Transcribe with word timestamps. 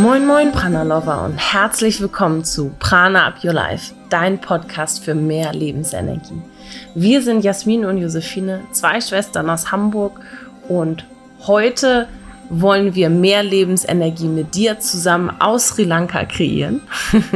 Moin 0.00 0.26
Moin 0.26 0.50
Prana 0.50 0.82
Lover 0.82 1.26
und 1.26 1.36
herzlich 1.36 2.00
willkommen 2.00 2.42
zu 2.42 2.70
Prana 2.78 3.26
Up 3.26 3.44
Your 3.44 3.52
Life, 3.52 3.92
dein 4.08 4.40
Podcast 4.40 5.04
für 5.04 5.14
mehr 5.14 5.52
Lebensenergie. 5.52 6.40
Wir 6.94 7.20
sind 7.20 7.44
Jasmin 7.44 7.84
und 7.84 7.98
Josephine, 7.98 8.62
zwei 8.72 9.02
Schwestern 9.02 9.50
aus 9.50 9.70
Hamburg 9.70 10.18
und 10.70 11.04
heute 11.46 12.08
wollen 12.48 12.94
wir 12.94 13.10
mehr 13.10 13.42
Lebensenergie 13.42 14.28
mit 14.28 14.54
dir 14.54 14.80
zusammen 14.80 15.38
aus 15.38 15.68
Sri 15.68 15.84
Lanka 15.84 16.24
kreieren. 16.24 16.80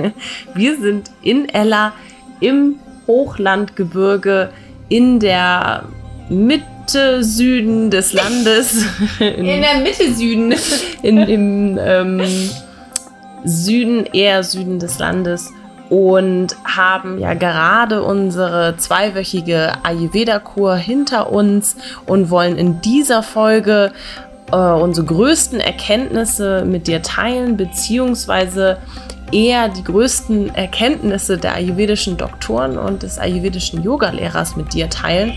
wir 0.54 0.80
sind 0.80 1.10
in 1.20 1.50
Ella 1.50 1.92
im 2.40 2.76
Hochlandgebirge 3.06 4.48
in 4.88 5.20
der 5.20 5.84
Mitte 6.84 7.24
Süden 7.24 7.90
des 7.90 8.12
Landes. 8.12 8.84
In, 9.18 9.46
in 9.46 9.62
der 9.62 9.80
Mitte 9.80 10.12
Süden. 10.12 10.54
In, 11.02 11.16
Im 11.16 11.78
ähm, 11.82 12.22
Süden, 13.42 14.04
eher 14.04 14.44
Süden 14.44 14.78
des 14.78 14.98
Landes 14.98 15.50
und 15.88 16.56
haben 16.64 17.18
ja 17.18 17.32
gerade 17.32 18.02
unsere 18.02 18.76
zweiwöchige 18.76 19.72
Ayurveda-Kur 19.82 20.76
hinter 20.76 21.32
uns 21.32 21.76
und 22.04 22.28
wollen 22.28 22.58
in 22.58 22.82
dieser 22.82 23.22
Folge 23.22 23.92
äh, 24.52 24.56
unsere 24.56 25.06
größten 25.06 25.60
Erkenntnisse 25.60 26.66
mit 26.66 26.86
dir 26.86 27.00
teilen, 27.00 27.56
beziehungsweise 27.56 28.76
eher 29.34 29.68
die 29.68 29.82
größten 29.82 30.54
Erkenntnisse 30.54 31.36
der 31.36 31.54
ayurvedischen 31.54 32.16
Doktoren 32.16 32.78
und 32.78 33.02
des 33.02 33.18
ayurvedischen 33.18 33.82
Yogalehrers 33.82 34.56
mit 34.56 34.72
dir 34.72 34.88
teilen. 34.88 35.32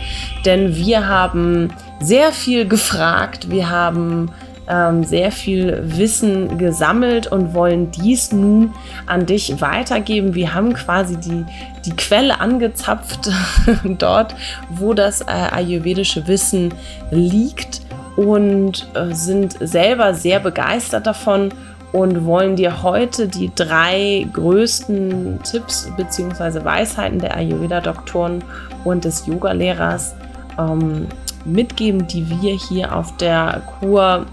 Denn 0.46 0.76
wir 0.76 1.08
haben 1.08 1.74
sehr 2.00 2.32
viel 2.32 2.68
gefragt, 2.68 3.50
wir 3.50 3.70
haben 3.70 4.32
ähm, 4.70 5.04
sehr 5.04 5.32
viel 5.32 5.82
Wissen 5.84 6.58
gesammelt 6.58 7.28
und 7.28 7.54
wollen 7.54 7.90
dies 7.92 8.32
nun 8.32 8.74
an 9.08 9.26
dich 9.26 9.62
weitergeben. 9.62 10.36
Wir 10.36 10.54
haben 10.54 10.74
quasi 10.74 11.18
die, 11.18 11.46
die 11.86 11.96
Quelle 11.96 12.40
angezapft 12.40 13.30
dort, 13.84 14.36
wo 14.70 14.94
das 14.94 15.22
äh, 15.22 15.26
ayurvedische 15.26 16.28
Wissen 16.28 16.74
liegt 17.12 17.82
und 18.18 18.88
äh, 18.94 19.14
sind 19.14 19.56
selber 19.60 20.14
sehr 20.14 20.40
begeistert 20.40 21.08
davon 21.08 21.54
und 21.92 22.26
wollen 22.26 22.56
dir 22.56 22.84
heute 22.84 23.28
die 23.28 23.52
drei 23.54 24.28
größten 24.34 25.40
Tipps 25.44 25.90
bzw. 25.96 26.64
Weisheiten 26.64 27.20
der 27.20 27.36
Ayurveda-Doktoren 27.36 28.44
und 28.84 29.06
des 29.06 29.26
Yoga-Lehrers 29.26 30.16
ähm, 30.60 31.08
mitgeben, 31.46 32.08
die 32.08 32.30
wir 32.30 32.54
hier 32.56 32.96
auf 32.96 33.16
der 33.18 33.62
Kur 33.80 34.26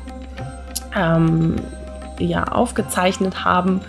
ähm, 0.97 1.57
ja, 2.19 2.45
aufgezeichnet 2.45 3.45
haben. 3.45 3.81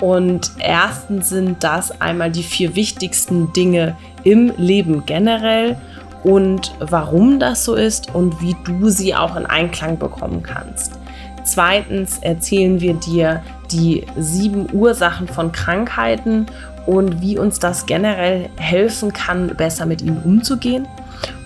Und 0.00 0.52
erstens 0.58 1.30
sind 1.30 1.64
das 1.64 2.00
einmal 2.00 2.30
die 2.30 2.42
vier 2.42 2.74
wichtigsten 2.76 3.52
Dinge 3.52 3.96
im 4.22 4.52
Leben 4.56 5.06
generell 5.06 5.76
und 6.24 6.74
warum 6.80 7.38
das 7.38 7.64
so 7.64 7.74
ist 7.74 8.14
und 8.14 8.40
wie 8.40 8.56
du 8.64 8.88
sie 8.88 9.14
auch 9.14 9.36
in 9.36 9.46
Einklang 9.46 9.98
bekommen 9.98 10.42
kannst. 10.42 10.98
Zweitens 11.44 12.18
erzählen 12.18 12.80
wir 12.80 12.94
dir 12.94 13.42
die 13.70 14.04
sieben 14.16 14.66
Ursachen 14.72 15.28
von 15.28 15.52
Krankheiten 15.52 16.46
und 16.86 17.20
wie 17.20 17.38
uns 17.38 17.58
das 17.58 17.86
generell 17.86 18.48
helfen 18.56 19.12
kann, 19.12 19.48
besser 19.48 19.86
mit 19.86 20.02
ihnen 20.02 20.22
umzugehen. 20.22 20.86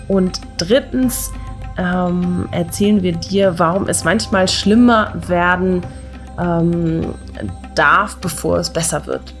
Und 0.07 0.41
drittens 0.57 1.31
ähm, 1.77 2.47
erzählen 2.51 3.03
wir 3.03 3.13
dir, 3.13 3.57
warum 3.57 3.87
es 3.87 4.03
manchmal 4.03 4.47
schlimmer 4.47 5.13
werden 5.27 5.83
ähm, 6.39 7.13
darf, 7.75 8.17
bevor 8.17 8.57
es 8.57 8.69
besser 8.69 9.05
wird. 9.05 9.33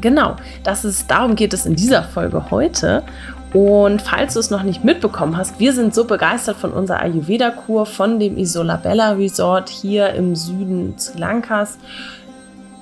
Genau, 0.00 0.36
das 0.62 0.84
ist, 0.84 1.10
darum 1.10 1.34
geht 1.34 1.54
es 1.54 1.64
in 1.64 1.76
dieser 1.76 2.02
Folge 2.02 2.50
heute. 2.50 3.02
Und 3.54 4.02
falls 4.02 4.34
du 4.34 4.40
es 4.40 4.50
noch 4.50 4.64
nicht 4.64 4.84
mitbekommen 4.84 5.36
hast, 5.36 5.60
wir 5.60 5.72
sind 5.72 5.94
so 5.94 6.04
begeistert 6.04 6.56
von 6.56 6.72
unserer 6.72 7.00
Ayurveda-Kur, 7.00 7.86
von 7.86 8.18
dem 8.18 8.36
Isolabella 8.36 9.12
Resort 9.12 9.68
hier 9.68 10.10
im 10.10 10.34
Süden 10.34 10.98
Sri 10.98 11.18
Lankas 11.18 11.78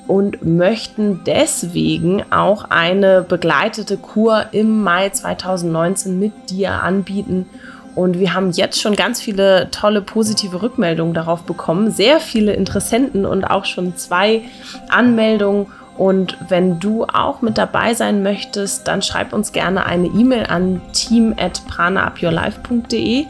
und 0.08 0.44
möchten 0.44 1.20
deswegen 1.26 2.24
auch 2.32 2.64
eine 2.70 3.22
begleitete 3.22 3.98
Kur 3.98 4.46
im 4.52 4.82
Mai 4.82 5.10
2019 5.10 6.18
mit 6.18 6.32
dir 6.50 6.82
anbieten 6.82 7.46
und 7.94 8.18
wir 8.18 8.32
haben 8.32 8.50
jetzt 8.52 8.80
schon 8.80 8.96
ganz 8.96 9.20
viele 9.20 9.68
tolle 9.70 10.00
positive 10.00 10.62
Rückmeldungen 10.62 11.12
darauf 11.12 11.42
bekommen. 11.42 11.90
Sehr 11.90 12.20
viele 12.20 12.54
Interessenten 12.54 13.26
und 13.26 13.44
auch 13.44 13.66
schon 13.66 13.96
zwei 13.96 14.42
Anmeldungen. 14.88 15.66
Und 15.96 16.36
wenn 16.48 16.80
du 16.80 17.04
auch 17.04 17.42
mit 17.42 17.58
dabei 17.58 17.92
sein 17.94 18.22
möchtest, 18.22 18.88
dann 18.88 19.02
schreib 19.02 19.32
uns 19.32 19.52
gerne 19.52 19.86
eine 19.86 20.06
E-Mail 20.06 20.46
an 20.46 20.80
team@pranaupyourlife.de 20.92 23.26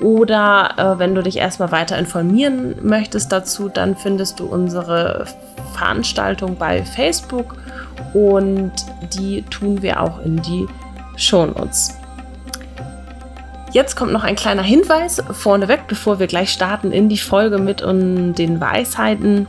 oder 0.00 0.74
äh, 0.76 0.98
wenn 0.98 1.14
du 1.14 1.22
dich 1.22 1.38
erstmal 1.38 1.72
weiter 1.72 1.98
informieren 1.98 2.74
möchtest 2.82 3.32
dazu, 3.32 3.68
dann 3.68 3.96
findest 3.96 4.40
du 4.40 4.46
unsere 4.46 5.26
Veranstaltung 5.72 6.56
bei 6.56 6.84
Facebook 6.84 7.56
und 8.12 8.72
die 9.14 9.42
tun 9.42 9.82
wir 9.82 10.00
auch 10.00 10.20
in 10.20 10.42
die 10.42 10.66
Shownotes. 11.16 11.98
Jetzt 13.72 13.96
kommt 13.96 14.12
noch 14.12 14.22
ein 14.22 14.36
kleiner 14.36 14.62
Hinweis 14.62 15.20
vorneweg, 15.32 15.88
bevor 15.88 16.20
wir 16.20 16.28
gleich 16.28 16.50
starten 16.50 16.92
in 16.92 17.08
die 17.08 17.18
Folge 17.18 17.58
mit 17.58 17.80
den 17.80 18.60
Weisheiten. 18.60 19.48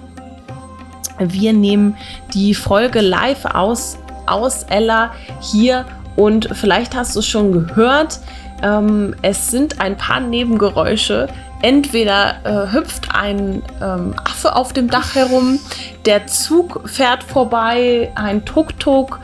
Wir 1.19 1.53
nehmen 1.53 1.97
die 2.33 2.53
Folge 2.53 3.01
live 3.01 3.45
aus, 3.45 3.97
aus 4.25 4.63
Ella 4.63 5.11
hier 5.39 5.85
und 6.15 6.49
vielleicht 6.53 6.95
hast 6.95 7.15
du 7.15 7.19
es 7.19 7.27
schon 7.27 7.51
gehört. 7.51 8.19
Ähm, 8.63 9.15
es 9.21 9.51
sind 9.51 9.81
ein 9.81 9.97
paar 9.97 10.19
Nebengeräusche. 10.19 11.27
Entweder 11.61 12.35
äh, 12.43 12.73
hüpft 12.73 13.15
ein 13.15 13.63
ähm, 13.81 14.13
Affe 14.23 14.55
auf 14.55 14.73
dem 14.73 14.89
Dach 14.89 15.15
herum, 15.15 15.59
der 16.05 16.27
Zug 16.27 16.87
fährt 16.87 17.23
vorbei, 17.23 18.11
ein 18.15 18.45
Tuk-Tuk 18.45 19.19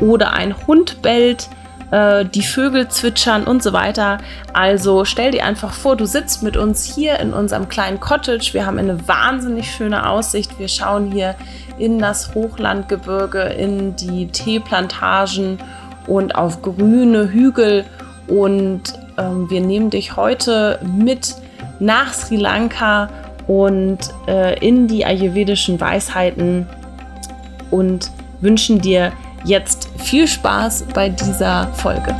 oder 0.00 0.32
ein 0.32 0.66
Hund 0.66 1.00
bellt 1.00 1.48
äh, 1.90 2.24
die 2.24 2.42
Vögel 2.42 2.88
zwitschern 2.88 3.44
und 3.44 3.62
so 3.62 3.72
weiter. 3.72 4.18
Also 4.52 5.04
stell 5.04 5.30
dir 5.30 5.44
einfach 5.44 5.72
vor, 5.72 5.96
du 5.96 6.06
sitzt 6.06 6.42
mit 6.42 6.56
uns 6.56 6.84
hier 6.84 7.18
in 7.20 7.32
unserem 7.32 7.68
kleinen 7.68 8.00
Cottage. 8.00 8.50
Wir 8.52 8.66
haben 8.66 8.78
eine 8.78 9.06
wahnsinnig 9.06 9.70
schöne 9.70 10.08
Aussicht. 10.08 10.58
Wir 10.58 10.68
schauen 10.68 11.12
hier 11.12 11.34
in 11.78 11.98
das 11.98 12.34
Hochlandgebirge, 12.34 13.42
in 13.42 13.96
die 13.96 14.28
Teeplantagen 14.28 15.58
und 16.06 16.34
auf 16.34 16.62
grüne 16.62 17.30
Hügel. 17.30 17.84
Und 18.26 18.82
ähm, 19.18 19.48
wir 19.50 19.60
nehmen 19.60 19.90
dich 19.90 20.16
heute 20.16 20.80
mit 20.82 21.36
nach 21.78 22.12
Sri 22.12 22.36
Lanka 22.36 23.08
und 23.46 23.98
äh, 24.26 24.58
in 24.66 24.88
die 24.88 25.04
ayurvedischen 25.04 25.80
Weisheiten 25.80 26.66
und 27.70 28.10
wünschen 28.40 28.80
dir 28.80 29.12
Jetzt 29.46 29.88
viel 29.98 30.26
Spaß 30.26 30.86
bei 30.92 31.08
dieser 31.08 31.72
Folge. 31.74 32.16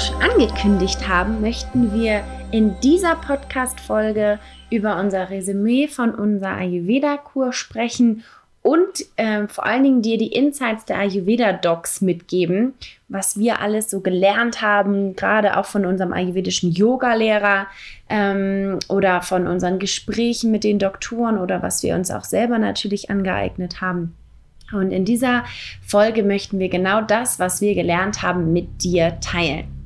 Schon 0.00 0.22
angekündigt 0.22 1.08
haben, 1.08 1.42
möchten 1.42 1.92
wir 1.92 2.24
in 2.52 2.80
dieser 2.80 3.16
Podcast-Folge 3.16 4.38
über 4.70 4.98
unser 4.98 5.28
Resümee 5.28 5.88
von 5.88 6.14
unserer 6.14 6.56
Ayurveda-Kur 6.56 7.52
sprechen 7.52 8.24
und 8.62 9.04
äh, 9.16 9.46
vor 9.48 9.66
allen 9.66 9.84
Dingen 9.84 10.02
dir 10.02 10.16
die 10.16 10.32
Insights 10.32 10.86
der 10.86 10.98
Ayurveda-Docs 10.98 12.00
mitgeben, 12.00 12.72
was 13.08 13.38
wir 13.38 13.60
alles 13.60 13.90
so 13.90 14.00
gelernt 14.00 14.62
haben, 14.62 15.16
gerade 15.16 15.58
auch 15.58 15.66
von 15.66 15.84
unserem 15.84 16.14
ayurvedischen 16.14 16.72
Yoga-Lehrer 16.72 17.66
ähm, 18.08 18.78
oder 18.88 19.20
von 19.20 19.46
unseren 19.46 19.78
Gesprächen 19.78 20.50
mit 20.50 20.64
den 20.64 20.78
Doktoren 20.78 21.36
oder 21.36 21.62
was 21.62 21.82
wir 21.82 21.94
uns 21.94 22.10
auch 22.10 22.24
selber 22.24 22.58
natürlich 22.58 23.10
angeeignet 23.10 23.82
haben. 23.82 24.14
Und 24.72 24.92
in 24.92 25.04
dieser 25.04 25.44
Folge 25.82 26.22
möchten 26.22 26.58
wir 26.58 26.70
genau 26.70 27.02
das, 27.02 27.38
was 27.38 27.60
wir 27.60 27.74
gelernt 27.74 28.22
haben, 28.22 28.54
mit 28.54 28.82
dir 28.82 29.18
teilen. 29.20 29.79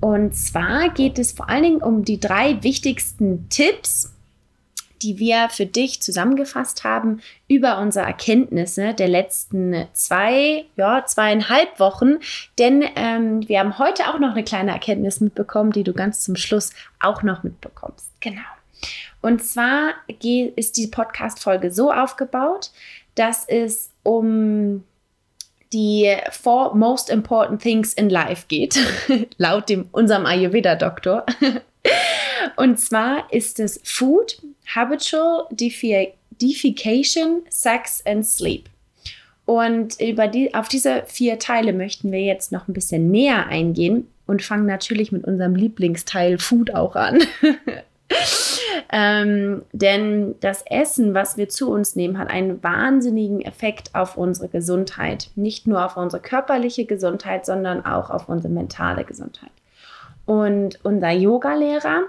Und 0.00 0.34
zwar 0.34 0.90
geht 0.90 1.18
es 1.18 1.32
vor 1.32 1.48
allen 1.48 1.62
Dingen 1.62 1.82
um 1.82 2.04
die 2.04 2.20
drei 2.20 2.62
wichtigsten 2.62 3.48
Tipps, 3.48 4.12
die 5.02 5.18
wir 5.18 5.48
für 5.50 5.66
dich 5.66 6.00
zusammengefasst 6.00 6.84
haben 6.84 7.20
über 7.48 7.78
unsere 7.78 8.06
Erkenntnisse 8.06 8.94
der 8.94 9.08
letzten 9.08 9.86
zwei, 9.92 10.64
ja, 10.76 11.04
zweieinhalb 11.04 11.78
Wochen. 11.78 12.16
Denn 12.58 12.84
ähm, 12.96 13.46
wir 13.48 13.60
haben 13.60 13.78
heute 13.78 14.08
auch 14.08 14.18
noch 14.18 14.32
eine 14.32 14.44
kleine 14.44 14.72
Erkenntnis 14.72 15.20
mitbekommen, 15.20 15.72
die 15.72 15.84
du 15.84 15.92
ganz 15.92 16.20
zum 16.20 16.36
Schluss 16.36 16.70
auch 17.00 17.22
noch 17.22 17.42
mitbekommst. 17.42 18.10
Genau. 18.20 18.40
Und 19.20 19.42
zwar 19.42 19.94
ist 20.56 20.76
die 20.76 20.86
Podcast-Folge 20.86 21.70
so 21.70 21.92
aufgebaut, 21.92 22.70
dass 23.14 23.44
es 23.48 23.90
um 24.02 24.84
die 25.72 26.16
Four 26.30 26.74
Most 26.74 27.10
Important 27.10 27.60
Things 27.62 27.92
in 27.94 28.10
Life 28.10 28.44
geht, 28.48 28.78
laut 29.38 29.68
dem 29.68 29.88
unserem 29.92 30.26
Ayurveda-Doktor. 30.26 31.26
Und 32.56 32.78
zwar 32.78 33.32
ist 33.32 33.60
es 33.60 33.80
Food, 33.84 34.40
Habitual, 34.74 35.46
Defecation, 35.50 37.42
Sex 37.48 38.02
and 38.06 38.26
Sleep. 38.26 38.68
Und 39.44 40.00
über 40.00 40.26
die, 40.26 40.54
auf 40.54 40.68
diese 40.68 41.04
vier 41.06 41.38
Teile 41.38 41.72
möchten 41.72 42.10
wir 42.10 42.20
jetzt 42.20 42.50
noch 42.50 42.66
ein 42.66 42.74
bisschen 42.74 43.10
näher 43.10 43.46
eingehen 43.46 44.08
und 44.26 44.42
fangen 44.42 44.66
natürlich 44.66 45.12
mit 45.12 45.24
unserem 45.24 45.54
Lieblingsteil 45.54 46.38
Food 46.38 46.74
auch 46.74 46.96
an. 46.96 47.20
ähm, 48.92 49.62
denn 49.72 50.34
das 50.40 50.62
Essen, 50.68 51.14
was 51.14 51.36
wir 51.36 51.48
zu 51.48 51.70
uns 51.70 51.96
nehmen, 51.96 52.18
hat 52.18 52.30
einen 52.30 52.62
wahnsinnigen 52.62 53.40
Effekt 53.40 53.94
auf 53.94 54.16
unsere 54.16 54.48
Gesundheit. 54.48 55.30
Nicht 55.36 55.66
nur 55.66 55.84
auf 55.84 55.96
unsere 55.96 56.22
körperliche 56.22 56.84
Gesundheit, 56.84 57.46
sondern 57.46 57.84
auch 57.84 58.10
auf 58.10 58.28
unsere 58.28 58.52
mentale 58.52 59.04
Gesundheit. 59.04 59.50
Und 60.24 60.78
unser 60.84 61.10
Yogalehrer 61.10 62.02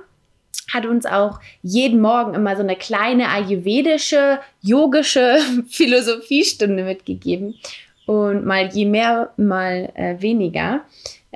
hat 0.74 0.86
uns 0.86 1.06
auch 1.06 1.40
jeden 1.62 2.02
Morgen 2.02 2.34
immer 2.34 2.56
so 2.56 2.64
eine 2.64 2.76
kleine 2.76 3.30
ayurvedische, 3.30 4.40
yogische 4.62 5.38
Philosophiestunde 5.70 6.84
mitgegeben. 6.84 7.56
Und 8.06 8.46
mal 8.46 8.68
je 8.68 8.86
mehr, 8.86 9.34
mal 9.38 9.92
äh, 9.96 10.22
weniger 10.22 10.82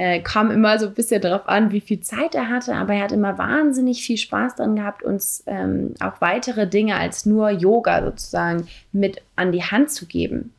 äh, 0.01 0.19
kam 0.19 0.49
immer 0.49 0.79
so 0.79 0.87
ein 0.87 0.95
bisschen 0.95 1.21
darauf 1.21 1.47
an, 1.47 1.71
wie 1.71 1.79
viel 1.79 1.99
Zeit 1.99 2.33
er 2.33 2.49
hatte, 2.49 2.73
aber 2.73 2.95
er 2.95 3.03
hat 3.03 3.11
immer 3.11 3.37
wahnsinnig 3.37 4.01
viel 4.01 4.17
Spaß 4.17 4.55
dran 4.55 4.75
gehabt, 4.75 5.03
uns 5.03 5.43
ähm, 5.45 5.93
auch 5.99 6.19
weitere 6.21 6.65
Dinge 6.67 6.95
als 6.95 7.27
nur 7.27 7.51
Yoga 7.51 8.03
sozusagen 8.03 8.67
mit 8.91 9.21
an 9.35 9.51
die 9.51 9.61
Hand 9.61 9.91
zu 9.91 10.07
geben. 10.07 10.55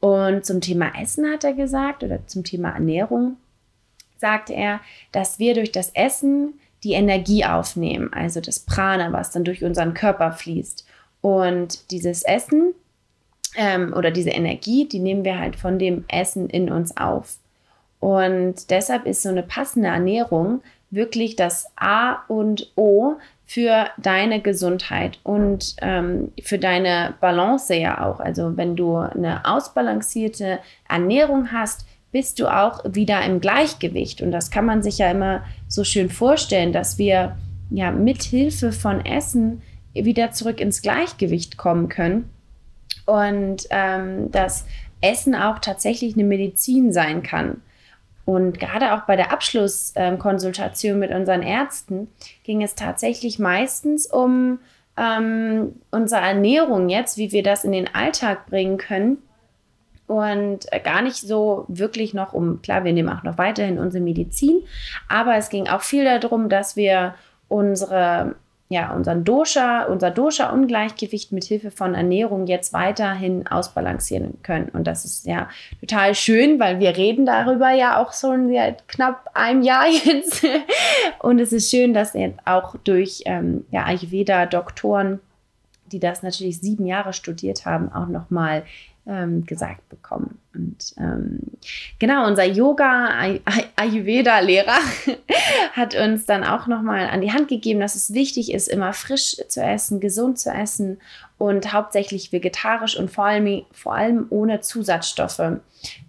Und 0.00 0.46
zum 0.46 0.62
Thema 0.62 0.92
Essen 0.98 1.30
hat 1.30 1.44
er 1.44 1.52
gesagt, 1.52 2.04
oder 2.04 2.26
zum 2.26 2.42
Thema 2.42 2.70
Ernährung, 2.70 3.36
sagte 4.16 4.54
er, 4.54 4.80
dass 5.12 5.38
wir 5.38 5.52
durch 5.52 5.72
das 5.72 5.90
Essen 5.90 6.54
die 6.82 6.92
Energie 6.92 7.44
aufnehmen, 7.44 8.10
also 8.14 8.40
das 8.40 8.60
Prana, 8.60 9.12
was 9.12 9.30
dann 9.30 9.44
durch 9.44 9.62
unseren 9.62 9.92
Körper 9.92 10.32
fließt. 10.32 10.86
Und 11.20 11.90
dieses 11.90 12.22
Essen 12.22 12.72
ähm, 13.56 13.92
oder 13.94 14.10
diese 14.10 14.30
Energie, 14.30 14.88
die 14.88 15.00
nehmen 15.00 15.26
wir 15.26 15.38
halt 15.38 15.56
von 15.56 15.78
dem 15.78 16.06
Essen 16.08 16.48
in 16.48 16.70
uns 16.70 16.96
auf. 16.96 17.36
Und 18.00 18.70
deshalb 18.70 19.06
ist 19.06 19.22
so 19.22 19.28
eine 19.28 19.42
passende 19.42 19.88
Ernährung 19.88 20.62
wirklich 20.90 21.36
das 21.36 21.66
A 21.76 22.24
und 22.28 22.72
O 22.76 23.14
für 23.44 23.86
deine 23.96 24.40
Gesundheit 24.40 25.18
und 25.22 25.76
ähm, 25.80 26.32
für 26.42 26.58
deine 26.58 27.14
Balance 27.20 27.74
ja 27.74 28.04
auch. 28.04 28.20
Also 28.20 28.56
wenn 28.56 28.76
du 28.76 28.96
eine 28.96 29.44
ausbalancierte 29.44 30.58
Ernährung 30.88 31.52
hast, 31.52 31.86
bist 32.10 32.40
du 32.40 32.48
auch 32.48 32.82
wieder 32.88 33.22
im 33.24 33.40
Gleichgewicht. 33.40 34.20
Und 34.22 34.32
das 34.32 34.50
kann 34.50 34.64
man 34.64 34.82
sich 34.82 34.98
ja 34.98 35.10
immer 35.10 35.44
so 35.68 35.84
schön 35.84 36.08
vorstellen, 36.08 36.72
dass 36.72 36.98
wir 36.98 37.36
ja 37.70 37.90
mit 37.90 38.22
Hilfe 38.22 38.72
von 38.72 39.04
Essen 39.04 39.62
wieder 39.92 40.32
zurück 40.32 40.60
ins 40.60 40.82
Gleichgewicht 40.82 41.56
kommen 41.56 41.88
können. 41.88 42.30
Und 43.06 43.66
ähm, 43.70 44.30
dass 44.32 44.66
Essen 45.00 45.34
auch 45.34 45.58
tatsächlich 45.60 46.14
eine 46.14 46.24
Medizin 46.24 46.92
sein 46.92 47.22
kann. 47.22 47.60
Und 48.26 48.58
gerade 48.58 48.92
auch 48.92 49.02
bei 49.02 49.14
der 49.14 49.32
Abschlusskonsultation 49.32 50.98
mit 50.98 51.12
unseren 51.12 51.42
Ärzten 51.42 52.08
ging 52.42 52.60
es 52.60 52.74
tatsächlich 52.74 53.38
meistens 53.38 54.06
um 54.06 54.58
ähm, 54.96 55.76
unsere 55.92 56.22
Ernährung 56.22 56.88
jetzt, 56.88 57.18
wie 57.18 57.30
wir 57.30 57.44
das 57.44 57.62
in 57.64 57.70
den 57.70 57.94
Alltag 57.94 58.46
bringen 58.46 58.78
können. 58.78 59.18
Und 60.08 60.66
gar 60.84 61.02
nicht 61.02 61.16
so 61.16 61.64
wirklich 61.68 62.14
noch 62.14 62.32
um, 62.32 62.62
klar, 62.62 62.84
wir 62.84 62.92
nehmen 62.92 63.08
auch 63.08 63.22
noch 63.22 63.38
weiterhin 63.38 63.78
unsere 63.78 64.02
Medizin, 64.02 64.62
aber 65.08 65.36
es 65.36 65.48
ging 65.48 65.66
auch 65.66 65.82
viel 65.82 66.04
darum, 66.04 66.48
dass 66.48 66.76
wir 66.76 67.14
unsere 67.48 68.36
ja, 68.68 68.92
unseren 68.92 69.22
Dosha, 69.24 69.84
unser 69.84 70.10
Dosha-Ungleichgewicht 70.10 71.30
mit 71.30 71.44
Hilfe 71.44 71.70
von 71.70 71.94
Ernährung 71.94 72.48
jetzt 72.48 72.72
weiterhin 72.72 73.46
ausbalancieren 73.46 74.42
können. 74.42 74.70
Und 74.70 74.88
das 74.88 75.04
ist 75.04 75.24
ja 75.24 75.48
total 75.80 76.16
schön, 76.16 76.58
weil 76.58 76.80
wir 76.80 76.96
reden 76.96 77.26
darüber 77.26 77.70
ja 77.70 78.02
auch 78.02 78.12
schon 78.12 78.52
seit 78.52 78.88
knapp 78.88 79.30
einem 79.34 79.62
Jahr 79.62 79.86
jetzt. 80.04 80.44
Und 81.20 81.38
es 81.38 81.52
ist 81.52 81.70
schön, 81.70 81.94
dass 81.94 82.14
jetzt 82.14 82.40
auch 82.44 82.74
durch 82.82 83.22
ähm, 83.26 83.64
ja, 83.70 83.84
Ayurveda-Doktoren, 83.84 85.20
die 85.92 86.00
das 86.00 86.24
natürlich 86.24 86.60
sieben 86.60 86.86
Jahre 86.86 87.12
studiert 87.12 87.66
haben, 87.66 87.92
auch 87.92 88.08
nochmal 88.08 88.64
ähm, 89.06 89.46
gesagt 89.46 89.88
bekommen. 89.88 90.38
Und 90.54 90.94
ähm, 90.98 91.40
genau, 91.98 92.26
unser 92.26 92.44
Yoga 92.44 93.38
Ayurveda-Lehrer 93.76 94.78
hat 95.72 95.94
uns 95.94 96.26
dann 96.26 96.44
auch 96.44 96.66
nochmal 96.66 97.08
an 97.08 97.20
die 97.20 97.32
Hand 97.32 97.48
gegeben, 97.48 97.80
dass 97.80 97.94
es 97.94 98.12
wichtig 98.14 98.52
ist, 98.52 98.68
immer 98.68 98.92
frisch 98.92 99.36
zu 99.48 99.62
essen, 99.62 100.00
gesund 100.00 100.38
zu 100.38 100.50
essen 100.50 100.98
und 101.38 101.72
hauptsächlich 101.72 102.32
vegetarisch 102.32 102.96
und 102.98 103.10
vor 103.10 103.26
allem, 103.26 103.64
vor 103.72 103.94
allem 103.94 104.26
ohne 104.30 104.60
Zusatzstoffe. 104.60 105.60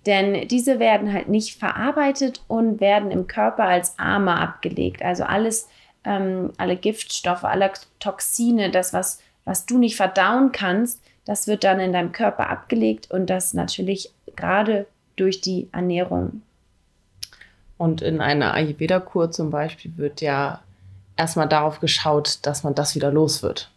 Denn 0.05 0.47
diese 0.47 0.79
werden 0.79 1.13
halt 1.13 1.27
nicht 1.27 1.59
verarbeitet 1.59 2.41
und 2.47 2.79
werden 2.79 3.11
im 3.11 3.27
Körper 3.27 3.65
als 3.65 3.99
Arme 3.99 4.35
abgelegt. 4.35 5.03
Also 5.03 5.23
alles, 5.23 5.67
ähm, 6.03 6.51
alle 6.57 6.77
Giftstoffe, 6.77 7.43
alle 7.43 7.71
Toxine, 7.99 8.71
das, 8.71 8.93
was, 8.93 9.21
was 9.45 9.65
du 9.65 9.77
nicht 9.77 9.97
verdauen 9.97 10.51
kannst, 10.51 11.01
das 11.27 11.45
wird 11.45 11.65
dann 11.65 11.81
in 11.81 11.91
deinem 11.91 12.13
Körper 12.13 12.49
abgelegt 12.49 13.11
und 13.11 13.29
das 13.29 13.53
natürlich 13.53 14.11
gerade 14.37 14.87
durch 15.17 15.41
die 15.41 15.67
Ernährung. 15.73 16.41
Und 17.77 18.01
in 18.01 18.21
einer 18.21 18.53
Ayurveda-Kur 18.53 19.29
zum 19.29 19.51
Beispiel 19.51 19.91
wird 19.97 20.21
ja 20.21 20.61
erstmal 21.17 21.49
darauf 21.49 21.81
geschaut, 21.81 22.39
dass 22.43 22.63
man 22.63 22.75
das 22.75 22.95
wieder 22.95 23.11
los 23.11 23.43
wird. 23.43 23.69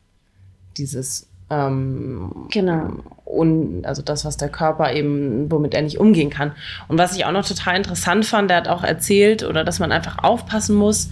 Dieses 0.76 1.26
ähm, 1.50 2.46
genau. 2.52 2.92
Und 3.24 3.84
also 3.84 4.00
das, 4.00 4.24
was 4.24 4.36
der 4.36 4.48
Körper 4.48 4.92
eben, 4.92 5.50
womit 5.50 5.74
er 5.74 5.82
nicht 5.82 5.98
umgehen 5.98 6.30
kann. 6.30 6.52
Und 6.86 6.98
was 6.98 7.16
ich 7.16 7.24
auch 7.24 7.32
noch 7.32 7.46
total 7.46 7.76
interessant 7.76 8.26
fand, 8.26 8.48
der 8.48 8.58
hat 8.58 8.68
auch 8.68 8.84
erzählt, 8.84 9.42
oder 9.42 9.64
dass 9.64 9.80
man 9.80 9.90
einfach 9.90 10.22
aufpassen 10.22 10.76
muss, 10.76 11.10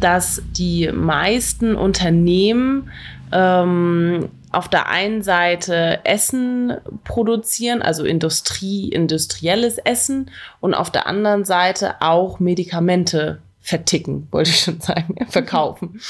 dass 0.00 0.42
die 0.56 0.90
meisten 0.92 1.76
Unternehmen 1.76 2.90
ähm, 3.30 4.28
auf 4.52 4.68
der 4.68 4.88
einen 4.88 5.22
Seite 5.22 6.00
Essen 6.04 6.74
produzieren, 7.04 7.82
also 7.82 8.04
Industrie, 8.04 8.88
industrielles 8.88 9.78
Essen, 9.78 10.30
und 10.60 10.74
auf 10.74 10.90
der 10.90 11.06
anderen 11.06 11.44
Seite 11.44 11.96
auch 12.00 12.40
Medikamente 12.40 13.38
verticken, 13.60 14.28
wollte 14.30 14.50
ich 14.50 14.60
schon 14.60 14.80
sagen, 14.80 15.16
verkaufen. 15.28 16.00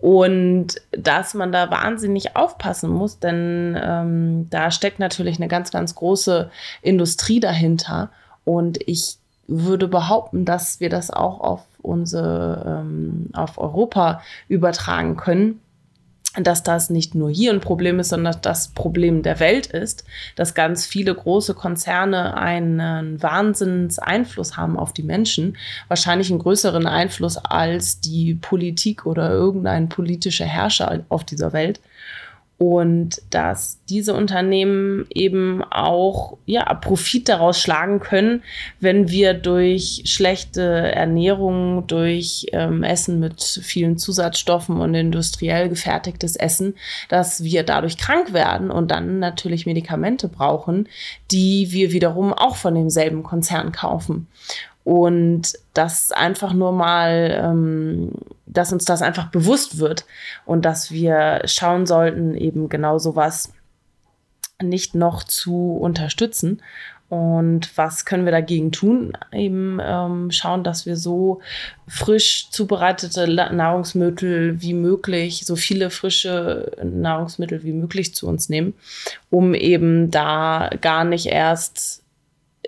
Und 0.00 0.80
dass 0.92 1.34
man 1.34 1.52
da 1.52 1.70
wahnsinnig 1.70 2.36
aufpassen 2.36 2.90
muss, 2.90 3.18
denn 3.18 3.78
ähm, 3.82 4.48
da 4.50 4.70
steckt 4.70 4.98
natürlich 4.98 5.38
eine 5.38 5.48
ganz, 5.48 5.70
ganz 5.70 5.94
große 5.94 6.50
Industrie 6.82 7.40
dahinter. 7.40 8.10
Und 8.44 8.78
ich 8.86 9.16
würde 9.46 9.88
behaupten, 9.88 10.44
dass 10.44 10.80
wir 10.80 10.90
das 10.90 11.10
auch 11.10 11.40
auf 11.40 11.62
unsere, 11.80 12.82
ähm, 12.82 13.30
auf 13.32 13.58
Europa 13.58 14.22
übertragen 14.48 15.16
können 15.16 15.60
dass 16.42 16.62
das 16.62 16.90
nicht 16.90 17.14
nur 17.14 17.30
hier 17.30 17.52
ein 17.52 17.60
Problem 17.60 18.00
ist, 18.00 18.08
sondern 18.08 18.36
das 18.42 18.68
Problem 18.68 19.22
der 19.22 19.38
Welt 19.38 19.66
ist, 19.66 20.04
dass 20.34 20.54
ganz 20.54 20.84
viele 20.86 21.14
große 21.14 21.54
Konzerne 21.54 22.36
einen 22.36 23.22
Wahnsinnseinfluss 23.22 24.56
haben 24.56 24.76
auf 24.76 24.92
die 24.92 25.04
Menschen, 25.04 25.56
wahrscheinlich 25.88 26.30
einen 26.30 26.40
größeren 26.40 26.86
Einfluss 26.86 27.36
als 27.36 28.00
die 28.00 28.34
Politik 28.34 29.06
oder 29.06 29.30
irgendein 29.30 29.88
politischer 29.88 30.46
Herrscher 30.46 31.04
auf 31.08 31.24
dieser 31.24 31.52
Welt 31.52 31.80
und 32.56 33.20
dass 33.30 33.80
diese 33.88 34.14
Unternehmen 34.14 35.06
eben 35.10 35.64
auch 35.64 36.38
ja, 36.46 36.72
Profit 36.74 37.28
daraus 37.28 37.60
schlagen 37.60 37.98
können, 37.98 38.42
wenn 38.78 39.08
wir 39.08 39.34
durch 39.34 40.02
schlechte 40.06 40.62
Ernährung, 40.62 41.86
durch 41.88 42.46
ähm, 42.52 42.84
Essen 42.84 43.18
mit 43.18 43.42
vielen 43.42 43.98
Zusatzstoffen 43.98 44.80
und 44.80 44.94
industriell 44.94 45.68
gefertigtes 45.68 46.36
Essen, 46.36 46.74
dass 47.08 47.42
wir 47.42 47.64
dadurch 47.64 47.98
krank 47.98 48.32
werden 48.32 48.70
und 48.70 48.90
dann 48.90 49.18
natürlich 49.18 49.66
Medikamente 49.66 50.28
brauchen, 50.28 50.88
die 51.32 51.72
wir 51.72 51.90
wiederum 51.90 52.32
auch 52.32 52.54
von 52.54 52.76
demselben 52.76 53.24
Konzern 53.24 53.72
kaufen. 53.72 54.28
Und 54.84 55.54
dass 55.72 56.12
einfach 56.12 56.52
nur 56.52 56.72
mal, 56.72 57.40
ähm, 57.42 58.12
dass 58.46 58.72
uns 58.72 58.84
das 58.84 59.02
einfach 59.02 59.30
bewusst 59.30 59.78
wird 59.78 60.04
und 60.44 60.64
dass 60.64 60.92
wir 60.92 61.42
schauen 61.46 61.86
sollten, 61.86 62.36
eben 62.36 62.68
genau 62.68 62.98
sowas 62.98 63.52
nicht 64.62 64.94
noch 64.94 65.24
zu 65.24 65.72
unterstützen. 65.72 66.62
Und 67.08 67.76
was 67.76 68.06
können 68.06 68.24
wir 68.24 68.32
dagegen 68.32 68.72
tun? 68.72 69.12
Eben 69.30 69.78
ähm, 69.80 70.30
schauen, 70.30 70.64
dass 70.64 70.84
wir 70.86 70.96
so 70.96 71.40
frisch 71.86 72.48
zubereitete 72.50 73.28
Nahrungsmittel 73.28 74.60
wie 74.60 74.74
möglich, 74.74 75.44
so 75.46 75.54
viele 75.54 75.90
frische 75.90 76.72
Nahrungsmittel 76.82 77.62
wie 77.62 77.72
möglich 77.72 78.14
zu 78.14 78.26
uns 78.26 78.48
nehmen, 78.48 78.74
um 79.30 79.54
eben 79.54 80.10
da 80.10 80.70
gar 80.80 81.04
nicht 81.04 81.26
erst 81.26 82.03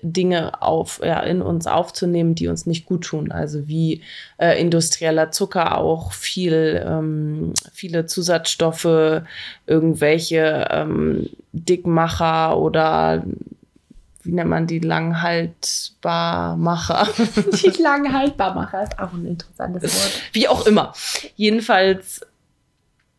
Dinge 0.02 0.62
auf, 0.62 1.00
ja, 1.02 1.20
in 1.20 1.40
uns 1.42 1.66
aufzunehmen, 1.66 2.34
die 2.34 2.48
uns 2.48 2.64
nicht 2.66 2.86
gut 2.86 3.04
tun. 3.04 3.30
Also 3.32 3.68
wie 3.68 4.02
äh, 4.38 4.58
industrieller 4.60 5.30
Zucker 5.30 5.78
auch 5.78 6.12
viel, 6.12 6.84
ähm, 6.86 7.54
viele 7.72 8.04
Zusatzstoffe, 8.06 9.22
irgendwelche 9.66 10.68
ähm, 10.70 11.28
Dickmacher 11.52 12.58
oder 12.58 13.24
wie 14.22 14.32
nennt 14.32 14.50
man 14.50 14.66
die 14.66 14.80
Langhaltbarmacher? 14.80 17.06
Die 17.62 17.80
Langhaltbarmacher 17.80 18.82
ist 18.82 18.98
auch 18.98 19.12
ein 19.12 19.24
interessantes 19.24 19.82
Wort. 19.94 20.20
Wie 20.32 20.48
auch 20.48 20.66
immer. 20.66 20.92
Jedenfalls 21.36 22.26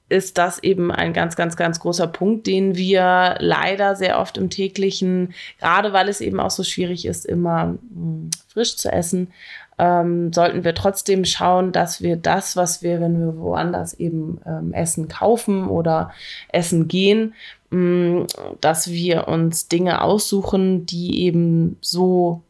ist 0.10 0.38
das 0.38 0.60
eben 0.64 0.92
ein 0.92 1.14
ganz, 1.14 1.36
ganz, 1.36 1.58
ganz 1.58 1.80
großer 1.80 2.08
Punkt, 2.08 2.48
den 2.48 2.76
wir 2.76 3.36
leider 3.40 3.96
sehr 3.96 4.20
oft 4.20 4.38
im 4.38 4.50
täglichen, 4.50 5.34
gerade 5.60 5.92
weil 5.92 6.08
es 6.08 6.22
eben 6.22 6.40
auch 6.40 6.52
so 6.52 6.64
schwierig 6.64 7.06
ist, 7.06 7.26
immer 7.26 7.78
hm, 7.94 8.30
frisch 8.48 8.78
zu 8.78 8.92
essen, 8.92 9.34
ähm, 9.78 10.34
sollten 10.34 10.64
wir 10.64 10.74
trotzdem 10.74 11.26
schauen, 11.26 11.72
dass 11.72 12.02
wir 12.02 12.16
das, 12.16 12.56
was 12.56 12.82
wir, 12.82 13.00
wenn 13.00 13.20
wir 13.20 13.38
woanders 13.38 13.94
eben 13.94 14.40
ähm, 14.46 14.74
Essen 14.74 15.08
kaufen 15.08 15.68
oder 15.68 16.12
Essen 16.50 16.88
gehen, 16.88 17.36
mh, 17.70 17.78
hm, 17.78 18.28
dass 18.62 18.90
wir 18.90 19.28
uns 19.28 19.68
Dinge 19.68 20.02
aussuchen, 20.02 20.86
die 20.86 21.24
eben 21.24 21.78
so, 21.82 22.42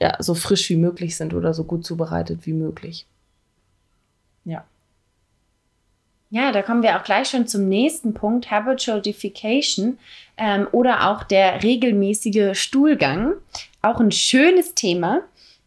ja, 0.00 0.16
so 0.22 0.34
frisch 0.34 0.68
wie 0.68 0.76
möglich 0.76 1.16
sind 1.16 1.34
oder 1.34 1.54
so 1.54 1.64
gut 1.64 1.84
zubereitet 1.84 2.40
wie 2.44 2.52
möglich. 2.52 3.06
Ja. 4.44 4.64
Ja, 6.34 6.50
da 6.50 6.62
kommen 6.62 6.82
wir 6.82 6.98
auch 6.98 7.04
gleich 7.04 7.28
schon 7.28 7.46
zum 7.46 7.68
nächsten 7.68 8.12
Punkt, 8.12 8.50
Habitual 8.50 9.00
Defecation 9.00 10.00
ähm, 10.36 10.66
oder 10.72 11.08
auch 11.08 11.22
der 11.22 11.62
regelmäßige 11.62 12.60
Stuhlgang. 12.60 13.34
Auch 13.82 14.00
ein 14.00 14.10
schönes 14.10 14.74
Thema, 14.74 15.20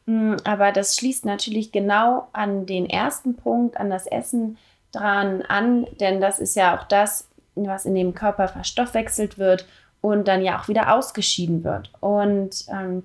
mh, 0.07 0.33
mm, 0.33 0.37
aber 0.43 0.73
das 0.73 0.97
schließt 0.97 1.23
natürlich 1.23 1.71
genau 1.71 2.27
an 2.33 2.65
den 2.65 2.89
ersten 2.89 3.37
Punkt, 3.37 3.77
an 3.77 3.89
das 3.89 4.07
Essen 4.07 4.57
dran 4.91 5.41
an, 5.43 5.87
denn 6.01 6.19
das 6.19 6.37
ist 6.37 6.57
ja 6.57 6.77
auch 6.77 6.83
das, 6.83 7.29
was 7.55 7.85
in 7.85 7.95
dem 7.95 8.13
Körper 8.13 8.49
verstoffwechselt 8.49 9.37
wird 9.37 9.65
und 10.01 10.27
dann 10.27 10.41
ja 10.41 10.59
auch 10.59 10.67
wieder 10.67 10.93
ausgeschieden 10.93 11.63
wird. 11.63 11.93
Und 12.01 12.65
ähm, 12.69 13.03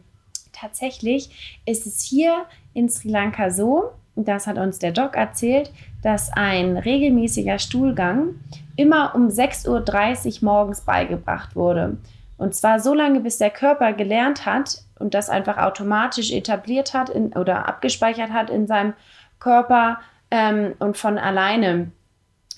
tatsächlich 0.52 1.60
ist 1.64 1.86
es 1.86 2.02
hier 2.02 2.44
in 2.74 2.88
Sri 2.88 3.08
Lanka 3.08 3.50
so, 3.50 3.92
das 4.14 4.46
hat 4.46 4.58
uns 4.58 4.78
der 4.78 4.92
Doc 4.92 5.16
erzählt, 5.16 5.72
dass 6.02 6.30
ein 6.32 6.76
regelmäßiger 6.76 7.58
Stuhlgang 7.58 8.34
immer 8.76 9.14
um 9.14 9.28
6.30 9.28 10.42
Uhr 10.42 10.44
morgens 10.44 10.82
beigebracht 10.82 11.56
wurde. 11.56 11.96
Und 12.36 12.54
zwar 12.54 12.80
so 12.80 12.92
lange, 12.92 13.20
bis 13.20 13.38
der 13.38 13.50
Körper 13.50 13.92
gelernt 13.92 14.46
hat 14.46 14.78
und 14.98 15.14
das 15.14 15.30
einfach 15.30 15.58
automatisch 15.58 16.32
etabliert 16.32 16.92
hat 16.92 17.08
in, 17.08 17.32
oder 17.34 17.68
abgespeichert 17.68 18.30
hat 18.30 18.50
in 18.50 18.66
seinem 18.66 18.94
Körper 19.38 20.00
ähm, 20.30 20.74
und 20.78 20.96
von 20.96 21.18
alleine, 21.18 21.92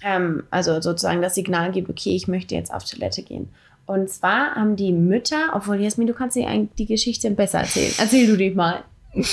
ähm, 0.02 0.44
also 0.50 0.80
sozusagen 0.80 1.22
das 1.22 1.34
Signal 1.34 1.70
gibt, 1.70 1.90
okay, 1.90 2.16
ich 2.16 2.28
möchte 2.28 2.54
jetzt 2.54 2.72
auf 2.72 2.84
Toilette 2.84 3.22
gehen. 3.22 3.50
Und 3.86 4.08
zwar 4.08 4.54
haben 4.54 4.76
die 4.76 4.92
Mütter, 4.92 5.50
obwohl 5.52 5.80
Jasmin, 5.80 6.06
du 6.06 6.14
kannst 6.14 6.36
dir 6.36 6.68
die 6.78 6.86
Geschichte 6.86 7.30
besser 7.30 7.60
erzählen. 7.60 7.92
Erzähl 7.98 8.26
du 8.26 8.36
die 8.36 8.50
mal. 8.50 8.84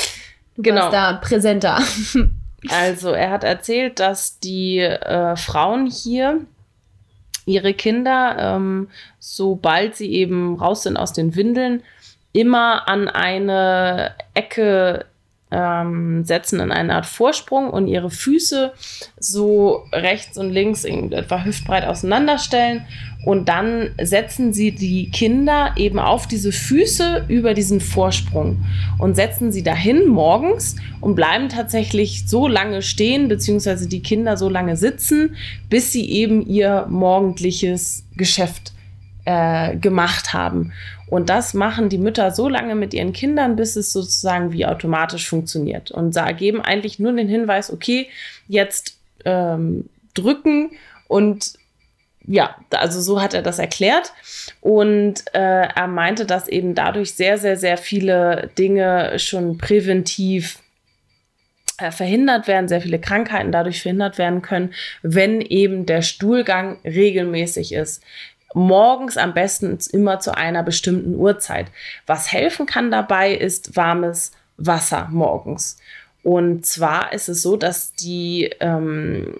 Du 0.55 0.63
genau. 0.63 0.81
warst 0.81 0.93
da 0.93 1.13
präsenter. 1.13 1.79
Also 2.69 3.09
er 3.09 3.31
hat 3.31 3.43
erzählt, 3.43 3.99
dass 3.99 4.39
die 4.39 4.77
äh, 4.77 5.35
Frauen 5.35 5.87
hier 5.87 6.41
ihre 7.45 7.73
Kinder, 7.73 8.35
ähm, 8.37 8.89
sobald 9.19 9.95
sie 9.95 10.13
eben 10.13 10.59
raus 10.59 10.83
sind 10.83 10.95
aus 10.95 11.11
den 11.11 11.35
Windeln, 11.35 11.81
immer 12.33 12.87
an 12.87 13.07
eine 13.07 14.13
Ecke 14.35 15.05
ähm, 15.51 16.23
setzen 16.23 16.59
in 16.59 16.71
eine 16.71 16.95
Art 16.95 17.05
Vorsprung 17.05 17.69
und 17.69 17.87
ihre 17.87 18.09
Füße 18.09 18.73
so 19.19 19.83
rechts 19.91 20.37
und 20.37 20.49
links 20.49 20.85
etwa 20.85 21.43
hüftbreit 21.43 21.85
auseinanderstellen 21.85 22.85
und 23.23 23.49
dann 23.49 23.91
setzen 24.01 24.51
sie 24.51 24.71
die 24.71 25.11
Kinder 25.11 25.73
eben 25.75 25.99
auf 25.99 26.25
diese 26.25 26.51
Füße 26.51 27.25
über 27.27 27.53
diesen 27.53 27.79
Vorsprung 27.79 28.63
und 28.97 29.15
setzen 29.15 29.51
sie 29.51 29.61
dahin 29.61 30.07
morgens 30.07 30.75
und 31.01 31.15
bleiben 31.15 31.49
tatsächlich 31.49 32.27
so 32.27 32.47
lange 32.47 32.81
stehen, 32.81 33.27
beziehungsweise 33.27 33.87
die 33.87 34.01
Kinder 34.01 34.37
so 34.37 34.49
lange 34.49 34.75
sitzen, 34.75 35.35
bis 35.69 35.91
sie 35.91 36.09
eben 36.09 36.45
ihr 36.47 36.87
morgendliches 36.89 38.05
Geschäft 38.15 38.73
äh, 39.25 39.75
gemacht 39.75 40.33
haben. 40.33 40.71
Und 41.11 41.29
das 41.29 41.53
machen 41.53 41.89
die 41.89 41.97
Mütter 41.97 42.31
so 42.31 42.47
lange 42.47 42.73
mit 42.73 42.93
ihren 42.93 43.11
Kindern, 43.11 43.57
bis 43.57 43.75
es 43.75 43.91
sozusagen 43.91 44.53
wie 44.53 44.65
automatisch 44.65 45.27
funktioniert. 45.27 45.91
Und 45.91 46.13
geben 46.31 46.61
eigentlich 46.61 46.99
nur 46.99 47.11
den 47.11 47.27
Hinweis, 47.27 47.71
okay, 47.71 48.07
jetzt 48.47 48.97
ähm, 49.25 49.89
drücken 50.13 50.71
und 51.09 51.53
ja, 52.25 52.55
also 52.69 53.01
so 53.01 53.21
hat 53.21 53.33
er 53.33 53.41
das 53.41 53.59
erklärt. 53.59 54.13
Und 54.61 55.25
äh, 55.33 55.67
er 55.67 55.87
meinte, 55.87 56.25
dass 56.25 56.47
eben 56.47 56.75
dadurch 56.75 57.13
sehr, 57.13 57.37
sehr, 57.37 57.57
sehr 57.57 57.77
viele 57.77 58.49
Dinge 58.57 59.19
schon 59.19 59.57
präventiv 59.57 60.59
äh, 61.77 61.91
verhindert 61.91 62.47
werden, 62.47 62.69
sehr 62.69 62.81
viele 62.81 62.99
Krankheiten 62.99 63.51
dadurch 63.51 63.81
verhindert 63.81 64.17
werden 64.17 64.41
können, 64.41 64.73
wenn 65.01 65.41
eben 65.41 65.85
der 65.85 66.03
Stuhlgang 66.03 66.77
regelmäßig 66.85 67.73
ist 67.73 68.01
morgens 68.53 69.17
am 69.17 69.33
besten 69.33 69.77
immer 69.91 70.19
zu 70.19 70.35
einer 70.35 70.63
bestimmten 70.63 71.15
Uhrzeit. 71.15 71.67
Was 72.05 72.31
helfen 72.31 72.65
kann 72.65 72.91
dabei, 72.91 73.33
ist 73.33 73.75
warmes 73.75 74.31
Wasser 74.57 75.07
morgens. 75.11 75.77
Und 76.23 76.65
zwar 76.65 77.13
ist 77.13 77.29
es 77.29 77.41
so, 77.41 77.57
dass 77.57 77.93
die, 77.93 78.51
ähm, 78.59 79.37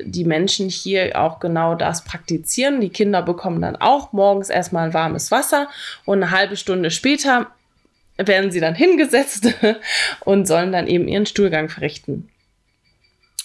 die 0.00 0.24
Menschen 0.24 0.68
hier 0.68 1.20
auch 1.20 1.40
genau 1.40 1.74
das 1.74 2.04
praktizieren. 2.04 2.80
Die 2.80 2.88
Kinder 2.88 3.22
bekommen 3.22 3.60
dann 3.60 3.76
auch 3.76 4.12
morgens 4.12 4.48
erstmal 4.48 4.86
ein 4.86 4.94
warmes 4.94 5.30
Wasser 5.30 5.68
und 6.04 6.22
eine 6.22 6.30
halbe 6.30 6.56
Stunde 6.56 6.90
später 6.90 7.48
werden 8.16 8.50
sie 8.50 8.60
dann 8.60 8.74
hingesetzt 8.74 9.48
und 10.20 10.46
sollen 10.46 10.72
dann 10.72 10.86
eben 10.86 11.08
ihren 11.08 11.26
Stuhlgang 11.26 11.68
verrichten. 11.68 12.28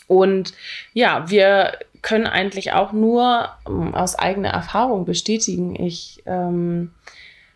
Und 0.08 0.54
ja, 0.94 1.30
wir 1.30 1.78
können 2.04 2.28
eigentlich 2.28 2.74
auch 2.74 2.92
nur 2.92 3.50
ähm, 3.68 3.96
aus 3.96 4.14
eigener 4.20 4.50
Erfahrung 4.50 5.06
bestätigen. 5.06 5.76
Ich 5.76 6.22
ähm, 6.28 6.92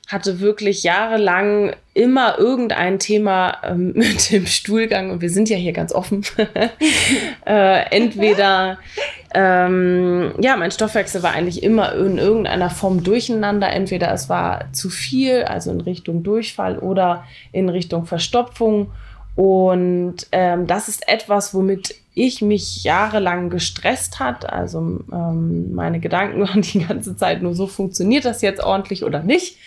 hatte 0.08 0.40
wirklich 0.40 0.84
jahrelang 0.84 1.76
immer 1.94 2.40
irgendein 2.40 2.98
Thema 2.98 3.58
ähm, 3.64 3.92
mit 3.96 4.32
dem 4.32 4.48
Stuhlgang 4.48 5.12
und 5.12 5.22
wir 5.22 5.30
sind 5.30 5.50
ja 5.50 5.58
hier 5.58 5.74
ganz 5.74 5.94
offen. 5.94 6.24
äh, 7.46 7.96
entweder, 7.96 8.80
ähm, 9.34 10.34
ja, 10.40 10.56
mein 10.56 10.72
Stoffwechsel 10.72 11.22
war 11.24 11.34
eigentlich 11.34 11.62
immer 11.62 11.94
in 11.94 12.18
irgendeiner 12.18 12.70
Form 12.70 13.04
durcheinander. 13.04 13.70
Entweder 13.70 14.14
es 14.14 14.30
war 14.30 14.72
zu 14.72 14.90
viel, 14.90 15.44
also 15.44 15.72
in 15.72 15.82
Richtung 15.82 16.24
Durchfall 16.24 16.80
oder 16.80 17.26
in 17.52 17.68
Richtung 17.68 18.06
Verstopfung. 18.06 18.92
Und 19.38 20.16
ähm, 20.32 20.66
das 20.66 20.90
ist 20.90 21.08
etwas, 21.08 21.54
womit 21.54 21.94
ich 22.16 22.42
mich 22.42 22.84
jahrelang 22.84 23.52
gestresst 23.52 24.20
hat. 24.20 24.52
Also 24.52 25.00
ähm, 25.14 25.76
meine 25.76 26.00
Gedanken 26.00 26.42
waren 26.48 26.64
die 26.64 26.84
ganze 26.84 27.16
Zeit 27.16 27.44
nur 27.44 27.54
so, 27.54 27.68
funktioniert 27.68 28.26
das 28.26 28.42
jetzt 28.42 28.62
ordentlich 28.62 29.06
oder 29.06 29.22
nicht? 29.22 29.58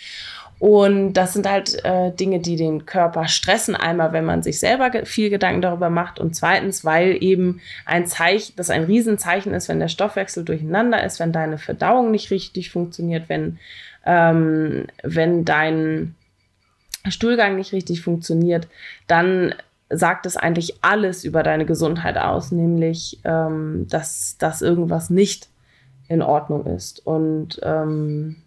Und 0.59 1.13
das 1.13 1.33
sind 1.33 1.49
halt 1.49 1.83
äh, 1.85 2.11
Dinge, 2.11 2.39
die 2.39 2.57
den 2.57 2.85
Körper 2.85 3.29
stressen. 3.29 3.75
Einmal, 3.75 4.11
wenn 4.11 4.25
man 4.25 4.43
sich 4.43 4.59
selber 4.59 4.91
viel 5.05 5.29
Gedanken 5.29 5.61
darüber 5.61 5.89
macht 5.89 6.19
und 6.19 6.35
zweitens, 6.35 6.83
weil 6.83 7.17
eben 7.23 7.61
ein 7.85 8.05
Zeichen, 8.05 8.53
das 8.57 8.69
ein 8.69 8.83
Riesenzeichen 8.83 9.53
ist, 9.53 9.69
wenn 9.69 9.79
der 9.79 9.87
Stoffwechsel 9.87 10.43
durcheinander 10.43 11.01
ist, 11.03 11.21
wenn 11.21 11.31
deine 11.31 11.57
Verdauung 11.57 12.11
nicht 12.11 12.29
richtig 12.29 12.71
funktioniert, 12.71 13.29
wenn, 13.29 13.57
ähm, 14.05 14.85
wenn 15.01 15.45
dein 15.45 16.13
Stuhlgang 17.09 17.55
nicht 17.55 17.73
richtig 17.73 18.01
funktioniert, 18.01 18.67
dann 19.07 19.55
sagt 19.89 20.25
es 20.25 20.37
eigentlich 20.37 20.75
alles 20.81 21.23
über 21.23 21.43
deine 21.43 21.65
Gesundheit 21.65 22.17
aus, 22.17 22.51
nämlich, 22.51 23.19
ähm, 23.23 23.87
dass, 23.89 24.37
dass 24.37 24.61
irgendwas 24.61 25.09
nicht 25.09 25.49
in 26.07 26.21
Ordnung 26.21 26.65
ist. 26.65 27.05
Und 27.05 27.59
ähm, 27.63 28.37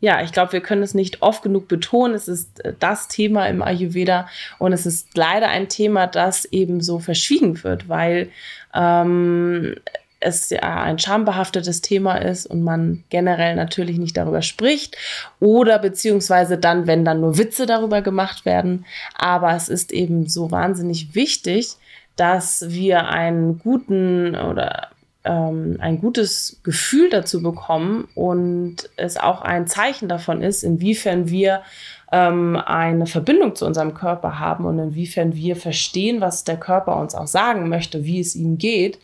ja, 0.00 0.22
ich 0.22 0.32
glaube, 0.32 0.52
wir 0.52 0.60
können 0.60 0.82
es 0.82 0.94
nicht 0.94 1.22
oft 1.22 1.42
genug 1.42 1.68
betonen. 1.68 2.14
Es 2.14 2.28
ist 2.28 2.64
äh, 2.64 2.74
das 2.78 3.08
Thema 3.08 3.46
im 3.46 3.62
Ayurveda 3.62 4.28
und 4.58 4.72
es 4.72 4.86
ist 4.86 5.16
leider 5.16 5.48
ein 5.48 5.68
Thema, 5.68 6.06
das 6.06 6.44
eben 6.46 6.80
so 6.80 6.98
verschwiegen 6.98 7.62
wird, 7.64 7.88
weil 7.88 8.30
ähm, 8.74 9.74
es 10.20 10.50
ja 10.50 10.82
ein 10.82 10.98
schambehaftetes 10.98 11.80
Thema 11.80 12.16
ist 12.16 12.46
und 12.46 12.62
man 12.62 13.04
generell 13.08 13.54
natürlich 13.54 13.98
nicht 13.98 14.16
darüber 14.16 14.42
spricht 14.42 14.96
oder 15.40 15.78
beziehungsweise 15.78 16.58
dann, 16.58 16.86
wenn 16.86 17.04
dann 17.04 17.20
nur 17.20 17.38
Witze 17.38 17.66
darüber 17.66 18.02
gemacht 18.02 18.44
werden. 18.44 18.84
Aber 19.16 19.54
es 19.54 19.68
ist 19.68 19.92
eben 19.92 20.28
so 20.28 20.50
wahnsinnig 20.50 21.14
wichtig, 21.14 21.76
dass 22.16 22.70
wir 22.70 23.08
einen 23.08 23.58
guten 23.60 24.34
oder 24.34 24.88
ähm, 25.24 25.76
ein 25.80 26.00
gutes 26.00 26.60
Gefühl 26.64 27.10
dazu 27.10 27.42
bekommen 27.42 28.08
und 28.14 28.90
es 28.96 29.16
auch 29.16 29.42
ein 29.42 29.66
Zeichen 29.68 30.08
davon 30.08 30.42
ist, 30.42 30.64
inwiefern 30.64 31.28
wir 31.28 31.62
ähm, 32.10 32.56
eine 32.56 33.06
Verbindung 33.06 33.54
zu 33.54 33.66
unserem 33.66 33.94
Körper 33.94 34.40
haben 34.40 34.64
und 34.64 34.78
inwiefern 34.78 35.34
wir 35.34 35.54
verstehen, 35.54 36.20
was 36.20 36.44
der 36.44 36.56
Körper 36.56 36.96
uns 36.96 37.14
auch 37.14 37.26
sagen 37.26 37.68
möchte, 37.68 38.04
wie 38.04 38.20
es 38.20 38.34
ihm 38.34 38.58
geht, 38.58 38.98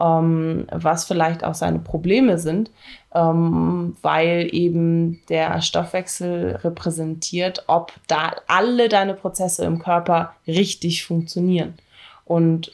ähm, 0.00 0.66
was 0.70 1.04
vielleicht 1.04 1.44
auch 1.44 1.54
seine 1.54 1.78
Probleme 1.78 2.38
sind, 2.38 2.70
ähm, 3.14 3.96
weil 4.02 4.48
eben 4.52 5.20
der 5.28 5.60
Stoffwechsel 5.62 6.56
repräsentiert, 6.62 7.64
ob 7.68 7.92
da 8.06 8.32
alle 8.48 8.88
deine 8.88 9.14
Prozesse 9.14 9.64
im 9.64 9.78
Körper 9.78 10.34
richtig 10.46 11.04
funktionieren. 11.04 11.74
Und 12.24 12.72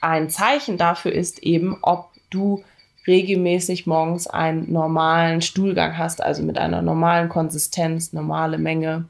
ein 0.00 0.30
Zeichen 0.30 0.78
dafür 0.78 1.12
ist 1.12 1.40
eben, 1.42 1.78
ob 1.82 2.10
du 2.30 2.62
regelmäßig 3.06 3.86
morgens 3.86 4.26
einen 4.26 4.72
normalen 4.72 5.42
Stuhlgang 5.42 5.98
hast, 5.98 6.22
also 6.22 6.42
mit 6.42 6.58
einer 6.58 6.82
normalen 6.82 7.28
Konsistenz, 7.28 8.12
normale 8.12 8.58
Menge. 8.58 9.06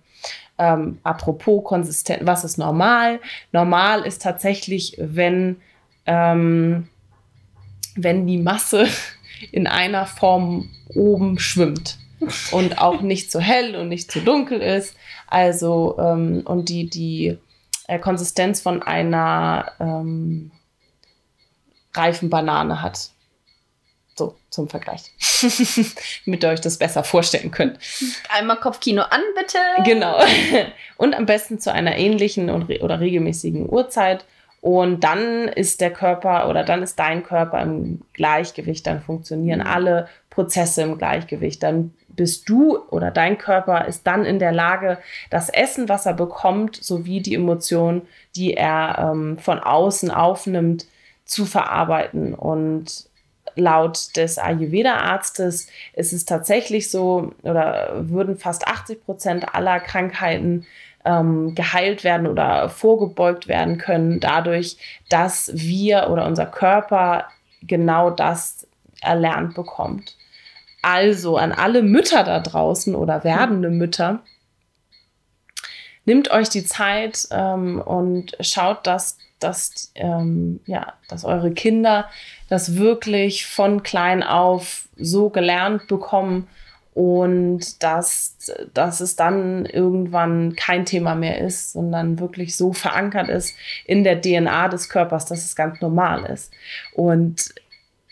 Ähm, 0.59 0.99
apropos 1.03 1.65
Konsistenz, 1.65 2.23
was 2.25 2.45
ist 2.45 2.59
normal? 2.59 3.21
Normal 3.53 4.03
ist 4.07 4.23
tatsächlich, 4.23 4.97
wenn, 4.99 5.57
ähm, 6.07 6.89
wenn 7.95 8.27
die 8.27 8.39
Masse 8.39 8.87
in 9.51 9.67
einer 9.67 10.07
Form 10.07 10.71
oben 10.95 11.39
schwimmt 11.39 11.99
und 12.53 12.79
auch 12.79 13.01
nicht 13.01 13.31
zu 13.31 13.41
hell 13.41 13.77
und 13.77 13.89
nicht 13.89 14.11
zu 14.11 14.21
dunkel 14.21 14.61
ist. 14.61 14.97
Also, 15.27 15.97
ähm, 15.99 16.43
und 16.45 16.69
die, 16.69 16.89
die 16.89 17.39
äh, 17.89 17.99
Konsistenz 17.99 18.61
von 18.61 18.83
einer 18.83 19.73
ähm, 19.81 20.53
reifen 21.95 22.31
Banane 22.31 22.83
hat. 22.83 23.11
So 24.15 24.37
zum 24.51 24.69
Vergleich. 24.69 25.11
Damit 26.27 26.45
ihr 26.45 26.51
euch 26.51 26.61
das 26.61 26.77
besser 26.77 27.03
vorstellen 27.03 27.51
könnt. 27.51 27.79
Einmal 28.29 28.61
Kopfkino 28.61 29.03
an, 29.03 29.23
bitte. 29.35 29.59
Genau. 29.85 30.23
Und 30.99 31.15
am 31.15 31.25
besten 31.25 31.59
zu 31.59 31.73
einer 31.73 31.97
ähnlichen 31.97 32.51
oder 32.51 33.01
regelmäßigen 33.01 33.69
Uhrzeit. 33.69 34.27
Und 34.63 35.01
dann 35.01 35.49
ist 35.49 35.81
der 35.81 35.93
Körper 35.93 36.49
oder 36.49 36.63
dann 36.63 36.85
ist 36.85 36.97
dein 37.01 37.25
Körper 37.25 37.61
im 37.61 38.01
Gleichgewicht, 38.13 38.87
dann 38.87 39.03
funktionieren 39.03 39.59
mhm. 39.59 39.67
alle 39.67 40.09
Prozesse 40.31 40.83
im 40.83 40.99
Gleichgewicht. 40.99 41.65
Dann 41.65 41.93
bist 42.07 42.49
du 42.49 42.79
oder 42.91 43.11
dein 43.11 43.39
Körper 43.39 43.87
ist 43.87 44.07
dann 44.07 44.25
in 44.25 44.39
der 44.39 44.53
Lage, 44.53 44.99
das 45.31 45.49
Essen, 45.49 45.89
was 45.89 46.07
er 46.07 46.15
bekommt, 46.15 46.77
sowie 46.77 47.21
die 47.21 47.35
Emotionen, 47.35 48.03
die 48.37 48.55
er 48.55 49.11
ähm, 49.13 49.37
von 49.39 49.59
außen 49.59 50.13
aufnimmt, 50.13 50.87
zu 51.25 51.45
verarbeiten. 51.45 52.33
Und 52.33 53.09
laut 53.57 54.17
des 54.17 54.39
Ayurveda-Arztes 54.39 55.67
ist 55.95 56.13
es 56.13 56.25
tatsächlich 56.25 56.89
so, 56.89 57.33
oder 57.43 58.09
würden 58.09 58.39
fast 58.39 58.69
80 58.69 59.05
Prozent 59.05 59.55
aller 59.57 59.81
Krankheiten 59.81 60.67
ähm, 61.05 61.55
geheilt 61.55 62.05
werden 62.05 62.27
oder 62.27 62.69
vorgebeugt 62.69 63.49
werden 63.49 63.79
können, 63.79 64.21
dadurch, 64.21 64.77
dass 65.09 65.51
wir 65.55 66.09
oder 66.11 66.27
unser 66.27 66.47
Körper 66.47 67.27
genau 67.63 68.11
das 68.11 68.67
erlernt 69.01 69.55
bekommt. 69.55 70.17
Also 70.83 71.37
an 71.37 71.53
alle 71.53 71.83
Mütter 71.83 72.25
da 72.25 72.41
draußen 72.41 72.95
oder 72.95 73.25
werdende 73.25 73.71
Mütter, 73.71 74.21
nehmt 76.05 76.31
euch 76.31 76.49
die 76.49 76.65
Zeit 76.65 77.29
ähm, 77.31 77.81
und 77.81 78.37
schaut, 78.41 78.87
dass, 78.87 79.19
dass, 79.39 79.93
ähm, 79.95 80.61
ja, 80.67 80.95
dass 81.09 81.25
eure 81.25 81.53
Kinder 81.53 82.09
das 82.49 82.77
wirklich 82.77 83.47
von 83.47 83.83
klein 83.83 84.23
auf 84.23 84.89
so 84.97 85.31
gelernt 85.31 85.87
bekommen 85.87 86.49
und 86.95 87.83
dass, 87.83 88.37
dass 88.75 89.01
es 89.01 89.17
dann 89.17 89.65
irgendwann 89.65 90.55
kein 90.57 90.85
Thema 90.85 91.15
mehr 91.15 91.41
ist, 91.41 91.73
sondern 91.73 92.19
wirklich 92.19 92.57
so 92.57 92.73
verankert 92.73 93.31
ist 93.31 93.57
in 93.87 94.05
der 94.05 94.21
DNA 94.21 94.69
des 94.69 94.91
Körpers, 94.91 95.25
dass 95.25 95.45
es 95.45 95.57
ganz 95.57 95.81
normal 95.81 96.27
ist. 96.27 96.53
Und 96.95 97.55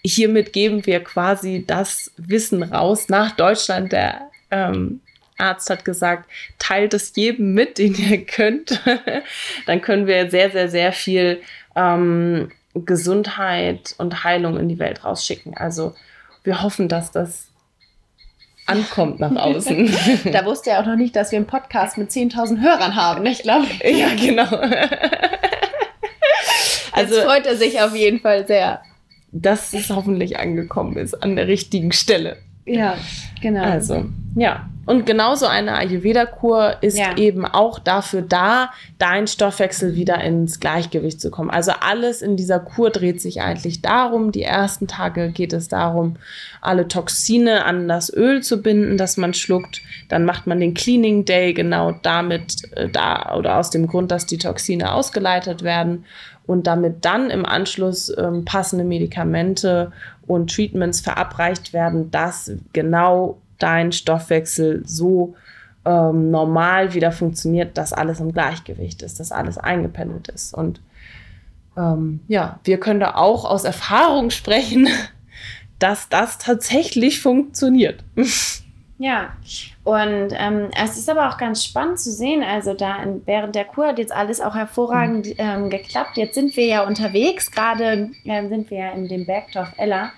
hiermit 0.03 0.55
geben 0.55 0.87
wir 0.87 1.05
quasi 1.05 1.64
das 1.66 2.11
Wissen 2.16 2.62
raus 2.62 3.09
nach 3.11 3.33
Deutschland. 3.33 3.93
Der 3.93 4.31
ähm, 4.51 5.01
Arzt 5.37 5.69
hat 5.69 5.85
gesagt, 5.85 6.31
teilt 6.59 6.95
es 6.95 7.14
jedem 7.14 7.53
mit, 7.53 7.77
den 7.77 7.95
ihr 7.95 8.25
könnt. 8.27 8.81
Dann 9.66 9.83
können 9.83 10.07
wir 10.07 10.31
sehr, 10.31 10.51
sehr, 10.51 10.71
sehr 10.71 10.93
viel 10.93 11.43
ähm, 11.77 12.51
Gesundheit 12.75 13.95
und 13.99 14.25
Heilung 14.25 14.59
in 14.59 14.71
die 14.71 14.79
Welt 14.79 15.05
rausschicken. 15.05 15.55
Also 15.55 15.95
wir 16.45 16.62
hoffen, 16.62 16.88
dass 16.88 17.11
das 17.11 17.50
ankommt 18.66 19.20
nach 19.20 19.35
außen. 19.37 19.92
da 20.33 20.44
wusste 20.44 20.70
er 20.70 20.81
auch 20.81 20.87
noch 20.87 20.96
nicht, 20.96 21.16
dass 21.16 21.33
wir 21.33 21.38
einen 21.38 21.46
Podcast 21.46 21.99
mit 21.99 22.11
10.000 22.11 22.61
Hörern 22.61 22.96
haben, 22.96 23.25
ich 23.27 23.42
glaube. 23.42 23.66
Ja, 23.85 24.09
genau. 24.14 24.46
also 26.92 27.14
Jetzt 27.14 27.25
freut 27.25 27.46
er 27.46 27.57
sich 27.57 27.81
auf 27.81 27.94
jeden 27.94 28.20
Fall 28.20 28.46
sehr. 28.46 28.83
Dass 29.33 29.73
es 29.73 29.90
hoffentlich 29.90 30.38
angekommen 30.38 30.96
ist 30.96 31.14
an 31.14 31.37
der 31.37 31.46
richtigen 31.46 31.92
Stelle. 31.92 32.38
Ja, 32.74 32.96
genau. 33.40 33.62
Also, 33.62 34.04
ja. 34.35 34.66
Und 34.87 35.06
genauso 35.06 35.46
eine 35.46 35.76
Ayurveda-Kur 35.76 36.78
ist 36.80 36.98
ja. 36.98 37.16
eben 37.16 37.44
auch 37.44 37.78
dafür 37.78 38.22
da, 38.22 38.70
dein 38.98 39.28
Stoffwechsel 39.28 39.94
wieder 39.94 40.20
ins 40.20 40.59
Gleichgewicht 40.59 41.20
zu 41.20 41.30
kommen. 41.30 41.48
Also 41.48 41.70
alles 41.80 42.22
in 42.22 42.37
dieser 42.37 42.59
Kur 42.59 42.90
dreht 42.90 43.20
sich 43.20 43.40
eigentlich 43.40 43.83
darum. 43.83 44.33
Die 44.33 44.42
ersten 44.42 44.88
Tage 44.88 45.30
geht 45.30 45.52
es 45.52 45.68
darum, 45.68 46.16
alle 46.61 46.88
Toxine 46.88 47.66
an 47.66 47.87
das 47.87 48.12
Öl 48.12 48.42
zu 48.42 48.62
binden, 48.62 48.96
das 48.96 49.16
man 49.16 49.33
schluckt. 49.33 49.80
Dann 50.09 50.24
macht 50.24 50.48
man 50.48 50.59
den 50.59 50.74
Cleaning 50.74 51.24
Day 51.24 51.52
genau 51.52 51.92
damit, 52.02 52.56
äh, 52.74 52.88
da 52.88 53.37
oder 53.37 53.59
aus 53.59 53.70
dem 53.70 53.87
Grund, 53.87 54.11
dass 54.11 54.26
die 54.26 54.38
Toxine 54.38 54.92
ausgeleitet 54.92 55.62
werden 55.62 56.04
und 56.51 56.67
damit 56.67 57.05
dann 57.05 57.31
im 57.31 57.47
Anschluss 57.47 58.13
ähm, 58.19 58.45
passende 58.45 58.85
Medikamente 58.85 59.93
und 60.27 60.53
Treatments 60.53 61.01
verabreicht 61.01 61.73
werden, 61.73 62.11
dass 62.11 62.51
genau 62.73 63.39
dein 63.61 63.93
Stoffwechsel 63.93 64.83
so 64.85 65.37
ähm, 65.85 66.33
normal 66.33 66.93
wieder 66.93 67.13
funktioniert, 67.13 67.79
dass 67.79 67.93
alles 67.93 68.19
im 68.19 68.33
Gleichgewicht 68.33 69.01
ist, 69.03 69.21
dass 69.21 69.31
alles 69.31 69.59
eingependelt 69.59 70.27
ist. 70.27 70.53
Und 70.53 70.81
ähm, 71.77 72.19
ja, 72.27 72.59
wir 72.65 72.81
können 72.81 72.99
da 72.99 73.15
auch 73.15 73.45
aus 73.45 73.63
Erfahrung 73.63 74.31
sprechen, 74.31 74.89
dass 75.79 76.09
das 76.09 76.39
tatsächlich 76.39 77.21
funktioniert. 77.21 78.03
Ja, 79.03 79.31
und 79.83 80.29
ähm, 80.33 80.69
es 80.77 80.99
ist 80.99 81.09
aber 81.09 81.31
auch 81.31 81.39
ganz 81.39 81.65
spannend 81.65 81.99
zu 81.99 82.13
sehen, 82.13 82.43
also 82.43 82.75
da 82.75 83.03
in, 83.03 83.23
während 83.25 83.55
der 83.55 83.65
Kur 83.65 83.87
hat 83.87 83.99
jetzt 83.99 84.13
alles 84.13 84.43
auch 84.43 84.55
hervorragend 84.55 85.27
mhm. 85.27 85.35
ähm, 85.39 85.71
geklappt. 85.71 86.19
Jetzt 86.19 86.35
sind 86.35 86.55
wir 86.55 86.67
ja 86.67 86.87
unterwegs, 86.87 87.51
gerade 87.51 88.11
ähm, 88.27 88.49
sind 88.51 88.71
wir 88.71 88.79
ja 88.79 88.91
in 88.91 89.09
dem 89.09 89.25
Bergdorf 89.25 89.73
Ella 89.79 90.11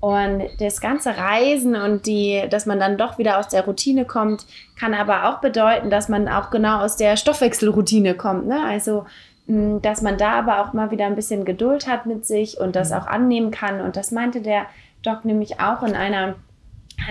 und 0.00 0.44
das 0.60 0.80
ganze 0.80 1.14
Reisen 1.14 1.76
und 1.76 2.06
die, 2.06 2.42
dass 2.48 2.64
man 2.64 2.80
dann 2.80 2.96
doch 2.96 3.18
wieder 3.18 3.38
aus 3.38 3.48
der 3.48 3.66
Routine 3.66 4.06
kommt, 4.06 4.46
kann 4.80 4.94
aber 4.94 5.28
auch 5.28 5.42
bedeuten, 5.42 5.90
dass 5.90 6.08
man 6.08 6.26
auch 6.26 6.48
genau 6.48 6.78
aus 6.78 6.96
der 6.96 7.18
Stoffwechselroutine 7.18 8.14
kommt. 8.14 8.46
Ne? 8.46 8.64
Also, 8.64 9.04
hm, 9.46 9.82
dass 9.82 10.00
man 10.00 10.16
da 10.16 10.38
aber 10.38 10.62
auch 10.62 10.72
mal 10.72 10.90
wieder 10.90 11.04
ein 11.04 11.16
bisschen 11.16 11.44
Geduld 11.44 11.86
hat 11.86 12.06
mit 12.06 12.24
sich 12.24 12.58
und 12.58 12.76
das 12.76 12.92
mhm. 12.92 12.96
auch 12.96 13.06
annehmen 13.08 13.50
kann. 13.50 13.82
Und 13.82 13.96
das 13.96 14.10
meinte 14.10 14.40
der 14.40 14.64
Doc 15.02 15.26
nämlich 15.26 15.60
auch 15.60 15.82
in 15.82 15.94
einer 15.94 16.36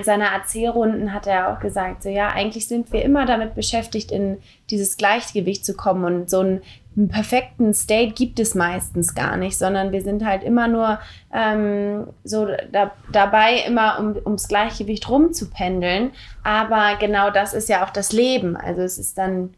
seiner 0.04 0.28
Erzählrunden 0.28 1.14
hat 1.14 1.28
er 1.28 1.52
auch 1.52 1.60
gesagt, 1.60 2.04
so 2.04 2.10
ja, 2.10 2.30
eigentlich 2.30 2.68
sind 2.68 2.92
wir 2.92 3.04
immer 3.04 3.26
damit 3.26 3.56
beschäftigt, 3.56 4.12
in 4.12 4.40
dieses 4.70 4.98
Gleichgewicht 4.98 5.66
zu 5.66 5.74
kommen 5.76 6.04
und 6.06 6.30
so 6.30 6.40
einen, 6.40 6.62
einen 6.96 7.10
perfekten 7.10 7.74
State 7.74 8.14
gibt 8.14 8.40
es 8.40 8.56
meistens 8.56 9.16
gar 9.16 9.38
nicht, 9.38 9.58
sondern 9.58 9.92
wir 9.92 10.02
sind 10.02 10.26
halt 10.26 10.44
immer 10.44 10.68
nur 10.68 11.00
ähm, 11.34 12.08
so 12.24 12.48
da, 12.72 12.92
dabei, 13.12 13.64
immer 13.68 14.00
um, 14.00 14.16
ums 14.26 14.48
Gleichgewicht 14.48 15.10
rumzupendeln. 15.10 16.12
Aber 16.44 16.98
genau 17.00 17.30
das 17.30 17.54
ist 17.54 17.70
ja 17.70 17.86
auch 17.86 17.92
das 17.92 18.12
Leben. 18.12 18.58
Also 18.58 18.82
es 18.82 18.98
ist 18.98 19.18
dann 19.18 19.54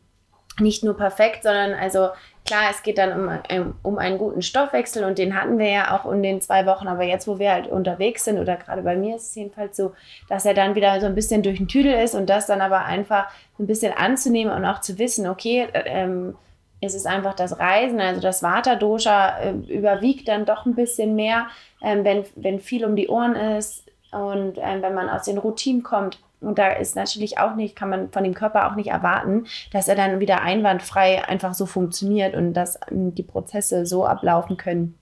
nicht 0.60 0.84
nur 0.84 0.96
perfekt, 0.96 1.44
sondern 1.44 1.74
also 1.74 2.10
klar, 2.46 2.70
es 2.72 2.84
geht 2.84 2.98
dann 2.98 3.14
um, 3.14 3.40
ähm, 3.50 3.76
um 3.84 3.98
einen 3.98 4.18
guten 4.18 4.42
Stoffwechsel 4.42 5.04
und 5.04 5.18
den 5.18 5.40
hatten 5.40 5.58
wir 5.58 5.70
ja 5.70 5.96
auch 5.98 6.12
in 6.12 6.24
den 6.24 6.42
zwei 6.42 6.66
Wochen. 6.66 6.88
Aber 6.88 7.04
jetzt, 7.04 7.28
wo 7.28 7.40
wir 7.40 7.52
halt 7.52 7.68
unterwegs 7.68 8.26
sind, 8.26 8.40
oder 8.40 8.58
gerade 8.58 8.82
bei 8.82 8.96
mir 8.96 9.16
ist 9.16 9.30
es 9.30 9.36
jedenfalls 9.36 9.78
so, 9.78 9.94
dass 10.30 10.46
er 10.46 10.54
dann 10.54 10.76
wieder 10.76 11.00
so 11.00 11.06
ein 11.06 11.16
bisschen 11.16 11.44
durch 11.44 11.58
den 11.58 11.68
Tüdel 11.68 11.94
ist 11.94 12.16
und 12.16 12.30
das 12.30 12.46
dann 12.46 12.62
aber 12.62 12.86
einfach 12.86 13.28
ein 13.60 13.68
bisschen 13.68 13.94
anzunehmen 13.94 14.54
und 14.54 14.66
auch 14.66 14.82
zu 14.82 15.00
wissen, 15.00 15.28
okay, 15.28 15.68
ähm, 15.74 16.36
es 16.82 16.96
ist 16.96 17.08
einfach 17.08 17.34
das 17.34 17.60
Reisen, 17.60 18.02
also 18.02 18.20
das 18.20 18.44
Vata-Dosha 18.44 19.40
äh, 19.40 19.52
überwiegt 19.74 20.28
dann 20.28 20.46
doch 20.46 20.66
ein 20.66 20.76
bisschen 20.76 21.16
mehr, 21.16 21.48
ähm, 21.82 22.04
wenn, 22.04 22.26
wenn 22.36 22.60
viel 22.60 22.84
um 22.84 22.96
die 22.96 23.08
Ohren 23.08 23.36
ist 23.36 23.86
und 24.12 24.58
ähm, 24.58 24.82
wenn 24.82 24.94
man 24.94 25.10
aus 25.10 25.24
den 25.24 25.38
Routinen 25.38 25.84
kommt. 25.84 26.20
Und 26.44 26.58
da 26.58 26.72
ist 26.72 26.96
natürlich 26.96 27.38
auch 27.38 27.56
nicht, 27.56 27.76
kann 27.76 27.90
man 27.90 28.12
von 28.12 28.24
dem 28.24 28.34
Körper 28.34 28.70
auch 28.70 28.76
nicht 28.76 28.90
erwarten, 28.90 29.46
dass 29.72 29.88
er 29.88 29.96
dann 29.96 30.20
wieder 30.20 30.42
einwandfrei 30.42 31.28
einfach 31.28 31.54
so 31.54 31.66
funktioniert 31.66 32.36
und 32.36 32.54
dass 32.54 32.80
ähm, 32.92 33.16
die 33.16 33.24
Prozesse 33.24 33.86
so 33.86 34.06
ablaufen 34.06 34.58
können, 34.58 34.98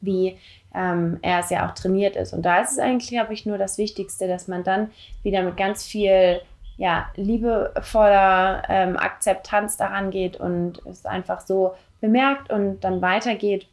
wie 0.00 0.38
ähm, 0.74 1.18
er 1.22 1.40
es 1.40 1.50
ja 1.50 1.68
auch 1.68 1.74
trainiert 1.74 2.16
ist. 2.16 2.32
Und 2.32 2.42
da 2.42 2.60
ist 2.60 2.72
es 2.72 2.78
eigentlich, 2.78 3.10
glaube 3.10 3.32
ich, 3.32 3.46
nur 3.46 3.58
das 3.58 3.78
Wichtigste, 3.78 4.28
dass 4.28 4.48
man 4.48 4.64
dann 4.64 4.90
wieder 5.22 5.42
mit 5.42 5.56
ganz 5.56 5.84
viel 5.84 6.40
ja, 6.76 7.10
liebevoller 7.14 8.62
ähm, 8.68 8.96
Akzeptanz 8.96 9.76
daran 9.76 10.10
geht 10.10 10.38
und 10.38 10.80
es 10.86 11.04
einfach 11.04 11.42
so 11.42 11.74
bemerkt 12.00 12.50
und 12.50 12.80
dann 12.80 13.02
weitergeht 13.02 13.66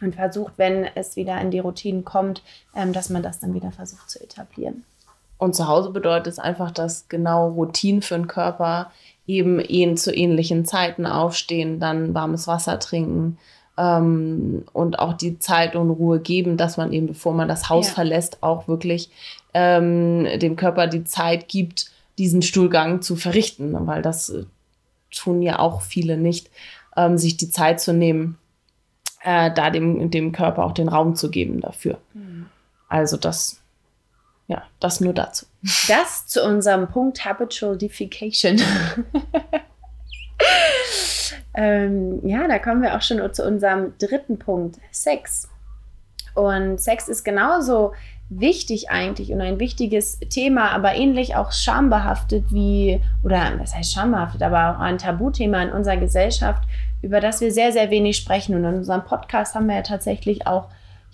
und 0.00 0.14
versucht, 0.14 0.54
wenn 0.56 0.84
es 0.94 1.16
wieder 1.16 1.38
in 1.40 1.50
die 1.50 1.58
Routinen 1.58 2.04
kommt, 2.04 2.42
ähm, 2.74 2.92
dass 2.94 3.10
man 3.10 3.22
das 3.22 3.38
dann 3.40 3.52
wieder 3.52 3.70
versucht 3.70 4.08
zu 4.08 4.18
etablieren. 4.22 4.84
Und 5.42 5.56
zu 5.56 5.66
Hause 5.66 5.90
bedeutet 5.90 6.28
es 6.28 6.38
einfach, 6.38 6.70
dass 6.70 7.08
genau 7.08 7.48
Routinen 7.48 8.00
für 8.00 8.14
den 8.14 8.28
Körper 8.28 8.92
eben 9.26 9.58
eben 9.58 9.96
zu 9.96 10.14
ähnlichen 10.14 10.64
Zeiten 10.64 11.04
aufstehen, 11.04 11.80
dann 11.80 12.14
warmes 12.14 12.46
Wasser 12.46 12.78
trinken 12.78 13.38
ähm, 13.76 14.64
und 14.72 15.00
auch 15.00 15.14
die 15.14 15.40
Zeit 15.40 15.74
und 15.74 15.90
Ruhe 15.90 16.20
geben, 16.20 16.56
dass 16.56 16.76
man 16.76 16.92
eben, 16.92 17.08
bevor 17.08 17.34
man 17.34 17.48
das 17.48 17.68
Haus 17.68 17.88
ja. 17.88 17.94
verlässt, 17.94 18.40
auch 18.44 18.68
wirklich 18.68 19.10
ähm, 19.52 20.28
dem 20.38 20.54
Körper 20.54 20.86
die 20.86 21.02
Zeit 21.02 21.48
gibt, 21.48 21.90
diesen 22.18 22.42
Stuhlgang 22.42 23.02
zu 23.02 23.16
verrichten, 23.16 23.74
weil 23.84 24.00
das 24.00 24.30
äh, 24.30 24.44
tun 25.10 25.42
ja 25.42 25.58
auch 25.58 25.82
viele 25.82 26.16
nicht, 26.16 26.50
ähm, 26.96 27.18
sich 27.18 27.36
die 27.36 27.50
Zeit 27.50 27.80
zu 27.80 27.92
nehmen, 27.92 28.38
äh, 29.24 29.50
da 29.52 29.70
dem, 29.70 30.08
dem 30.08 30.30
Körper 30.30 30.64
auch 30.64 30.72
den 30.72 30.88
Raum 30.88 31.16
zu 31.16 31.32
geben 31.32 31.60
dafür. 31.60 31.98
Mhm. 32.14 32.46
Also 32.88 33.16
das 33.16 33.61
ja, 34.52 34.62
das 34.80 35.00
nur 35.00 35.14
dazu. 35.14 35.46
Das 35.88 36.26
zu 36.26 36.44
unserem 36.44 36.88
Punkt 36.88 37.24
Habitual 37.24 37.78
Defecation. 37.78 38.60
ähm, 41.54 42.20
ja, 42.26 42.46
da 42.46 42.58
kommen 42.58 42.82
wir 42.82 42.94
auch 42.94 43.02
schon 43.02 43.32
zu 43.32 43.46
unserem 43.46 43.94
dritten 43.98 44.38
Punkt, 44.38 44.76
Sex. 44.90 45.48
Und 46.34 46.80
Sex 46.80 47.08
ist 47.08 47.24
genauso 47.24 47.92
wichtig 48.28 48.90
eigentlich 48.90 49.32
und 49.32 49.40
ein 49.40 49.58
wichtiges 49.58 50.18
Thema, 50.20 50.70
aber 50.70 50.94
ähnlich 50.94 51.34
auch 51.36 51.52
schambehaftet 51.52 52.44
wie, 52.50 53.00
oder 53.22 53.52
was 53.58 53.74
heißt 53.74 53.92
schambehaftet, 53.92 54.42
aber 54.42 54.70
auch 54.70 54.80
ein 54.80 54.98
Tabuthema 54.98 55.62
in 55.62 55.72
unserer 55.72 55.98
Gesellschaft, 55.98 56.62
über 57.02 57.20
das 57.20 57.40
wir 57.40 57.52
sehr, 57.52 57.72
sehr 57.72 57.90
wenig 57.90 58.16
sprechen. 58.16 58.54
Und 58.54 58.64
in 58.64 58.74
unserem 58.76 59.04
Podcast 59.04 59.54
haben 59.54 59.66
wir 59.66 59.76
ja 59.76 59.82
tatsächlich 59.82 60.46
auch, 60.46 60.68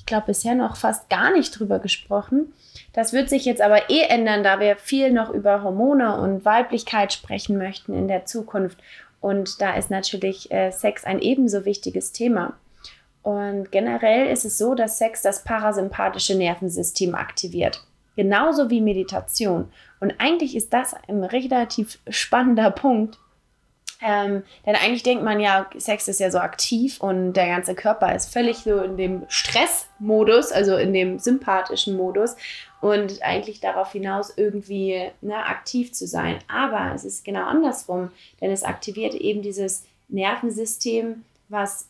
glaube, 0.08 0.26
bisher 0.26 0.56
noch 0.56 0.76
fast 0.76 1.08
gar 1.08 1.30
nicht 1.30 1.58
drüber 1.58 1.78
gesprochen. 1.78 2.52
Das 2.92 3.12
wird 3.12 3.28
sich 3.28 3.44
jetzt 3.44 3.62
aber 3.62 3.90
eh 3.90 4.02
ändern, 4.08 4.42
da 4.42 4.58
wir 4.58 4.76
viel 4.76 5.12
noch 5.12 5.30
über 5.30 5.62
Hormone 5.62 6.20
und 6.20 6.44
Weiblichkeit 6.44 7.12
sprechen 7.12 7.58
möchten 7.58 7.94
in 7.94 8.08
der 8.08 8.24
Zukunft. 8.24 8.78
Und 9.20 9.60
da 9.60 9.74
ist 9.76 9.90
natürlich 9.90 10.50
äh, 10.50 10.70
Sex 10.72 11.04
ein 11.04 11.20
ebenso 11.20 11.64
wichtiges 11.64 12.12
Thema. 12.12 12.54
Und 13.22 13.70
generell 13.70 14.28
ist 14.32 14.44
es 14.44 14.58
so, 14.58 14.74
dass 14.74 14.98
Sex 14.98 15.22
das 15.22 15.44
parasympathische 15.44 16.34
Nervensystem 16.34 17.14
aktiviert. 17.14 17.84
Genauso 18.16 18.70
wie 18.70 18.80
Meditation. 18.80 19.70
Und 20.00 20.14
eigentlich 20.18 20.56
ist 20.56 20.72
das 20.72 20.94
ein 21.08 21.22
relativ 21.24 21.98
spannender 22.08 22.70
Punkt, 22.70 23.18
ähm, 24.00 24.44
denn 24.64 24.76
eigentlich 24.76 25.02
denkt 25.02 25.24
man 25.24 25.40
ja, 25.40 25.68
Sex 25.76 26.06
ist 26.06 26.20
ja 26.20 26.30
so 26.30 26.38
aktiv 26.38 27.00
und 27.00 27.32
der 27.32 27.48
ganze 27.48 27.74
Körper 27.74 28.14
ist 28.14 28.32
völlig 28.32 28.58
so 28.58 28.80
in 28.80 28.96
dem 28.96 29.24
Stressmodus, 29.28 30.52
also 30.52 30.76
in 30.76 30.92
dem 30.92 31.18
sympathischen 31.18 31.96
Modus 31.96 32.36
und 32.80 33.22
eigentlich 33.22 33.60
darauf 33.60 33.90
hinaus 33.92 34.32
irgendwie 34.36 35.10
ne, 35.20 35.36
aktiv 35.44 35.92
zu 35.92 36.06
sein. 36.06 36.38
Aber 36.46 36.92
es 36.94 37.04
ist 37.04 37.24
genau 37.24 37.44
andersrum, 37.46 38.10
denn 38.40 38.52
es 38.52 38.62
aktiviert 38.62 39.14
eben 39.14 39.42
dieses 39.42 39.84
Nervensystem, 40.08 41.24
was 41.48 41.88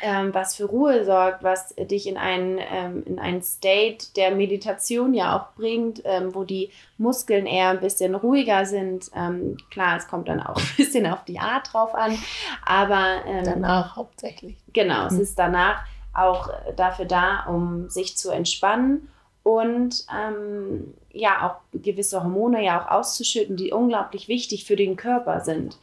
ähm, 0.00 0.32
was 0.32 0.56
für 0.56 0.64
Ruhe 0.64 1.04
sorgt, 1.04 1.42
was 1.42 1.74
dich 1.74 2.06
in 2.06 2.16
einen, 2.16 2.58
ähm, 2.58 3.02
in 3.04 3.18
einen 3.18 3.42
State 3.42 4.06
der 4.16 4.34
Meditation 4.34 5.12
ja 5.12 5.36
auch 5.36 5.54
bringt, 5.54 6.02
ähm, 6.04 6.34
wo 6.34 6.44
die 6.44 6.70
Muskeln 6.96 7.46
eher 7.46 7.68
ein 7.68 7.80
bisschen 7.80 8.14
ruhiger 8.14 8.64
sind. 8.64 9.10
Ähm, 9.14 9.58
klar, 9.70 9.98
es 9.98 10.08
kommt 10.08 10.28
dann 10.28 10.40
auch 10.40 10.56
ein 10.56 10.68
bisschen 10.76 11.06
auf 11.06 11.24
die 11.24 11.38
Art 11.38 11.72
drauf 11.72 11.94
an, 11.94 12.16
aber 12.64 13.22
ähm, 13.26 13.44
danach 13.44 13.96
hauptsächlich. 13.96 14.56
Genau, 14.72 15.06
es 15.06 15.14
mhm. 15.14 15.20
ist 15.20 15.38
danach 15.38 15.84
auch 16.14 16.50
dafür 16.76 17.04
da, 17.04 17.44
um 17.46 17.88
sich 17.88 18.16
zu 18.16 18.30
entspannen 18.30 19.08
und 19.42 20.06
ähm, 20.14 20.94
ja 21.12 21.48
auch 21.48 21.78
gewisse 21.78 22.22
Hormone 22.22 22.64
ja 22.64 22.80
auch 22.80 22.90
auszuschütten, 22.90 23.56
die 23.56 23.72
unglaublich 23.72 24.28
wichtig 24.28 24.64
für 24.64 24.76
den 24.76 24.96
Körper 24.96 25.40
sind. 25.40 25.78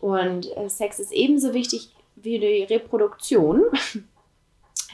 Und 0.00 0.56
äh, 0.56 0.68
Sex 0.68 0.98
ist 1.00 1.12
ebenso 1.12 1.54
wichtig 1.54 1.90
wie 2.22 2.38
die 2.38 2.64
Reproduktion. 2.64 3.62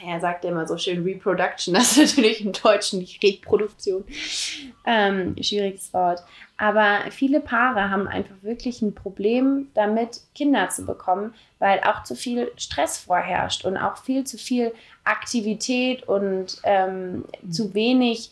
Er 0.05 0.19
sagt 0.19 0.43
immer 0.43 0.67
so 0.67 0.77
schön 0.77 1.03
Reproduction, 1.03 1.73
das 1.73 1.97
ist 1.97 2.17
natürlich 2.17 2.43
im 2.43 2.51
Deutschen 2.51 2.99
nicht 2.99 3.23
Reproduktion. 3.23 4.03
Ähm, 4.85 5.35
schwieriges 5.41 5.93
Wort. 5.93 6.21
Aber 6.57 6.99
viele 7.11 7.39
Paare 7.39 7.89
haben 7.89 8.05
einfach 8.07 8.35
wirklich 8.41 8.81
ein 8.81 8.93
Problem 8.93 9.69
damit, 9.73 10.19
Kinder 10.35 10.67
zu 10.67 10.85
bekommen, 10.85 11.33
weil 11.59 11.79
auch 11.79 12.03
zu 12.03 12.15
viel 12.15 12.51
Stress 12.57 12.97
vorherrscht 12.97 13.63
und 13.63 13.77
auch 13.77 13.95
viel 13.95 14.25
zu 14.25 14.37
viel 14.37 14.73
Aktivität 15.05 16.03
und 16.07 16.59
ähm, 16.63 17.23
zu 17.49 17.73
wenig 17.73 18.31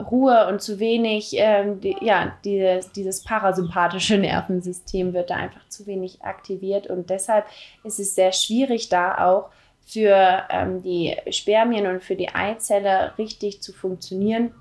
Ruhe 0.00 0.46
und 0.48 0.60
zu 0.60 0.78
wenig, 0.78 1.34
ähm, 1.36 1.80
die, 1.80 1.96
ja, 2.00 2.32
dieses, 2.44 2.92
dieses 2.92 3.24
parasympathische 3.24 4.18
Nervensystem 4.18 5.12
wird 5.12 5.30
da 5.30 5.36
einfach 5.36 5.68
zu 5.68 5.86
wenig 5.86 6.22
aktiviert 6.22 6.86
und 6.86 7.10
deshalb 7.10 7.46
ist 7.84 7.98
es 7.98 8.14
sehr 8.14 8.32
schwierig, 8.32 8.88
da 8.88 9.26
auch 9.26 9.50
für 9.86 10.44
ähm, 10.50 10.82
die 10.82 11.16
Spermien 11.30 11.86
und 11.86 12.02
für 12.02 12.14
die 12.14 12.28
Eizelle 12.28 13.12
richtig 13.18 13.62
zu 13.62 13.72
funktionieren 13.72 14.52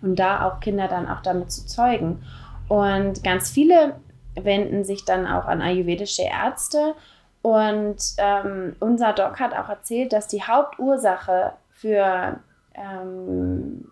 und 0.00 0.16
da 0.16 0.46
auch 0.46 0.60
Kinder 0.60 0.88
dann 0.88 1.08
auch 1.08 1.20
damit 1.20 1.50
zu 1.50 1.66
zeugen. 1.66 2.22
Und 2.68 3.24
ganz 3.24 3.50
viele 3.50 3.96
wenden 4.34 4.84
sich 4.84 5.04
dann 5.04 5.26
auch 5.26 5.46
an 5.46 5.60
ayurvedische 5.60 6.22
Ärzte 6.22 6.94
und 7.42 7.96
ähm, 8.18 8.76
unser 8.78 9.12
Doc 9.12 9.40
hat 9.40 9.52
auch 9.52 9.68
erzählt, 9.68 10.12
dass 10.12 10.28
die 10.28 10.42
Hauptursache 10.42 11.52
für 11.72 12.38
ähm, 12.74 13.88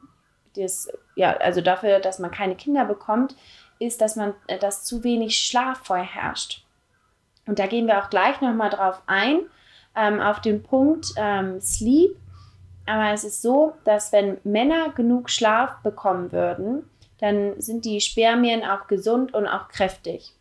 das, 0.56 0.90
ja, 1.14 1.36
also 1.36 1.60
dafür, 1.60 2.00
dass 2.00 2.18
man 2.18 2.30
keine 2.30 2.56
Kinder 2.56 2.84
bekommt, 2.84 3.36
ist, 3.78 4.00
dass 4.00 4.16
man, 4.16 4.34
äh, 4.46 4.58
dass 4.58 4.84
zu 4.84 5.04
wenig 5.04 5.38
Schlaf 5.38 5.78
vorherrscht. 5.84 6.64
Und 7.46 7.58
da 7.58 7.66
gehen 7.66 7.86
wir 7.86 7.98
auch 7.98 8.10
gleich 8.10 8.40
nochmal 8.40 8.70
drauf 8.70 9.02
ein, 9.06 9.40
ähm, 9.96 10.20
auf 10.20 10.40
den 10.40 10.62
Punkt 10.62 11.12
ähm, 11.16 11.60
Sleep. 11.60 12.16
Aber 12.86 13.12
es 13.12 13.24
ist 13.24 13.42
so, 13.42 13.74
dass 13.84 14.12
wenn 14.12 14.38
Männer 14.44 14.90
genug 14.90 15.30
Schlaf 15.30 15.76
bekommen 15.82 16.32
würden, 16.32 16.88
dann 17.18 17.60
sind 17.60 17.84
die 17.84 18.00
Spermien 18.00 18.64
auch 18.64 18.86
gesund 18.86 19.34
und 19.34 19.46
auch 19.46 19.68
kräftig. 19.68 20.32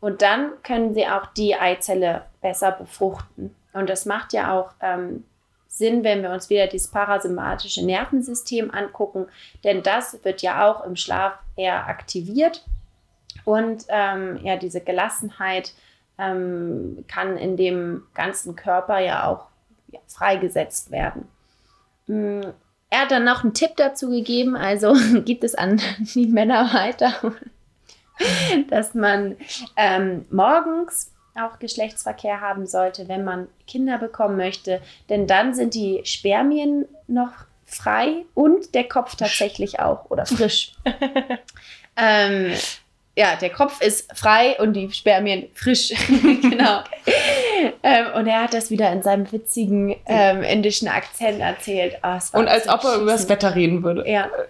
Und 0.00 0.22
dann 0.22 0.52
können 0.62 0.94
sie 0.94 1.06
auch 1.06 1.26
die 1.26 1.56
Eizelle 1.56 2.26
besser 2.40 2.72
befruchten. 2.72 3.54
Und 3.72 3.88
das 3.88 4.06
macht 4.06 4.32
ja 4.32 4.52
auch 4.52 4.72
ähm, 4.80 5.24
Sinn, 5.76 6.04
wenn 6.04 6.22
wir 6.22 6.30
uns 6.30 6.48
wieder 6.50 6.66
dieses 6.66 6.88
parasympathische 6.88 7.84
Nervensystem 7.84 8.70
angucken, 8.70 9.26
denn 9.64 9.82
das 9.82 10.24
wird 10.24 10.42
ja 10.42 10.70
auch 10.70 10.84
im 10.84 10.96
Schlaf 10.96 11.34
eher 11.56 11.86
aktiviert 11.86 12.64
und 13.44 13.84
ähm, 13.88 14.38
ja, 14.42 14.56
diese 14.56 14.80
Gelassenheit 14.80 15.72
ähm, 16.18 17.04
kann 17.08 17.36
in 17.36 17.56
dem 17.56 18.04
ganzen 18.14 18.56
Körper 18.56 18.98
ja 18.98 19.26
auch 19.26 19.46
ja, 19.92 20.00
freigesetzt 20.06 20.90
werden. 20.90 21.28
Mm, 22.06 22.40
er 22.90 23.00
hat 23.02 23.10
dann 23.10 23.24
noch 23.24 23.42
einen 23.42 23.54
Tipp 23.54 23.72
dazu 23.76 24.10
gegeben, 24.10 24.56
also 24.56 24.94
gibt 25.24 25.44
es 25.44 25.54
an 25.54 25.80
die 26.14 26.26
Männer 26.26 26.72
weiter, 26.72 27.12
dass 28.70 28.94
man 28.94 29.36
ähm, 29.76 30.24
morgens 30.30 31.12
auch 31.38 31.58
Geschlechtsverkehr 31.58 32.40
haben 32.40 32.66
sollte, 32.66 33.08
wenn 33.08 33.24
man 33.24 33.48
Kinder 33.66 33.98
bekommen 33.98 34.36
möchte. 34.36 34.80
Denn 35.08 35.26
dann 35.26 35.54
sind 35.54 35.74
die 35.74 36.00
Spermien 36.04 36.86
noch 37.06 37.32
frei 37.64 38.24
und 38.34 38.74
der 38.74 38.84
Kopf 38.84 39.16
tatsächlich 39.16 39.80
auch 39.80 40.10
oder 40.10 40.26
frisch. 40.26 40.72
ähm, 41.96 42.52
ja, 43.18 43.34
der 43.36 43.50
Kopf 43.50 43.80
ist 43.80 44.14
frei 44.14 44.56
und 44.58 44.74
die 44.74 44.92
Spermien 44.92 45.48
frisch. 45.54 45.88
genau. 46.42 46.80
ähm, 47.82 48.06
und 48.14 48.26
er 48.26 48.42
hat 48.42 48.54
das 48.54 48.70
wieder 48.70 48.92
in 48.92 49.02
seinem 49.02 49.30
witzigen 49.32 49.96
ähm, 50.06 50.42
indischen 50.42 50.88
Akzent 50.88 51.40
erzählt. 51.40 51.98
Oh, 52.02 52.38
und 52.38 52.46
als 52.46 52.68
ob 52.68 52.84
er 52.84 52.96
über 52.96 53.12
das 53.12 53.28
Wetter 53.28 53.54
reden 53.54 53.82
würde. 53.82 54.08
Ja. 54.08 54.30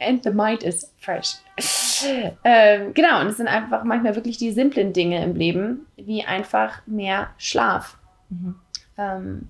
And 0.00 0.24
the 0.24 0.30
mind 0.30 0.62
is 0.62 0.90
fresh. 0.98 1.34
Ähm, 2.44 2.94
genau, 2.94 3.20
und 3.20 3.28
es 3.28 3.36
sind 3.36 3.48
einfach 3.48 3.84
manchmal 3.84 4.14
wirklich 4.14 4.38
die 4.38 4.52
simplen 4.52 4.92
Dinge 4.92 5.22
im 5.22 5.34
Leben, 5.34 5.86
wie 5.96 6.24
einfach 6.24 6.86
mehr 6.86 7.28
Schlaf. 7.38 7.98
Mhm. 8.30 8.54
Ähm, 8.98 9.48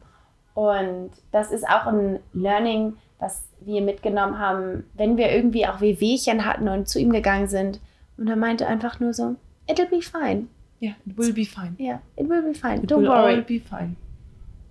und 0.55 1.11
das 1.31 1.51
ist 1.51 1.67
auch 1.69 1.87
ein 1.87 2.21
Learning, 2.33 2.95
was 3.19 3.45
wir 3.61 3.81
mitgenommen 3.81 4.39
haben, 4.39 4.85
wenn 4.95 5.17
wir 5.17 5.31
irgendwie 5.31 5.67
auch 5.67 5.81
Wehwehchen 5.81 6.45
hatten 6.45 6.69
und 6.69 6.89
zu 6.89 6.99
ihm 6.99 7.13
gegangen 7.13 7.49
sind. 7.49 7.81
Und 8.19 8.29
er 8.29 8.37
meinte 8.37 8.67
einfach 8.67 9.01
nur 9.01 9.15
so, 9.15 9.37
it'll 9.69 9.89
be 9.89 10.03
fine. 10.03 10.49
Yeah, 10.81 10.95
it 11.07 11.17
will 11.17 11.33
be 11.33 11.45
fine. 11.45 11.77
Yeah, 11.79 12.01
it 12.17 12.29
will 12.29 12.43
be 12.43 12.55
fine. 12.55 12.83
It 12.83 12.91
Don't 12.91 13.03
will 13.03 13.09
worry. 13.09 13.35
all 13.35 13.43
be 13.43 13.61
fine. 13.61 13.97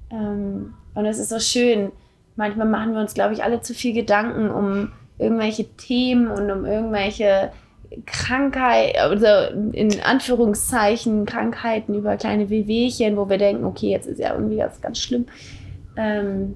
Ähm, 0.09 0.73
und 0.93 1.05
es 1.05 1.17
ist 1.17 1.29
so 1.29 1.39
schön. 1.39 1.91
Manchmal 2.35 2.67
machen 2.67 2.93
wir 2.93 2.99
uns, 2.99 3.13
glaube 3.13 3.33
ich, 3.33 3.43
alle 3.43 3.61
zu 3.61 3.73
viel 3.73 3.93
Gedanken 3.93 4.49
um 4.49 4.91
irgendwelche 5.17 5.65
Themen 5.77 6.27
und 6.27 6.51
um 6.51 6.65
irgendwelche 6.65 7.51
Krankheit, 8.05 8.97
also 8.97 9.25
in 9.73 10.01
Anführungszeichen 10.01 11.25
Krankheiten 11.25 11.93
über 11.95 12.15
kleine 12.17 12.49
Wehwehchen, 12.49 13.17
wo 13.17 13.29
wir 13.29 13.37
denken, 13.37 13.65
okay, 13.65 13.89
jetzt 13.89 14.07
ist 14.07 14.19
ja 14.19 14.33
irgendwie 14.33 14.57
ganz, 14.57 14.79
ganz 14.81 14.99
schlimm. 14.99 15.25
Ähm, 15.97 16.55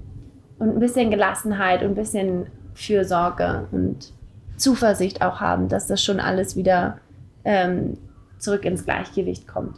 und 0.59 0.69
ein 0.69 0.79
bisschen 0.79 1.11
Gelassenheit 1.11 1.81
und 1.81 1.89
ein 1.89 1.95
bisschen 1.95 2.47
Fürsorge 2.73 3.67
und 3.71 4.13
Zuversicht 4.57 5.21
auch 5.21 5.41
haben, 5.41 5.67
dass 5.67 5.87
das 5.87 6.01
schon 6.01 6.19
alles 6.19 6.55
wieder 6.55 6.99
ähm, 7.43 7.97
zurück 8.39 8.63
ins 8.63 8.85
Gleichgewicht 8.85 9.47
kommt. 9.47 9.77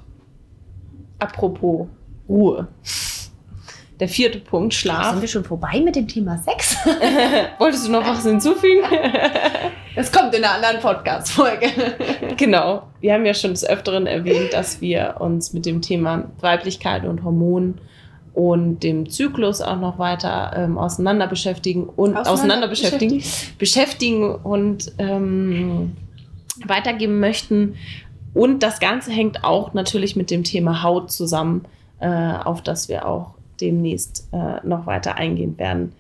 Apropos 1.20 1.88
Ruhe. 2.30 2.68
Der 4.00 4.08
vierte 4.08 4.38
Punkt, 4.40 4.76
Schlaf. 4.76 5.12
Sind 5.12 5.22
wir 5.22 5.28
schon 5.28 5.44
vorbei 5.44 5.82
mit 5.84 5.96
dem 5.96 6.08
Thema 6.08 6.38
Sex? 6.38 6.78
Wolltest 7.58 7.88
du 7.88 7.92
noch 7.92 8.06
was 8.08 8.24
hinzufügen? 8.24 8.84
Es 10.00 10.12
kommt 10.12 10.36
in 10.36 10.44
einer 10.44 10.54
anderen 10.54 10.80
Podcast-Folge. 10.80 11.72
genau. 12.38 12.84
Wir 13.02 13.16
haben 13.16 13.26
ja 13.26 13.34
schon 13.34 13.50
des 13.50 13.68
Öfteren 13.68 14.06
erwähnt, 14.06 14.54
dass 14.54 14.80
wir 14.80 15.16
uns 15.18 15.54
mit 15.54 15.66
dem 15.66 15.82
Thema 15.82 16.26
Weiblichkeit 16.40 17.04
und 17.04 17.24
Hormonen 17.24 17.82
und 18.36 18.84
dem 18.84 19.10
Zyklus 19.10 19.60
auch 19.60 19.80
noch 19.80 19.98
weiter 19.98 20.54
ähm, 20.56 20.78
auseinander 20.78 21.26
beschäftigen 21.26 21.86
und 21.86 22.16
auseinander, 22.16 22.32
auseinander 22.32 22.68
beschäftigen, 22.68 23.24
beschäftigen 23.58 24.36
und 24.36 24.92
ähm, 25.00 25.98
weitergeben 26.64 27.20
möchten. 27.20 27.74
Und 28.36 28.62
das 28.62 28.80
Ganze 28.80 29.10
hängt 29.10 29.44
auch 29.44 29.74
natürlich 29.74 30.16
mit 30.16 30.30
dem 30.30 30.44
Thema 30.44 30.84
Haut 30.84 31.12
zusammen, 31.12 31.66
äh, 32.00 32.08
auf 32.08 32.62
das 32.62 32.88
wir 32.88 33.08
auch 33.08 33.37
demnächst 33.62 34.28
äh, 34.32 34.66
noch 34.66 34.86
weiter 34.86 35.16
eingehen 35.16 35.58
werden. 35.58 35.94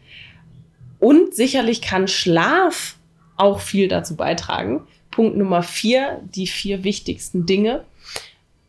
Und 0.99 1.35
sicherlich 1.35 1.81
kann 1.81 2.07
Schlaf 2.07 2.95
auch 3.35 3.59
viel 3.59 3.87
dazu 3.87 4.15
beitragen. 4.15 4.81
Punkt 5.11 5.37
Nummer 5.37 5.63
vier, 5.63 6.21
die 6.35 6.47
vier 6.47 6.83
wichtigsten 6.83 7.45
Dinge, 7.45 7.83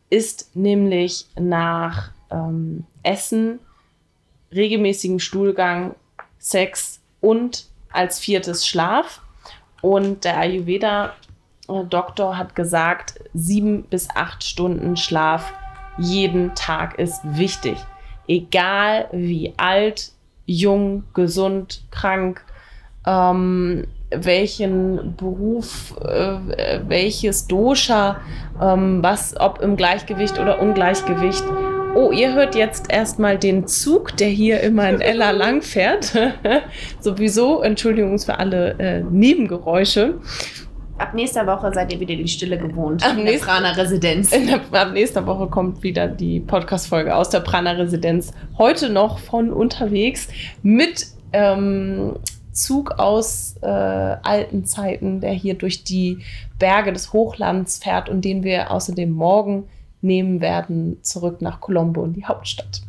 ist 0.09 0.55
nämlich 0.55 1.25
nach 1.39 2.11
ähm, 2.31 2.85
Essen, 3.03 3.59
regelmäßigem 4.53 5.19
Stuhlgang, 5.19 5.95
Sex 6.39 6.99
und 7.21 7.67
als 7.91 8.19
viertes 8.19 8.65
Schlaf. 8.65 9.21
Und 9.81 10.25
der 10.25 10.37
Ayurveda-Doktor 10.37 12.37
hat 12.37 12.55
gesagt, 12.55 13.19
sieben 13.33 13.83
bis 13.83 14.09
acht 14.09 14.43
Stunden 14.43 14.97
Schlaf 14.97 15.53
jeden 15.97 16.55
Tag 16.55 16.97
ist 16.97 17.21
wichtig 17.23 17.77
egal 18.29 19.09
wie 19.11 19.53
alt, 19.57 20.11
jung, 20.45 21.03
gesund, 21.13 21.81
krank, 21.91 22.41
ähm, 23.05 23.85
welchen 24.11 25.15
Beruf, 25.15 25.95
äh, 26.01 26.79
welches 26.87 27.47
Dosha, 27.47 28.21
ähm, 28.61 29.03
was, 29.03 29.35
ob 29.39 29.61
im 29.61 29.75
Gleichgewicht 29.75 30.39
oder 30.39 30.61
Ungleichgewicht. 30.61 31.43
Oh, 31.95 32.11
ihr 32.11 32.33
hört 32.33 32.55
jetzt 32.55 32.91
erstmal 32.91 33.37
den 33.37 33.67
Zug, 33.67 34.15
der 34.17 34.29
hier 34.29 34.61
immer 34.61 34.89
in 34.89 35.01
Ella 35.01 35.31
lang 35.31 35.61
fährt. 35.61 36.13
Sowieso, 36.99 37.61
Entschuldigung 37.61 38.17
für 38.19 38.39
alle 38.39 38.75
äh, 38.79 39.01
Nebengeräusche. 39.01 40.19
Ab 40.99 41.13
nächster 41.13 41.47
Woche 41.47 41.71
seid 41.73 41.93
ihr 41.93 41.99
wieder 42.01 42.15
die 42.15 42.27
Stille 42.27 42.57
gewohnt. 42.57 43.03
Ab 43.05 43.17
in 43.17 43.25
der 43.25 43.37
Prana 43.37 43.71
Residenz. 43.71 44.31
Der, 44.31 44.59
ab 44.71 44.91
nächster 44.91 45.25
Woche 45.25 45.47
kommt 45.47 45.81
wieder 45.81 46.09
die 46.09 46.41
Podcast-Folge 46.41 47.15
aus 47.15 47.29
der 47.29 47.39
Prana 47.39 47.71
Residenz. 47.71 48.33
Heute 48.57 48.89
noch 48.89 49.17
von 49.17 49.53
unterwegs 49.53 50.27
mit 50.61 51.07
ähm, 51.31 52.15
Zug 52.51 52.99
aus 52.99 53.55
äh, 53.61 53.65
alten 53.65 54.65
Zeiten, 54.65 55.21
der 55.21 55.31
hier 55.31 55.53
durch 55.53 55.85
die 55.85 56.19
Berge 56.59 56.91
des 56.91 57.13
Hochlands 57.13 57.77
fährt 57.81 58.09
und 58.09 58.25
den 58.25 58.43
wir 58.43 58.69
außerdem 58.69 59.09
morgen 59.09 59.69
nehmen 60.01 60.41
werden, 60.41 60.97
zurück 61.01 61.41
nach 61.41 61.61
Colombo 61.61 62.03
in 62.03 62.11
die 62.11 62.25
Hauptstadt. 62.25 62.81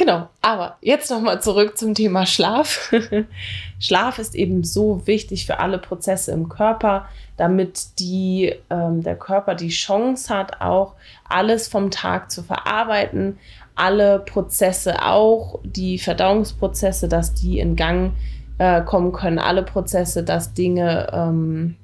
Genau, 0.00 0.30
aber 0.40 0.78
jetzt 0.80 1.10
nochmal 1.10 1.42
zurück 1.42 1.76
zum 1.76 1.92
Thema 1.92 2.24
Schlaf. 2.24 2.90
Schlaf 3.78 4.18
ist 4.18 4.34
eben 4.34 4.64
so 4.64 5.06
wichtig 5.06 5.44
für 5.44 5.58
alle 5.58 5.76
Prozesse 5.76 6.32
im 6.32 6.48
Körper, 6.48 7.06
damit 7.36 7.98
die, 7.98 8.54
ähm, 8.70 9.02
der 9.02 9.16
Körper 9.16 9.54
die 9.54 9.68
Chance 9.68 10.34
hat, 10.34 10.62
auch 10.62 10.94
alles 11.28 11.68
vom 11.68 11.90
Tag 11.90 12.30
zu 12.30 12.42
verarbeiten, 12.42 13.38
alle 13.74 14.20
Prozesse 14.20 15.04
auch, 15.04 15.58
die 15.64 15.98
Verdauungsprozesse, 15.98 17.06
dass 17.06 17.34
die 17.34 17.58
in 17.58 17.76
Gang 17.76 18.14
äh, 18.56 18.80
kommen 18.80 19.12
können, 19.12 19.38
alle 19.38 19.64
Prozesse, 19.64 20.24
dass 20.24 20.54
Dinge 20.54 21.08
ähm, 21.12 21.76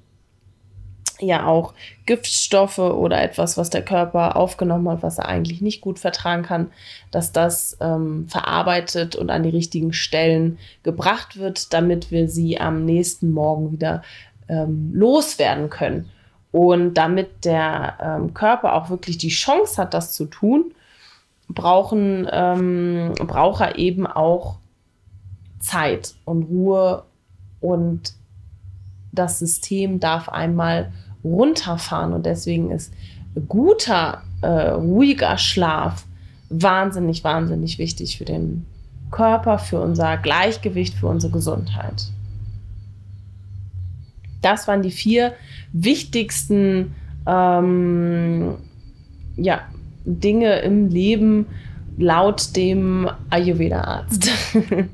ja 1.20 1.46
auch 1.46 1.74
Giftstoffe 2.04 2.78
oder 2.78 3.22
etwas, 3.22 3.56
was 3.56 3.70
der 3.70 3.82
Körper 3.82 4.36
aufgenommen 4.36 4.88
hat, 4.88 5.02
was 5.02 5.18
er 5.18 5.26
eigentlich 5.28 5.60
nicht 5.60 5.80
gut 5.80 5.98
vertragen 5.98 6.42
kann, 6.42 6.70
dass 7.10 7.32
das 7.32 7.76
ähm, 7.80 8.28
verarbeitet 8.28 9.16
und 9.16 9.30
an 9.30 9.42
die 9.42 9.50
richtigen 9.50 9.92
Stellen 9.92 10.58
gebracht 10.82 11.38
wird, 11.38 11.72
damit 11.72 12.10
wir 12.10 12.28
sie 12.28 12.60
am 12.60 12.84
nächsten 12.84 13.30
Morgen 13.30 13.72
wieder 13.72 14.02
ähm, 14.48 14.92
loswerden 14.94 15.70
können. 15.70 16.10
Und 16.52 16.94
damit 16.94 17.44
der 17.44 17.98
ähm, 18.00 18.34
Körper 18.34 18.74
auch 18.74 18.88
wirklich 18.88 19.18
die 19.18 19.28
Chance 19.28 19.80
hat, 19.80 19.94
das 19.94 20.12
zu 20.12 20.26
tun, 20.26 20.72
brauchen, 21.48 22.26
ähm, 22.30 23.12
braucht 23.26 23.60
er 23.60 23.78
eben 23.78 24.06
auch 24.06 24.58
Zeit 25.58 26.14
und 26.24 26.44
Ruhe 26.44 27.04
und 27.60 28.14
das 29.12 29.38
System 29.38 29.98
darf 29.98 30.28
einmal 30.28 30.92
runterfahren. 31.26 32.12
Und 32.12 32.26
deswegen 32.26 32.70
ist 32.70 32.92
guter, 33.48 34.22
äh, 34.40 34.70
ruhiger 34.70 35.36
Schlaf 35.38 36.04
wahnsinnig, 36.48 37.24
wahnsinnig 37.24 37.78
wichtig 37.78 38.18
für 38.18 38.24
den 38.24 38.66
Körper, 39.10 39.58
für 39.58 39.80
unser 39.80 40.16
Gleichgewicht, 40.16 40.94
für 40.94 41.06
unsere 41.06 41.32
Gesundheit. 41.32 42.06
Das 44.42 44.68
waren 44.68 44.82
die 44.82 44.90
vier 44.90 45.32
wichtigsten 45.72 46.94
ähm, 47.26 48.56
ja, 49.36 49.62
Dinge 50.04 50.60
im 50.60 50.88
Leben 50.88 51.46
laut 51.98 52.54
dem 52.56 53.10
Ayurveda-Arzt. 53.30 54.30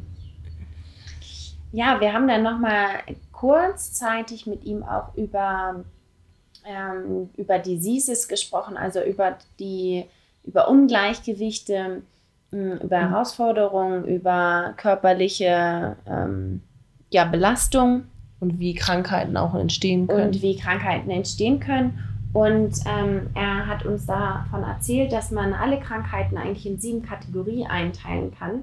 ja, 1.73 2.01
wir 2.01 2.12
haben 2.12 2.29
dann 2.29 2.42
nochmal 2.42 2.87
kurzzeitig 3.33 4.47
mit 4.47 4.64
ihm 4.64 4.83
auch 4.83 5.14
über 5.16 5.85
ähm, 6.66 7.31
über 7.37 7.59
Diseases 7.59 8.29
gesprochen, 8.29 8.77
also 8.77 9.03
über 9.03 9.37
die 9.59 10.05
über 10.44 10.68
Ungleichgewichte, 10.68 12.03
mh, 12.51 12.77
über 12.77 13.01
mhm. 13.01 13.11
Herausforderungen, 13.11 14.05
über 14.05 14.75
körperliche 14.77 15.96
ähm, 16.07 16.62
ja, 17.11 17.25
Belastung. 17.25 18.05
Und 18.40 18.59
wie 18.59 18.75
Krankheiten 18.75 19.37
auch 19.37 19.55
entstehen 19.55 20.09
können. 20.09 20.27
Und 20.27 20.42
wie 20.42 20.57
Krankheiten 20.57 21.11
entstehen 21.11 21.61
können. 21.61 21.98
Und 22.33 22.75
ähm, 22.87 23.31
er 23.35 23.66
hat 23.66 23.85
uns 23.85 24.07
davon 24.07 24.64
erzählt, 24.64 25.12
dass 25.12 25.31
man 25.31 25.53
alle 25.53 25.79
Krankheiten 25.79 26.37
eigentlich 26.38 26.66
in 26.66 26.81
sieben 26.81 27.03
Kategorien 27.03 27.68
einteilen 27.68 28.35
kann 28.37 28.62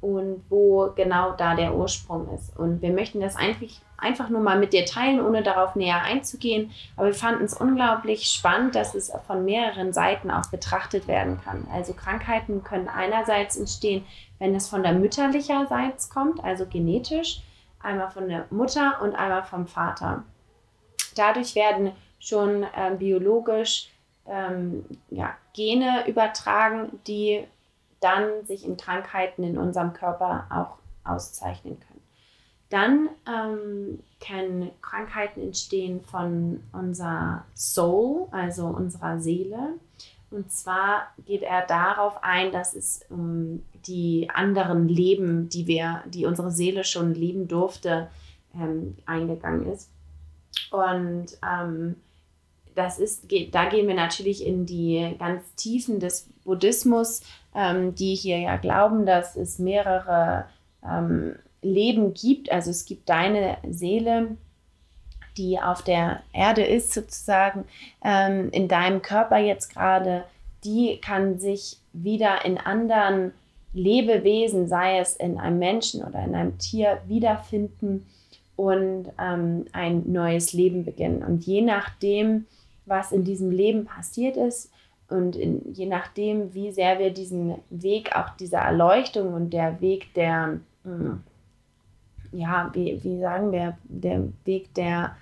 und 0.00 0.42
wo 0.48 0.90
genau 0.94 1.32
da 1.32 1.56
der 1.56 1.74
Ursprung 1.74 2.28
ist. 2.34 2.56
Und 2.56 2.82
wir 2.82 2.92
möchten 2.92 3.20
das 3.20 3.34
eigentlich 3.34 3.80
einfach 3.98 4.28
nur 4.28 4.40
mal 4.40 4.58
mit 4.58 4.72
dir 4.72 4.84
teilen, 4.84 5.20
ohne 5.20 5.42
darauf 5.42 5.74
näher 5.74 6.02
einzugehen. 6.02 6.70
Aber 6.96 7.06
wir 7.06 7.14
fanden 7.14 7.44
es 7.44 7.54
unglaublich 7.54 8.26
spannend, 8.26 8.74
dass 8.74 8.94
es 8.94 9.12
von 9.26 9.44
mehreren 9.44 9.92
Seiten 9.92 10.30
auch 10.30 10.46
betrachtet 10.50 11.08
werden 11.08 11.40
kann. 11.42 11.66
Also 11.72 11.92
Krankheiten 11.92 12.62
können 12.62 12.88
einerseits 12.88 13.56
entstehen, 13.56 14.04
wenn 14.38 14.54
es 14.54 14.68
von 14.68 14.82
der 14.82 14.92
mütterlicherseits 14.92 16.10
kommt, 16.10 16.42
also 16.44 16.66
genetisch, 16.66 17.42
einmal 17.80 18.10
von 18.10 18.28
der 18.28 18.46
Mutter 18.50 19.00
und 19.02 19.14
einmal 19.14 19.44
vom 19.44 19.66
Vater. 19.66 20.24
Dadurch 21.14 21.54
werden 21.54 21.92
schon 22.18 22.64
äh, 22.64 22.94
biologisch 22.98 23.88
ähm, 24.28 24.84
ja, 25.10 25.34
Gene 25.54 26.06
übertragen, 26.06 27.00
die 27.06 27.44
dann 28.00 28.44
sich 28.44 28.64
in 28.64 28.76
Krankheiten 28.76 29.42
in 29.42 29.56
unserem 29.56 29.92
Körper 29.92 30.46
auch 30.50 30.76
auszeichnen 31.10 31.78
können. 31.80 31.95
Dann 32.68 33.08
ähm, 33.28 34.00
können 34.24 34.70
Krankheiten 34.82 35.40
entstehen 35.40 36.00
von 36.00 36.62
unserer 36.72 37.44
Soul, 37.54 38.26
also 38.32 38.66
unserer 38.66 39.20
Seele. 39.20 39.74
Und 40.30 40.50
zwar 40.50 41.06
geht 41.24 41.42
er 41.42 41.64
darauf 41.66 42.14
ein, 42.22 42.50
dass 42.50 42.74
es 42.74 43.04
um 43.08 43.62
die 43.86 44.28
anderen 44.34 44.88
Leben, 44.88 45.48
die 45.48 45.68
wir, 45.68 46.02
die 46.06 46.26
unsere 46.26 46.50
Seele 46.50 46.82
schon 46.82 47.14
leben 47.14 47.46
durfte, 47.46 48.08
ähm, 48.54 48.96
eingegangen 49.06 49.72
ist. 49.72 49.88
Und 50.70 51.38
ähm, 51.48 51.96
das 52.74 52.98
ist, 52.98 53.26
da 53.52 53.68
gehen 53.68 53.86
wir 53.86 53.94
natürlich 53.94 54.44
in 54.44 54.66
die 54.66 55.14
ganz 55.18 55.54
Tiefen 55.54 56.00
des 56.00 56.28
Buddhismus, 56.44 57.22
ähm, 57.54 57.94
die 57.94 58.14
hier 58.14 58.38
ja 58.38 58.56
glauben, 58.56 59.06
dass 59.06 59.36
es 59.36 59.58
mehrere 59.58 60.46
ähm, 60.84 61.36
Leben 61.72 62.14
gibt. 62.14 62.50
Also 62.50 62.70
es 62.70 62.84
gibt 62.84 63.08
deine 63.08 63.58
Seele, 63.68 64.36
die 65.36 65.60
auf 65.60 65.82
der 65.82 66.22
Erde 66.32 66.64
ist 66.64 66.92
sozusagen, 66.92 67.64
ähm, 68.04 68.50
in 68.52 68.68
deinem 68.68 69.02
Körper 69.02 69.38
jetzt 69.38 69.74
gerade, 69.74 70.24
die 70.64 70.98
kann 71.00 71.38
sich 71.38 71.78
wieder 71.92 72.44
in 72.44 72.58
anderen 72.58 73.32
Lebewesen, 73.72 74.68
sei 74.68 74.98
es 74.98 75.16
in 75.16 75.38
einem 75.38 75.58
Menschen 75.58 76.02
oder 76.02 76.24
in 76.24 76.34
einem 76.34 76.58
Tier, 76.58 77.00
wiederfinden 77.06 78.06
und 78.56 79.08
ähm, 79.20 79.66
ein 79.72 80.10
neues 80.10 80.54
Leben 80.54 80.84
beginnen. 80.84 81.22
Und 81.22 81.46
je 81.46 81.60
nachdem, 81.60 82.46
was 82.86 83.12
in 83.12 83.24
diesem 83.24 83.50
Leben 83.50 83.84
passiert 83.84 84.36
ist 84.36 84.70
und 85.08 85.36
in, 85.36 85.74
je 85.74 85.86
nachdem, 85.86 86.54
wie 86.54 86.72
sehr 86.72 86.98
wir 86.98 87.10
diesen 87.10 87.56
Weg 87.68 88.16
auch 88.16 88.30
dieser 88.36 88.60
Erleuchtung 88.60 89.34
und 89.34 89.50
der 89.50 89.80
Weg 89.80 90.14
der, 90.14 90.58
mh, 90.84 90.98
hm, 90.98 91.22
ja, 92.38 92.70
wie, 92.72 93.02
wie 93.02 93.20
sagen 93.20 93.52
wir, 93.52 93.76
der 93.84 94.24
Weg 94.44 94.74
der 94.74 95.16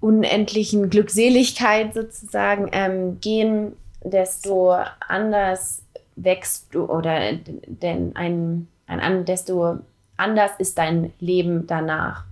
unendlichen 0.00 0.90
Glückseligkeit 0.90 1.94
sozusagen 1.94 2.68
ähm, 2.72 3.20
gehen, 3.20 3.72
desto 4.02 4.76
anders 5.08 5.82
wächst 6.16 6.74
du 6.74 6.84
oder 6.84 7.32
denn 7.66 8.14
ein, 8.14 8.68
ein, 8.86 9.24
desto 9.24 9.78
anders 10.16 10.52
ist 10.58 10.78
dein 10.78 11.12
Leben 11.20 11.66
danach. 11.66 12.24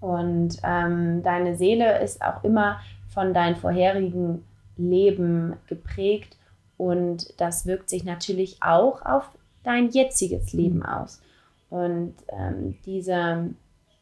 Und 0.00 0.58
ähm, 0.62 1.22
deine 1.22 1.56
Seele 1.56 2.00
ist 2.02 2.22
auch 2.22 2.44
immer 2.44 2.80
von 3.08 3.34
deinem 3.34 3.56
vorherigen 3.56 4.44
Leben 4.76 5.54
geprägt 5.66 6.36
und 6.76 7.40
das 7.40 7.66
wirkt 7.66 7.88
sich 7.88 8.04
natürlich 8.04 8.62
auch 8.62 9.04
auf 9.04 9.30
dein 9.62 9.90
jetziges 9.90 10.52
Leben 10.52 10.84
aus. 10.84 11.20
Und 11.70 12.14
ähm, 12.28 12.76
diese 12.84 13.50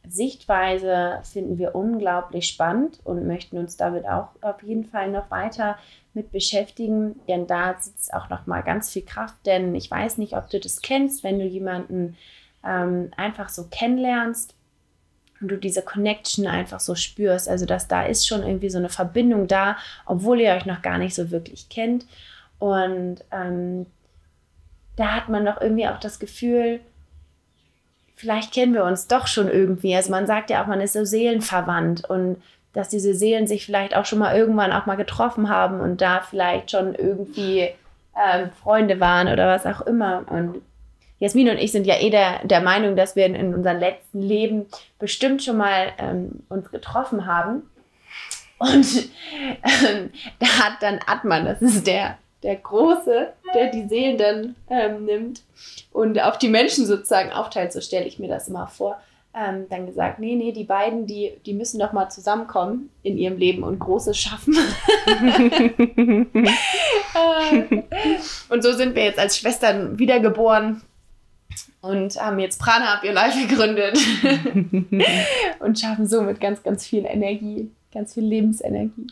Sichtweise 0.09 1.21
finden 1.23 1.59
wir 1.59 1.75
unglaublich 1.75 2.49
spannend 2.49 2.99
und 3.05 3.27
möchten 3.27 3.57
uns 3.57 3.77
damit 3.77 4.07
auch 4.07 4.29
auf 4.41 4.63
jeden 4.63 4.85
Fall 4.85 5.11
noch 5.11 5.31
weiter 5.31 5.79
mit 6.13 6.33
beschäftigen, 6.33 7.21
denn 7.29 7.47
da 7.47 7.75
sitzt 7.79 8.13
auch 8.13 8.29
noch 8.29 8.47
mal 8.47 8.63
ganz 8.63 8.91
viel 8.91 9.05
Kraft. 9.05 9.47
Denn 9.47 9.75
ich 9.75 9.91
weiß 9.91 10.19
nicht, 10.19 10.37
ob 10.37 10.51
du 10.51 10.59
das 10.59 10.83
kennst, 10.83 11.25
wenn 11.25 11.39
du 11.39 11.47
jemanden 11.47 12.17
ähm, 12.65 13.11
einfach 13.17 13.49
so 13.49 13.69
kennenlernst 13.71 14.55
und 15.41 15.49
du 15.49 15.57
diese 15.57 15.83
Connection 15.83 16.47
einfach 16.47 16.81
so 16.81 16.95
spürst. 16.95 17.49
Also 17.49 17.65
dass 17.65 17.89
da 17.89 18.05
ist 18.05 18.27
schon 18.27 18.43
irgendwie 18.43 18.71
so 18.71 18.79
eine 18.79 18.89
Verbindung 18.89 19.47
da, 19.47 19.77
obwohl 20.05 20.41
ihr 20.41 20.53
euch 20.53 20.67
noch 20.67 20.83
gar 20.83 20.99
nicht 20.99 21.15
so 21.15 21.31
wirklich 21.31 21.69
kennt. 21.69 22.07
Und 22.59 23.25
ähm, 23.31 23.87
da 24.97 25.17
hat 25.17 25.29
man 25.29 25.45
doch 25.45 25.61
irgendwie 25.61 25.89
auch 25.89 25.99
das 25.99 26.19
Gefühl, 26.19 26.81
vielleicht 28.17 28.53
kennen 28.53 28.75
wir 28.75 28.85
uns 28.85 29.07
doch 29.07 29.27
schon 29.27 29.49
irgendwie. 29.49 29.95
Also 29.95 30.11
man 30.11 30.27
sagt 30.27 30.51
ja 30.51 30.63
auch, 30.63 30.67
man 30.67 30.81
ist 30.81 30.93
so 30.93 31.05
seelenverwandt 31.05 32.09
und 32.09 32.43
dass 32.73 32.89
diese 32.89 33.15
Seelen 33.15 33.47
sich 33.47 33.67
vielleicht 33.67 33.95
auch 33.95 34.07
schon 34.07 34.19
mal 34.19 34.37
irgendwann 34.37 34.73
auch 34.73 34.87
mal 34.87 34.97
getroffen 34.97 35.49
haben 35.49 35.81
und 35.81 36.01
da 36.01 36.21
vielleicht 36.21 36.71
schon 36.71 36.95
irgendwie 36.95 37.69
ähm, 38.17 38.51
Freunde 38.63 39.01
waren 39.01 39.29
oder 39.29 39.47
was 39.49 39.67
auch 39.67 39.83
immer. 39.83 40.25
Und 40.29 40.63
Jasmin 41.19 41.51
und 41.51 41.59
ich 41.59 41.73
sind 41.73 41.87
ja 41.87 42.01
eh 42.01 42.11
der, 42.11 42.45
der 42.45 42.61
Meinung, 42.61 42.97
dass 42.97 43.15
wir 43.15 43.27
in, 43.27 43.35
in 43.35 43.55
unserem 43.55 43.79
letzten 43.79 44.23
Leben 44.23 44.67
bestimmt 44.99 45.43
schon 45.43 45.57
mal 45.57 45.93
ähm, 45.99 46.41
uns 46.49 46.71
getroffen 46.71 47.27
haben. 47.27 47.63
Und 48.59 49.09
ähm, 49.65 50.11
da 50.39 50.47
hat 50.47 50.75
dann 50.81 51.01
Atman, 51.07 51.45
das 51.45 51.61
ist 51.61 51.87
der 51.87 52.17
der 52.43 52.57
Große, 52.57 53.33
der 53.55 53.71
die 53.71 53.87
Seelen 53.89 54.19
dann 54.19 54.57
ähm, 54.69 55.05
nimmt 55.05 55.43
und 55.93 56.21
auf 56.21 56.39
die 56.39 56.49
Menschen 56.49 56.87
sozusagen 56.87 57.33
aufteilt, 57.33 57.73
so 57.73 57.81
stelle 57.81 58.07
ich 58.07 58.19
mir 58.19 58.29
das 58.29 58.49
immer 58.49 58.67
vor, 58.67 59.01
ähm, 59.35 59.67
dann 59.71 59.87
gesagt, 59.87 60.19
nee, 60.19 60.35
nee, 60.35 60.53
die 60.53 60.65
beiden, 60.65 61.07
die, 61.07 61.33
die 61.47 61.55
müssen 61.55 61.79
doch 61.79 61.93
mal 61.93 62.11
zusammenkommen 62.11 62.91
in 63.03 63.17
ihrem 63.17 63.39
Leben 63.39 63.63
und 63.63 63.79
Großes 63.79 64.19
schaffen. 64.19 64.55
und 68.51 68.63
so 68.63 68.73
sind 68.73 68.95
wir 68.95 69.05
jetzt 69.05 69.19
als 69.19 69.39
Schwestern 69.39 69.99
wiedergeboren 69.99 70.83
und 71.81 72.21
haben 72.21 72.39
jetzt 72.39 72.61
Prana 72.61 72.95
Up 72.95 73.05
Your 73.05 73.13
Life 73.13 73.39
gegründet 73.47 73.99
und 75.61 75.79
schaffen 75.79 76.07
somit 76.07 76.41
ganz, 76.41 76.63
ganz 76.63 76.87
viel 76.87 77.07
Energie 77.07 77.71
ganz 77.93 78.15
viel 78.15 78.25
Lebensenergie. 78.25 79.07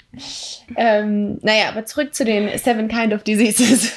Ähm, 0.76 1.38
naja, 1.42 1.68
aber 1.68 1.84
zurück 1.86 2.14
zu 2.14 2.24
den 2.24 2.56
Seven 2.58 2.88
Kind 2.88 3.12
of 3.12 3.22
Diseases. 3.22 3.92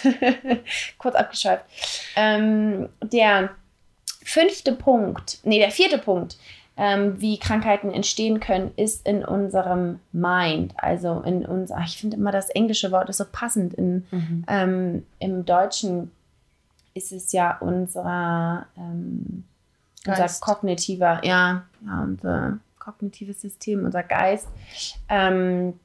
Kurz 0.97 1.15
abgeschweift. 1.15 1.63
Ähm, 2.15 2.89
der 3.01 3.51
fünfte 4.23 4.73
Punkt, 4.73 5.39
nee, 5.43 5.59
der 5.59 5.71
vierte 5.71 5.97
Punkt, 5.97 6.37
ähm, 6.75 7.21
wie 7.21 7.37
Krankheiten 7.37 7.91
entstehen 7.91 8.39
können, 8.39 8.71
ist 8.75 9.07
in 9.07 9.23
unserem 9.23 9.99
Mind. 10.11 10.73
Also 10.77 11.21
in 11.21 11.45
unser, 11.45 11.79
ich 11.85 11.97
finde 11.97 12.17
immer 12.17 12.31
das 12.31 12.49
englische 12.49 12.91
Wort 12.91 13.09
ist 13.09 13.17
so 13.17 13.25
passend. 13.31 13.73
In, 13.75 14.05
mhm. 14.11 14.45
Ähm, 14.47 15.05
Im 15.19 15.45
Deutschen 15.45 16.11
ist 16.95 17.11
es 17.11 17.31
ja 17.31 17.57
unser, 17.59 18.65
ähm, 18.77 19.43
unser 20.05 20.27
kognitiver, 20.39 21.21
ja, 21.23 21.63
ja, 21.85 22.03
unser 22.03 22.59
kognitives 22.83 23.41
System, 23.41 23.85
unser 23.85 24.03
Geist, 24.03 24.47
ähm, 25.09 25.79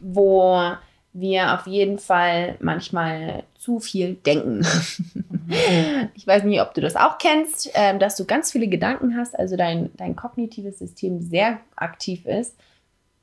wo 0.00 0.76
wir 1.12 1.54
auf 1.54 1.66
jeden 1.66 1.98
Fall 1.98 2.56
manchmal 2.60 3.44
zu 3.54 3.80
viel 3.80 4.14
denken. 4.14 4.60
ich 6.14 6.26
weiß 6.26 6.44
nicht, 6.44 6.60
ob 6.60 6.74
du 6.74 6.80
das 6.80 6.96
auch 6.96 7.18
kennst, 7.18 7.74
äh, 7.74 7.98
dass 7.98 8.16
du 8.16 8.24
ganz 8.24 8.52
viele 8.52 8.68
Gedanken 8.68 9.16
hast, 9.16 9.38
also 9.38 9.56
dein, 9.56 9.90
dein 9.96 10.16
kognitives 10.16 10.78
System 10.78 11.20
sehr 11.20 11.60
aktiv 11.76 12.24
ist, 12.26 12.56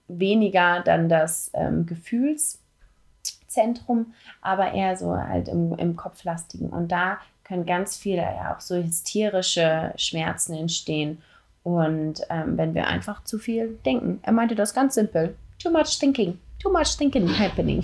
weniger 0.08 0.82
dann 0.82 1.10
das 1.10 1.52
ähm, 1.54 1.86
Gefühlszentrum, 1.86 4.14
aber 4.42 4.74
eher 4.74 4.98
so 4.98 5.16
halt 5.16 5.48
im, 5.48 5.76
im 5.78 5.96
Kopflastigen. 5.96 6.70
Und 6.70 6.92
da 6.92 7.20
können 7.44 7.66
ganz 7.66 7.98
viele 7.98 8.24
ja 8.24 8.56
auch 8.56 8.62
so 8.62 8.76
hysterische 8.76 9.94
Schmerzen 9.96 10.56
entstehen 10.56 11.22
und 11.66 12.22
ähm, 12.30 12.60
wenn 12.60 12.76
wir 12.76 12.86
einfach 12.86 13.24
zu 13.24 13.40
viel 13.40 13.80
denken. 13.86 14.20
Er 14.22 14.34
meinte 14.34 14.54
das 14.54 14.76
ganz 14.76 14.94
simpel. 14.94 15.36
Too 15.58 15.72
much 15.72 15.98
thinking. 16.00 16.38
Too 16.60 16.72
much 16.72 16.96
thinking 16.96 17.28
happening. 17.28 17.84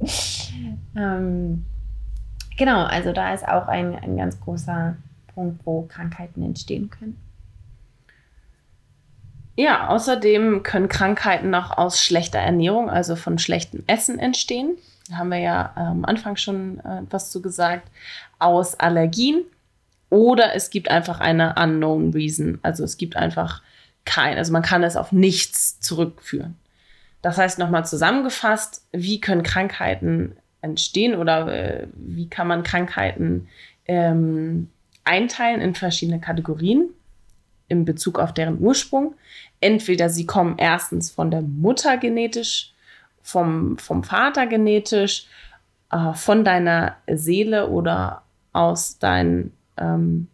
ähm, 0.96 1.66
genau, 2.56 2.84
also 2.84 3.12
da 3.12 3.34
ist 3.34 3.46
auch 3.46 3.68
ein, 3.68 3.94
ein 3.94 4.16
ganz 4.16 4.40
großer 4.40 4.96
Punkt, 5.34 5.60
wo 5.66 5.82
Krankheiten 5.82 6.42
entstehen 6.42 6.88
können. 6.88 7.20
Ja, 9.54 9.88
außerdem 9.88 10.62
können 10.62 10.88
Krankheiten 10.88 11.50
noch 11.50 11.76
aus 11.76 12.02
schlechter 12.02 12.38
Ernährung, 12.38 12.88
also 12.88 13.16
von 13.16 13.38
schlechtem 13.38 13.84
Essen 13.86 14.18
entstehen. 14.18 14.78
Da 15.10 15.16
haben 15.16 15.28
wir 15.28 15.40
ja 15.40 15.72
am 15.76 16.06
Anfang 16.06 16.36
schon 16.36 16.80
äh, 16.80 17.02
was 17.10 17.30
zu 17.30 17.42
gesagt. 17.42 17.86
Aus 18.38 18.80
Allergien, 18.80 19.44
oder 20.10 20.54
es 20.54 20.70
gibt 20.70 20.90
einfach 20.90 21.20
eine 21.20 21.54
unknown 21.58 22.12
reason. 22.12 22.58
Also 22.62 22.84
es 22.84 22.96
gibt 22.96 23.16
einfach 23.16 23.62
kein, 24.04 24.36
also 24.36 24.52
man 24.52 24.62
kann 24.62 24.82
es 24.82 24.96
auf 24.96 25.12
nichts 25.12 25.80
zurückführen. 25.80 26.56
Das 27.22 27.38
heißt 27.38 27.58
nochmal 27.58 27.86
zusammengefasst, 27.86 28.86
wie 28.92 29.20
können 29.20 29.42
Krankheiten 29.42 30.36
entstehen 30.60 31.14
oder 31.14 31.48
äh, 31.48 31.86
wie 31.94 32.28
kann 32.28 32.46
man 32.46 32.62
Krankheiten 32.62 33.48
ähm, 33.86 34.68
einteilen 35.04 35.60
in 35.60 35.74
verschiedene 35.74 36.20
Kategorien 36.20 36.90
in 37.68 37.84
Bezug 37.84 38.18
auf 38.18 38.32
deren 38.32 38.60
Ursprung. 38.60 39.14
Entweder 39.60 40.10
sie 40.10 40.26
kommen 40.26 40.56
erstens 40.58 41.10
von 41.10 41.30
der 41.30 41.42
Mutter 41.42 41.96
genetisch, 41.96 42.72
vom, 43.22 43.78
vom 43.78 44.04
Vater 44.04 44.46
genetisch, 44.46 45.26
äh, 45.90 46.12
von 46.12 46.44
deiner 46.44 46.96
Seele 47.06 47.68
oder 47.68 48.22
aus 48.52 48.98
deinen 48.98 49.52
ähm, 49.76 50.28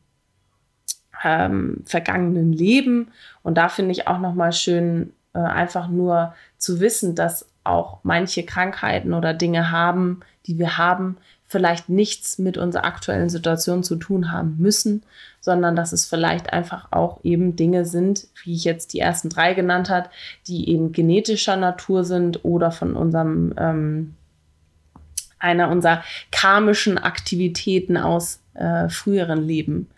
ähm, 1.22 1.82
vergangenen 1.84 2.52
Leben. 2.52 3.08
Und 3.42 3.56
da 3.56 3.68
finde 3.68 3.92
ich 3.92 4.08
auch 4.08 4.18
nochmal 4.18 4.52
schön, 4.52 5.12
äh, 5.34 5.38
einfach 5.38 5.88
nur 5.88 6.34
zu 6.58 6.80
wissen, 6.80 7.14
dass 7.14 7.46
auch 7.64 8.00
manche 8.02 8.44
Krankheiten 8.44 9.12
oder 9.12 9.34
Dinge 9.34 9.70
haben, 9.70 10.20
die 10.46 10.58
wir 10.58 10.78
haben, 10.78 11.18
vielleicht 11.46 11.88
nichts 11.88 12.38
mit 12.38 12.56
unserer 12.56 12.84
aktuellen 12.84 13.28
Situation 13.28 13.82
zu 13.82 13.96
tun 13.96 14.30
haben 14.30 14.56
müssen, 14.58 15.02
sondern 15.40 15.74
dass 15.74 15.92
es 15.92 16.06
vielleicht 16.06 16.52
einfach 16.52 16.92
auch 16.92 17.24
eben 17.24 17.56
Dinge 17.56 17.84
sind, 17.84 18.28
wie 18.44 18.54
ich 18.54 18.64
jetzt 18.64 18.92
die 18.92 19.00
ersten 19.00 19.30
drei 19.30 19.54
genannt 19.54 19.90
habe, 19.90 20.10
die 20.46 20.68
eben 20.70 20.92
genetischer 20.92 21.56
Natur 21.56 22.04
sind 22.04 22.44
oder 22.44 22.70
von 22.70 22.94
unserem 22.94 23.52
ähm, 23.56 24.14
einer 25.40 25.70
unserer 25.70 26.04
karmischen 26.30 26.98
Aktivitäten 26.98 27.96
aus 27.96 28.39
äh, 28.54 28.88
früheren 28.88 29.42
Leben. 29.42 29.90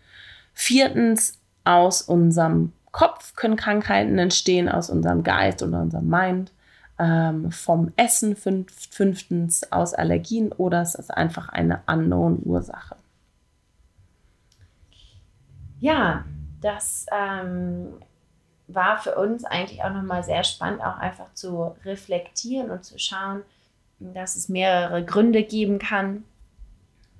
Viertens, 0.55 1.39
aus 1.65 2.03
unserem 2.03 2.73
Kopf 2.91 3.35
können 3.37 3.57
Krankheiten 3.57 4.19
entstehen, 4.19 4.69
aus 4.69 4.91
unserem 4.91 5.23
Geist 5.23 5.63
oder 5.63 5.81
unserem 5.81 6.09
Mind. 6.09 6.53
Ähm, 6.99 7.51
vom 7.51 7.93
Essen 7.97 8.37
fünf, 8.37 8.71
fünftens 8.91 9.73
aus 9.73 9.95
Allergien 9.95 10.53
oder 10.53 10.83
es 10.83 10.95
ist 10.95 11.11
einfach 11.11 11.49
eine 11.49 11.81
unknown 11.87 12.41
Ursache. 12.45 12.97
Ja, 15.81 16.25
das 16.61 17.07
ähm, 17.11 17.95
war 18.69 18.99
für 18.99 19.17
uns 19.17 19.45
eigentlich 19.45 19.83
auch 19.83 19.93
nochmal 19.93 20.23
sehr 20.23 20.45
spannend, 20.45 20.83
auch 20.83 20.99
einfach 20.99 21.33
zu 21.35 21.75
reflektieren 21.85 22.71
und 22.71 22.85
zu 22.85 22.99
schauen, 22.99 23.43
dass 23.99 24.37
es 24.37 24.49
mehrere 24.49 25.05
Gründe 25.05 25.43
geben 25.43 25.79
kann 25.79 26.25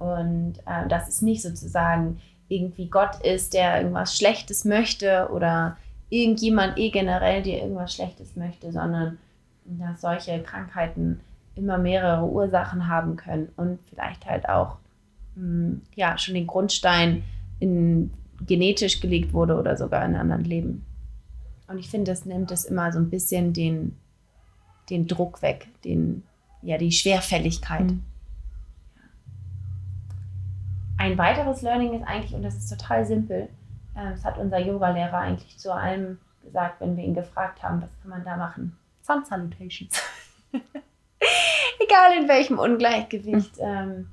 und 0.03 0.55
äh, 0.67 0.89
dass 0.89 1.09
es 1.09 1.23
nicht 1.23 1.43
sozusagen 1.43 2.21
irgendwie 2.49 2.89
Gott 2.89 3.21
ist, 3.25 3.55
der 3.55 3.79
irgendwas 3.79 4.17
Schlechtes 4.17 4.65
möchte 4.65 5.29
oder 5.33 5.77
irgendjemand 6.11 6.79
eh 6.79 6.91
generell 6.91 7.43
dir 7.43 7.63
irgendwas 7.63 7.95
Schlechtes 7.95 8.37
möchte, 8.37 8.73
sondern 8.73 9.19
dass 9.65 10.03
solche 10.03 10.43
Krankheiten 10.43 11.21
immer 11.55 11.79
mehrere 11.79 12.25
Ursachen 12.25 12.89
haben 12.89 13.17
können 13.17 13.49
und 13.57 13.79
vielleicht 13.89 14.27
halt 14.27 14.49
auch 14.49 14.77
mh, 15.37 15.43
hm, 15.43 15.83
ja 15.95 16.19
schon 16.19 16.35
den 16.35 16.47
Grundstein 16.47 17.23
in 17.61 18.11
genetisch 18.47 19.01
gelegt 19.01 19.33
wurde 19.33 19.57
oder 19.57 19.77
sogar 19.77 20.05
in 20.05 20.17
anderen 20.17 20.45
Leben. 20.45 20.85
Und 21.69 21.79
ich 21.79 21.89
finde, 21.89 22.11
das 22.11 22.27
nimmt 22.27 22.51
es 22.51 22.65
immer 22.65 22.93
so 22.93 22.99
ein 22.99 23.09
bisschen 23.09 23.53
den, 23.53 23.97
den 24.91 25.07
Druck 25.07 25.43
weg, 25.43 25.69
den, 25.85 26.25
ja, 26.61 26.77
die 26.77 26.93
Schwerfälligkeit. 26.93 27.87
Mhm. 27.87 28.03
Ein 31.03 31.19
weiteres 31.19 31.63
Learning 31.63 31.95
ist 31.95 32.07
eigentlich, 32.07 32.33
und 32.33 32.45
das 32.45 32.55
ist 32.55 32.69
total 32.69 33.05
simpel, 33.05 33.49
äh, 33.97 34.11
das 34.13 34.25
hat 34.25 34.39
unser 34.39 34.61
Yoga-Lehrer 34.61 35.19
eigentlich 35.19 35.59
zu 35.59 35.75
allem 35.75 36.21
gesagt, 36.45 36.81
wenn 36.81 36.97
wir 36.97 37.03
ihn 37.03 37.15
gefragt 37.15 37.61
haben, 37.61 37.83
was 37.83 37.91
kann 38.01 38.11
man 38.11 38.25
da 38.25 38.37
machen? 38.37 38.79
Sun 39.03 39.25
Salutations. 39.25 40.01
Egal 40.53 42.17
in 42.21 42.29
welchem 42.29 42.61
Ungleichgewicht 42.61 43.57
mhm. 43.57 43.65
ähm, 43.65 44.09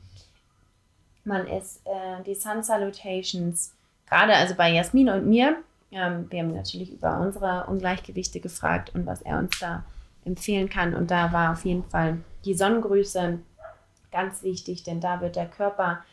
man 1.25 1.45
ist, 1.45 1.85
äh, 1.85 2.23
die 2.25 2.33
Sun 2.33 2.63
Salutations, 2.63 3.75
gerade 4.07 4.33
also 4.33 4.55
bei 4.55 4.71
Jasmin 4.71 5.09
und 5.09 5.27
mir, 5.27 5.57
ähm, 5.91 6.25
wir 6.31 6.39
haben 6.39 6.55
natürlich 6.55 6.91
über 6.91 7.19
unsere 7.19 7.67
Ungleichgewichte 7.67 8.39
gefragt 8.39 8.95
und 8.95 9.05
was 9.05 9.21
er 9.21 9.37
uns 9.37 9.59
da 9.59 9.83
empfehlen 10.25 10.69
kann. 10.69 10.95
Und 10.95 11.11
da 11.11 11.31
war 11.31 11.51
auf 11.51 11.65
jeden 11.65 11.83
Fall 11.83 12.17
die 12.45 12.55
Sonnengrüße 12.55 13.37
ganz 14.11 14.41
wichtig, 14.41 14.81
denn 14.81 14.99
da 14.99 15.21
wird 15.21 15.35
der 15.35 15.45
Körper 15.45 16.03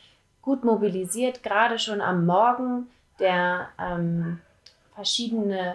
gut 0.47 0.65
mobilisiert, 0.65 1.43
gerade 1.43 1.79
schon 1.79 2.01
am 2.01 2.25
Morgen, 2.25 2.87
der 3.19 3.69
ähm, 3.81 4.41
verschiedene, 4.95 5.75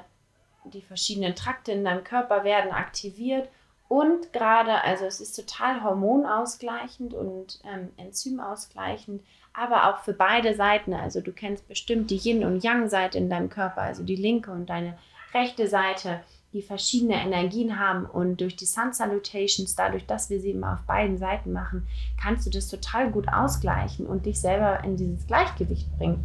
die 0.63 0.81
verschiedenen 0.81 1.35
Trakte 1.35 1.73
in 1.73 1.83
deinem 1.83 2.05
Körper 2.05 2.45
werden 2.45 2.71
aktiviert 2.71 3.49
und 3.89 4.31
gerade, 4.31 4.81
also 4.85 5.03
es 5.03 5.19
ist 5.19 5.35
total 5.35 5.83
hormonausgleichend 5.83 7.13
und 7.13 7.59
ähm, 7.65 7.89
enzymausgleichend, 7.97 9.21
aber 9.53 9.89
auch 9.89 9.99
für 10.05 10.13
beide 10.13 10.55
Seiten. 10.55 10.93
Also 10.93 11.19
du 11.19 11.33
kennst 11.33 11.67
bestimmt 11.67 12.09
die 12.09 12.15
Yin- 12.15 12.45
und 12.45 12.63
Yang-Seite 12.63 13.17
in 13.17 13.29
deinem 13.29 13.49
Körper, 13.49 13.81
also 13.81 14.03
die 14.03 14.15
linke 14.15 14.51
und 14.51 14.69
deine 14.69 14.97
rechte 15.33 15.67
Seite 15.67 16.21
die 16.53 16.61
verschiedene 16.61 17.15
Energien 17.15 17.79
haben 17.79 18.05
und 18.05 18.41
durch 18.41 18.55
die 18.57 18.65
Sun 18.65 18.91
Salutations, 18.91 19.73
dadurch, 19.75 20.05
dass 20.05 20.29
wir 20.29 20.39
sie 20.41 20.51
immer 20.51 20.73
auf 20.73 20.81
beiden 20.81 21.17
Seiten 21.17 21.53
machen, 21.53 21.87
kannst 22.21 22.45
du 22.45 22.49
das 22.49 22.67
total 22.67 23.09
gut 23.09 23.27
ausgleichen 23.29 24.05
und 24.05 24.25
dich 24.25 24.39
selber 24.39 24.83
in 24.83 24.97
dieses 24.97 25.25
Gleichgewicht 25.27 25.89
bringen. 25.97 26.23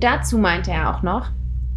Dazu 0.00 0.38
meinte 0.38 0.72
er 0.72 0.94
auch 0.94 1.02
noch, 1.02 1.30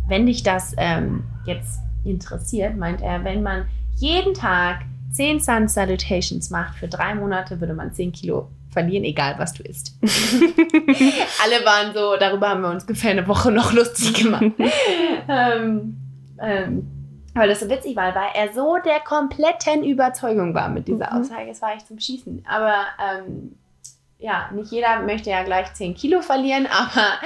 wenn 0.07 0.25
dich 0.25 0.41
das 0.43 0.73
ähm, 0.77 1.23
jetzt 1.45 1.79
interessiert, 2.03 2.77
meint 2.77 3.01
er, 3.01 3.23
wenn 3.23 3.43
man 3.43 3.67
jeden 3.95 4.33
Tag 4.33 4.81
10 5.11 5.39
Sun 5.39 5.67
Salutations 5.67 6.49
macht 6.49 6.75
für 6.75 6.87
drei 6.87 7.13
Monate, 7.13 7.59
würde 7.59 7.73
man 7.73 7.93
10 7.93 8.11
Kilo 8.11 8.49
verlieren, 8.71 9.03
egal 9.03 9.35
was 9.37 9.53
du 9.53 9.63
isst. 9.63 9.97
Alle 10.01 11.65
waren 11.65 11.93
so, 11.93 12.15
darüber 12.17 12.49
haben 12.49 12.61
wir 12.61 12.69
uns 12.69 12.83
ungefähr 12.85 13.11
eine 13.11 13.27
Woche 13.27 13.51
noch 13.51 13.73
lustig 13.73 14.13
gemacht. 14.13 14.45
ähm, 15.27 15.97
ähm, 16.39 17.00
weil 17.33 17.49
das 17.49 17.61
so 17.61 17.69
witzig 17.69 17.95
war, 17.95 18.13
weil 18.13 18.29
er 18.33 18.53
so 18.53 18.77
der 18.83 18.99
kompletten 18.99 19.83
Überzeugung 19.83 20.53
war 20.53 20.69
mit 20.69 20.87
dieser 20.87 21.11
mhm. 21.11 21.21
Aussage. 21.21 21.49
Es 21.49 21.61
war 21.61 21.73
echt 21.73 21.87
zum 21.87 21.99
Schießen. 21.99 22.45
Aber 22.47 22.85
ähm, 22.99 23.55
ja, 24.19 24.49
nicht 24.53 24.71
jeder 24.71 25.01
möchte 25.01 25.29
ja 25.29 25.43
gleich 25.43 25.73
10 25.73 25.95
Kilo 25.95 26.21
verlieren, 26.21 26.67
aber 26.71 27.19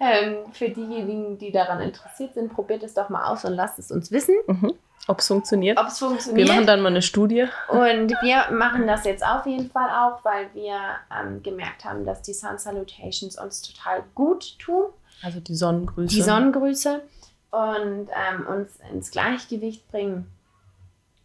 ähm, 0.00 0.36
für 0.52 0.68
diejenigen, 0.68 1.38
die 1.38 1.52
daran 1.52 1.80
interessiert 1.80 2.34
sind, 2.34 2.52
probiert 2.52 2.82
es 2.82 2.94
doch 2.94 3.08
mal 3.08 3.24
aus 3.30 3.44
und 3.44 3.54
lasst 3.54 3.78
es 3.78 3.90
uns 3.90 4.10
wissen. 4.10 4.34
Mhm. 4.46 4.74
Ob 5.08 5.18
es 5.18 5.28
funktioniert. 5.28 5.78
Ob 5.78 5.86
es 5.86 5.98
funktioniert. 5.98 6.46
Wir 6.46 6.54
machen 6.54 6.66
dann 6.66 6.82
mal 6.82 6.90
eine 6.90 7.02
Studie. 7.02 7.46
Und 7.68 8.12
wir 8.22 8.52
machen 8.52 8.86
das 8.86 9.04
jetzt 9.04 9.24
auf 9.24 9.46
jeden 9.46 9.70
Fall 9.70 9.88
auch, 9.88 10.24
weil 10.24 10.48
wir 10.52 10.76
ähm, 11.10 11.42
gemerkt 11.42 11.84
haben, 11.84 12.04
dass 12.04 12.22
die 12.22 12.34
Sun 12.34 12.58
Salutations 12.58 13.38
uns 13.40 13.62
total 13.62 14.04
gut 14.14 14.58
tun. 14.58 14.84
Also 15.22 15.40
die 15.40 15.54
Sonnengrüße. 15.54 16.14
Die 16.14 16.22
Sonnengrüße 16.22 17.02
und 17.50 18.08
ähm, 18.10 18.46
uns 18.46 18.78
ins 18.92 19.10
Gleichgewicht 19.10 19.88
bringen. 19.88 20.30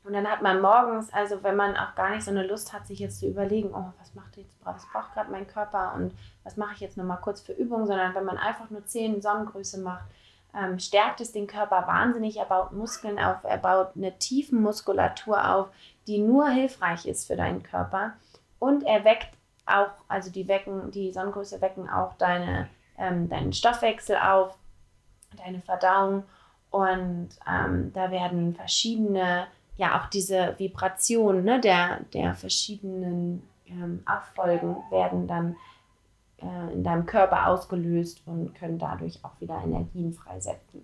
Und 0.04 0.14
dann 0.14 0.30
hat 0.30 0.44
man 0.44 0.62
morgens, 0.62 1.12
also 1.12 1.42
wenn 1.42 1.56
man 1.56 1.76
auch 1.76 1.96
gar 1.96 2.12
nicht 2.12 2.24
so 2.24 2.32
eine 2.32 2.46
Lust 2.46 2.74
hat, 2.74 2.86
sich 2.86 3.00
jetzt 3.00 3.20
zu 3.20 3.28
überlegen, 3.28 3.72
oh, 3.74 3.92
was 4.00 4.14
macht 4.14 4.38
jetzt, 4.38 4.56
was 4.64 4.86
braucht 4.92 5.14
gerade 5.14 5.32
mein 5.32 5.48
Körper 5.48 5.94
und 5.96 6.14
was 6.44 6.58
mache 6.58 6.76
ich 6.76 6.80
jetzt 6.80 6.96
nochmal 6.96 7.20
kurz 7.22 7.42
für 7.42 7.54
Übung, 7.54 7.88
sondern 7.88 8.14
wenn 8.14 8.26
man 8.26 8.38
einfach 8.38 8.70
nur 8.70 8.86
zehn 8.86 9.20
Sonnengrüße 9.22 9.80
macht, 9.80 10.06
ähm, 10.56 10.78
stärkt 10.78 11.22
es 11.22 11.32
den 11.32 11.48
Körper 11.48 11.88
wahnsinnig, 11.88 12.38
er 12.38 12.46
baut 12.46 12.72
Muskeln 12.72 13.20
auf, 13.20 13.38
er 13.44 13.58
baut 13.58 13.96
eine 13.96 14.18
tiefen 14.20 14.62
Muskulatur 14.62 15.54
auf, 15.54 15.70
die 16.06 16.20
nur 16.20 16.50
hilfreich 16.50 17.08
ist 17.08 17.26
für 17.26 17.36
deinen 17.36 17.64
Körper. 17.64 18.14
Und 18.60 18.84
er 18.84 19.04
weckt 19.04 19.30
auch, 19.66 19.90
also 20.08 20.32
die 20.32 20.48
wecken, 20.48 20.92
die 20.92 21.12
Sonnengrüße 21.12 21.62
wecken 21.62 21.90
auch 21.90 22.14
deine, 22.14 22.70
ähm, 22.98 23.28
deinen 23.28 23.54
Stoffwechsel 23.54 24.18
auf, 24.18 24.56
deine 25.36 25.62
Verdauung. 25.62 26.24
Und 26.70 27.30
ähm, 27.50 27.92
da 27.94 28.12
werden 28.12 28.56
verschiedene, 28.56 29.48
ja 29.78 30.00
auch 30.00 30.08
diese 30.08 30.56
Vibrationen 30.58 31.44
ne, 31.44 31.60
der, 31.62 32.02
der 32.14 32.34
verschiedenen 32.34 33.44
ähm, 33.68 34.02
Abfolgen 34.06 34.78
werden 34.90 35.28
dann 35.28 35.56
äh, 36.42 36.74
in 36.74 36.84
deinem 36.84 37.06
Körper 37.06 37.48
ausgelöst 37.48 38.22
und 38.26 38.56
können 38.56 38.78
dadurch 38.78 39.20
auch 39.24 39.40
wieder 39.40 39.62
Energien 39.64 40.14
freisetzen. 40.14 40.84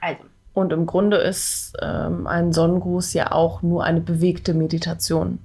Also. 0.00 0.22
Und 0.54 0.72
im 0.72 0.86
Grunde 0.86 1.16
ist 1.16 1.76
ähm, 1.80 2.26
ein 2.26 2.52
Sonnengruß 2.52 3.14
ja 3.14 3.32
auch 3.32 3.62
nur 3.62 3.84
eine 3.84 4.00
bewegte 4.00 4.54
Meditation. 4.54 5.38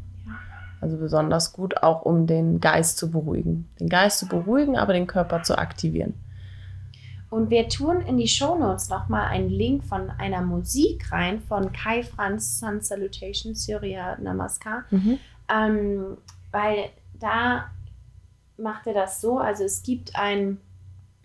Also 0.82 0.98
besonders 0.98 1.54
gut 1.54 1.82
auch, 1.82 2.04
um 2.04 2.28
den 2.28 2.60
Geist 2.60 2.98
zu 2.98 3.10
beruhigen. 3.10 3.68
Den 3.80 3.90
Geist 3.90 4.20
zu 4.20 4.28
beruhigen, 4.28 4.78
aber 4.78 4.94
den 4.94 5.08
Körper 5.08 5.42
zu 5.44 5.58
aktivieren. 5.58 6.14
Und 7.30 7.50
wir 7.50 7.68
tun 7.68 8.02
in 8.02 8.18
die 8.18 8.28
Shownotes 8.28 8.90
nochmal 8.90 9.28
einen 9.28 9.50
Link 9.50 9.84
von 9.84 10.10
einer 10.12 10.42
Musik 10.42 11.12
rein 11.12 11.42
von 11.42 11.74
Kai 11.74 12.04
Franz 12.04 12.60
Sun 12.60 12.82
Salutation 12.82 13.54
Surya 13.54 14.18
Namaskar. 14.22 14.86
Mhm. 14.92 15.20
Ähm, 15.50 16.18
weil 16.52 16.90
da 17.20 17.70
macht 18.58 18.88
er 18.88 18.94
das 18.94 19.22
so, 19.22 19.40
also 19.40 19.64
es 19.64 19.84
gibt 19.84 20.16
ein, 20.16 20.60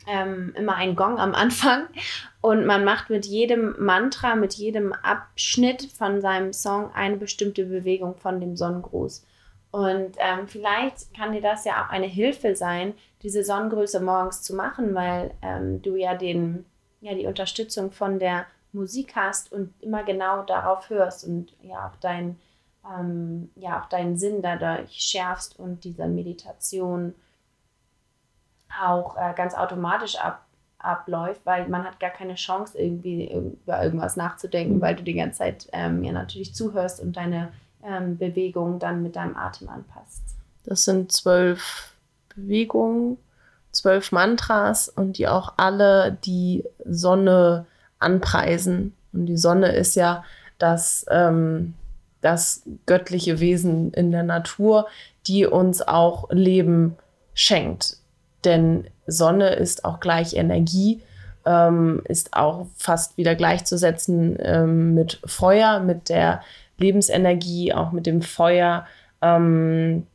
ähm, 0.07 0.53
immer 0.57 0.75
einen 0.75 0.97
Gong 0.97 1.19
am 1.19 1.35
Anfang 1.35 1.87
und 2.41 2.67
man 2.67 2.85
macht 2.85 3.09
mit 3.09 3.25
jedem 3.25 3.77
Mantra, 3.79 4.35
mit 4.35 4.55
jedem 4.55 4.93
Abschnitt 4.93 5.85
von 5.85 6.21
seinem 6.21 6.53
Song 6.53 6.93
eine 6.95 7.17
bestimmte 7.17 7.65
Bewegung 7.65 8.17
von 8.17 8.41
dem 8.41 8.57
Sonnengruß. 8.57 9.25
Und 9.71 10.17
ähm, 10.19 10.49
vielleicht 10.49 11.15
kann 11.17 11.33
dir 11.33 11.41
das 11.41 11.65
ja 11.65 11.83
auch 11.83 11.89
eine 11.89 12.07
Hilfe 12.07 12.55
sein, 12.55 12.93
diese 13.23 13.45
Sonnengröße 13.45 14.01
morgens 14.01 14.43
zu 14.43 14.55
machen, 14.55 14.95
weil 14.95 15.33
ähm, 15.43 15.83
du 15.83 15.97
ja, 15.97 16.15
den, 16.15 16.65
ja 17.01 17.15
die 17.15 17.27
Unterstützung 17.27 17.93
von 17.93 18.19
der 18.19 18.47
Musik 18.73 19.15
hast 19.15 19.53
und 19.53 19.73
immer 19.81 20.03
genau 20.03 20.43
darauf 20.43 20.89
hörst 20.91 21.25
und 21.25 21.53
ja 21.63 21.89
auch, 21.89 21.97
dein, 22.01 22.39
ähm, 22.99 23.51
ja 23.55 23.81
auch 23.81 23.89
deinen 23.89 24.17
Sinn 24.17 24.43
dadurch 24.43 24.93
schärfst 24.93 25.59
und 25.59 25.85
diese 25.85 26.07
Meditation 26.07 27.15
auch 28.81 29.17
äh, 29.17 29.35
ganz 29.37 29.55
automatisch 29.55 30.17
ab, 30.17 30.47
abläuft, 30.79 31.43
weil 31.45 31.69
man 31.69 31.85
hat 31.85 32.01
gar 32.01 32.11
keine 32.11 32.35
Chance, 32.35 32.79
irgendwie 32.79 33.31
über 33.31 33.85
irgendwas 33.85 34.17
nachzudenken, 34.17 34.81
weil 34.81 34.97
du 34.97 35.03
die 35.03 35.15
ganze 35.15 35.39
Zeit 35.39 35.69
ähm, 35.73 36.03
ja 36.03 36.13
natürlich 36.13 36.55
zuhörst 36.55 37.01
und 37.01 37.17
deine 37.17 37.53
ähm, 37.85 38.17
Bewegungen 38.17 38.79
dann 38.79 39.03
mit 39.03 39.17
deinem 39.17 39.37
Atem 39.37 39.69
anpasst. 39.69 40.23
Das 40.65 40.85
sind 40.85 41.13
zwölf 41.13 41.92
Bewegungen, 42.35 43.19
zwölf 43.73 44.13
Mantras 44.13 44.89
und 44.89 45.19
die 45.19 45.29
auch 45.29 45.55
alle 45.57 46.17
die 46.25 46.65
Sonne 46.85 47.67
anpreisen. 47.99 48.95
Und 49.13 49.27
die 49.27 49.37
Sonne 49.37 49.73
ist 49.73 49.95
ja 49.97 50.25
das, 50.59 51.07
ähm, 51.11 51.75
das 52.21 52.63
göttliche 52.87 53.41
Wesen 53.41 53.93
in 53.93 54.13
der 54.13 54.23
Natur, 54.23 54.87
die 55.27 55.47
uns 55.47 55.83
auch 55.83 56.31
Leben 56.31 56.97
schenkt. 57.35 57.97
Denn 58.45 58.87
Sonne 59.07 59.55
ist 59.55 59.85
auch 59.85 60.01
gleich 60.01 60.35
Energie, 60.35 61.03
ähm, 61.45 62.03
ist 62.05 62.35
auch 62.35 62.67
fast 62.77 63.17
wieder 63.17 63.35
gleichzusetzen 63.35 64.37
ähm, 64.41 64.95
mit 64.95 65.21
Feuer, 65.25 65.81
mit 65.81 66.09
der 66.09 66.43
Lebensenergie, 66.79 67.73
auch 67.73 67.93
mit 67.93 68.07
dem 68.07 68.23
Feuer, 68.23 68.87
ähm, 69.21 70.07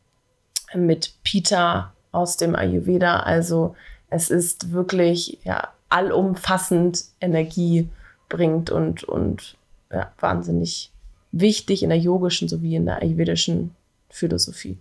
mit 0.73 1.13
Pita 1.23 1.93
aus 2.17 2.35
dem 2.35 2.55
Ayurveda. 2.55 3.19
Also 3.19 3.75
es 4.09 4.29
ist 4.29 4.71
wirklich 4.71 5.39
ja, 5.43 5.69
allumfassend 5.89 7.05
Energie 7.21 7.87
bringt 8.27 8.71
und, 8.71 9.03
und 9.03 9.55
ja, 9.91 10.11
wahnsinnig 10.19 10.91
wichtig 11.31 11.83
in 11.83 11.89
der 11.89 11.99
yogischen 11.99 12.47
sowie 12.47 12.75
in 12.75 12.85
der 12.85 13.01
ayurvedischen 13.01 13.75
Philosophie. 14.09 14.77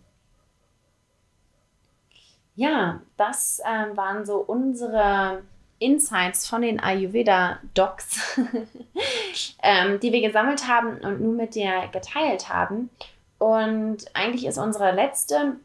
Ja, 2.55 3.03
das 3.19 3.61
äh, 3.61 3.97
waren 3.97 4.25
so 4.25 4.37
unsere 4.39 5.43
Insights 5.79 6.49
von 6.49 6.63
den 6.63 6.81
Ayurveda-Docs, 6.81 8.41
ähm, 9.63 10.01
die 10.01 10.11
wir 10.11 10.23
gesammelt 10.23 10.67
haben 10.67 10.99
und 10.99 11.21
nun 11.21 11.37
mit 11.37 11.55
dir 11.55 11.89
geteilt 11.93 12.49
haben. 12.49 12.89
Und 13.39 14.07
eigentlich 14.15 14.47
ist 14.47 14.57
unsere 14.57 14.93
letzte 14.93 15.57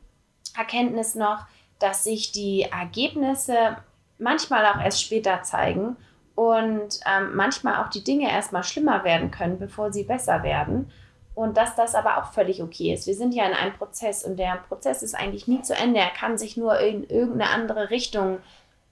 Erkenntnis 0.57 1.15
noch, 1.15 1.45
dass 1.82 2.03
sich 2.03 2.32
die 2.32 2.63
Ergebnisse 2.63 3.77
manchmal 4.17 4.65
auch 4.65 4.79
erst 4.79 5.03
später 5.03 5.41
zeigen 5.43 5.97
und 6.36 6.99
ähm, 7.05 7.36
manchmal 7.36 7.84
auch 7.84 7.89
die 7.89 8.03
Dinge 8.03 8.32
erstmal 8.32 8.63
schlimmer 8.63 9.03
werden 9.03 9.32
können, 9.32 9.59
bevor 9.59 9.91
sie 9.91 10.03
besser 10.03 10.43
werden. 10.43 10.91
Und 11.34 11.57
dass 11.57 11.75
das 11.75 11.95
aber 11.95 12.17
auch 12.17 12.34
völlig 12.34 12.61
okay 12.61 12.93
ist. 12.93 13.07
Wir 13.07 13.15
sind 13.15 13.34
ja 13.34 13.45
in 13.45 13.53
einem 13.53 13.73
Prozess 13.73 14.23
und 14.23 14.38
der 14.38 14.57
Prozess 14.67 15.01
ist 15.01 15.15
eigentlich 15.15 15.47
nie 15.47 15.61
zu 15.61 15.73
Ende. 15.73 15.99
Er 15.99 16.09
kann 16.09 16.38
sich 16.38 16.57
nur 16.57 16.79
in 16.79 17.03
irgendeine 17.03 17.49
andere 17.51 17.89
Richtung 17.89 18.39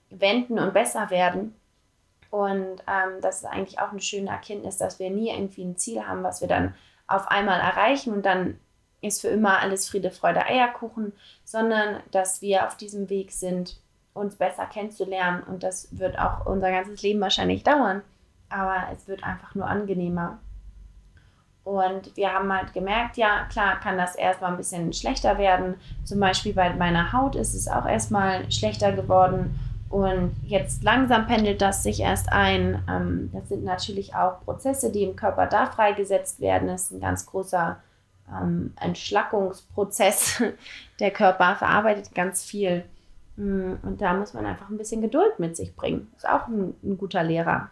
wenden 0.08 0.58
und 0.58 0.72
besser 0.72 1.10
werden. 1.10 1.54
Und 2.30 2.80
ähm, 2.86 3.20
das 3.20 3.38
ist 3.38 3.44
eigentlich 3.46 3.78
auch 3.78 3.90
eine 3.90 4.00
schöne 4.00 4.30
Erkenntnis, 4.30 4.78
dass 4.78 4.98
wir 4.98 5.10
nie 5.10 5.30
irgendwie 5.30 5.64
ein 5.64 5.76
Ziel 5.76 6.06
haben, 6.06 6.22
was 6.22 6.40
wir 6.40 6.48
dann 6.48 6.74
auf 7.06 7.28
einmal 7.28 7.60
erreichen 7.60 8.12
und 8.12 8.24
dann 8.24 8.58
ist 9.00 9.20
für 9.20 9.28
immer 9.28 9.60
alles 9.60 9.88
Friede, 9.88 10.10
Freude, 10.10 10.44
Eierkuchen, 10.44 11.12
sondern 11.44 12.02
dass 12.10 12.42
wir 12.42 12.66
auf 12.66 12.76
diesem 12.76 13.08
Weg 13.08 13.32
sind, 13.32 13.80
uns 14.12 14.36
besser 14.36 14.66
kennenzulernen. 14.66 15.42
Und 15.44 15.62
das 15.62 15.88
wird 15.98 16.18
auch 16.18 16.46
unser 16.46 16.70
ganzes 16.70 17.02
Leben 17.02 17.20
wahrscheinlich 17.20 17.62
dauern. 17.62 18.02
Aber 18.48 18.88
es 18.92 19.06
wird 19.08 19.24
einfach 19.24 19.54
nur 19.54 19.66
angenehmer. 19.66 20.38
Und 21.62 22.16
wir 22.16 22.32
haben 22.32 22.52
halt 22.52 22.72
gemerkt, 22.72 23.16
ja, 23.16 23.44
klar 23.50 23.78
kann 23.80 23.96
das 23.96 24.16
erstmal 24.16 24.50
ein 24.50 24.56
bisschen 24.56 24.92
schlechter 24.92 25.38
werden. 25.38 25.76
Zum 26.04 26.18
Beispiel 26.18 26.52
bei 26.52 26.74
meiner 26.74 27.12
Haut 27.12 27.36
ist 27.36 27.54
es 27.54 27.68
auch 27.68 27.86
erstmal 27.86 28.50
schlechter 28.50 28.92
geworden. 28.92 29.58
Und 29.88 30.36
jetzt 30.44 30.84
langsam 30.84 31.26
pendelt 31.26 31.60
das 31.60 31.82
sich 31.82 32.00
erst 32.00 32.32
ein. 32.32 32.82
Ähm, 32.88 33.30
das 33.32 33.48
sind 33.48 33.64
natürlich 33.64 34.14
auch 34.14 34.40
Prozesse, 34.44 34.90
die 34.90 35.02
im 35.02 35.16
Körper 35.16 35.46
da 35.46 35.66
freigesetzt 35.66 36.40
werden. 36.40 36.68
Das 36.68 36.84
ist 36.84 36.92
ein 36.92 37.00
ganz 37.00 37.26
großer 37.26 37.76
ähm, 38.32 38.72
Entschlackungsprozess. 38.80 40.42
Der 41.00 41.10
Körper 41.10 41.56
verarbeitet 41.56 42.14
ganz 42.14 42.44
viel. 42.44 42.84
Mm, 43.36 43.74
und 43.82 44.00
da 44.00 44.14
muss 44.14 44.34
man 44.34 44.46
einfach 44.46 44.68
ein 44.68 44.78
bisschen 44.78 45.00
Geduld 45.00 45.38
mit 45.38 45.56
sich 45.56 45.74
bringen. 45.74 46.10
Ist 46.16 46.28
auch 46.28 46.46
ein, 46.46 46.74
ein 46.82 46.98
guter 46.98 47.22
Lehrer. 47.22 47.70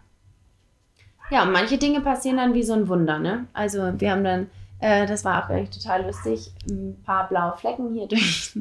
Ja, 1.31 1.43
und 1.43 1.53
manche 1.53 1.77
Dinge 1.77 2.01
passieren 2.01 2.39
dann 2.39 2.55
wie 2.55 2.63
so 2.63 2.73
ein 2.73 2.89
Wunder. 2.89 3.19
Ne? 3.19 3.47
Also 3.53 3.93
wir 3.99 4.11
haben 4.11 4.25
dann, 4.25 4.51
äh, 4.81 5.07
das 5.07 5.25
war 5.25 5.45
auch 5.45 5.51
echt 5.51 5.75
total 5.75 6.07
lustig, 6.07 6.53
ein 6.69 7.03
paar 7.05 7.29
blaue 7.29 7.57
Flecken 7.59 7.93
hier 7.93 8.07
durch, 8.09 8.59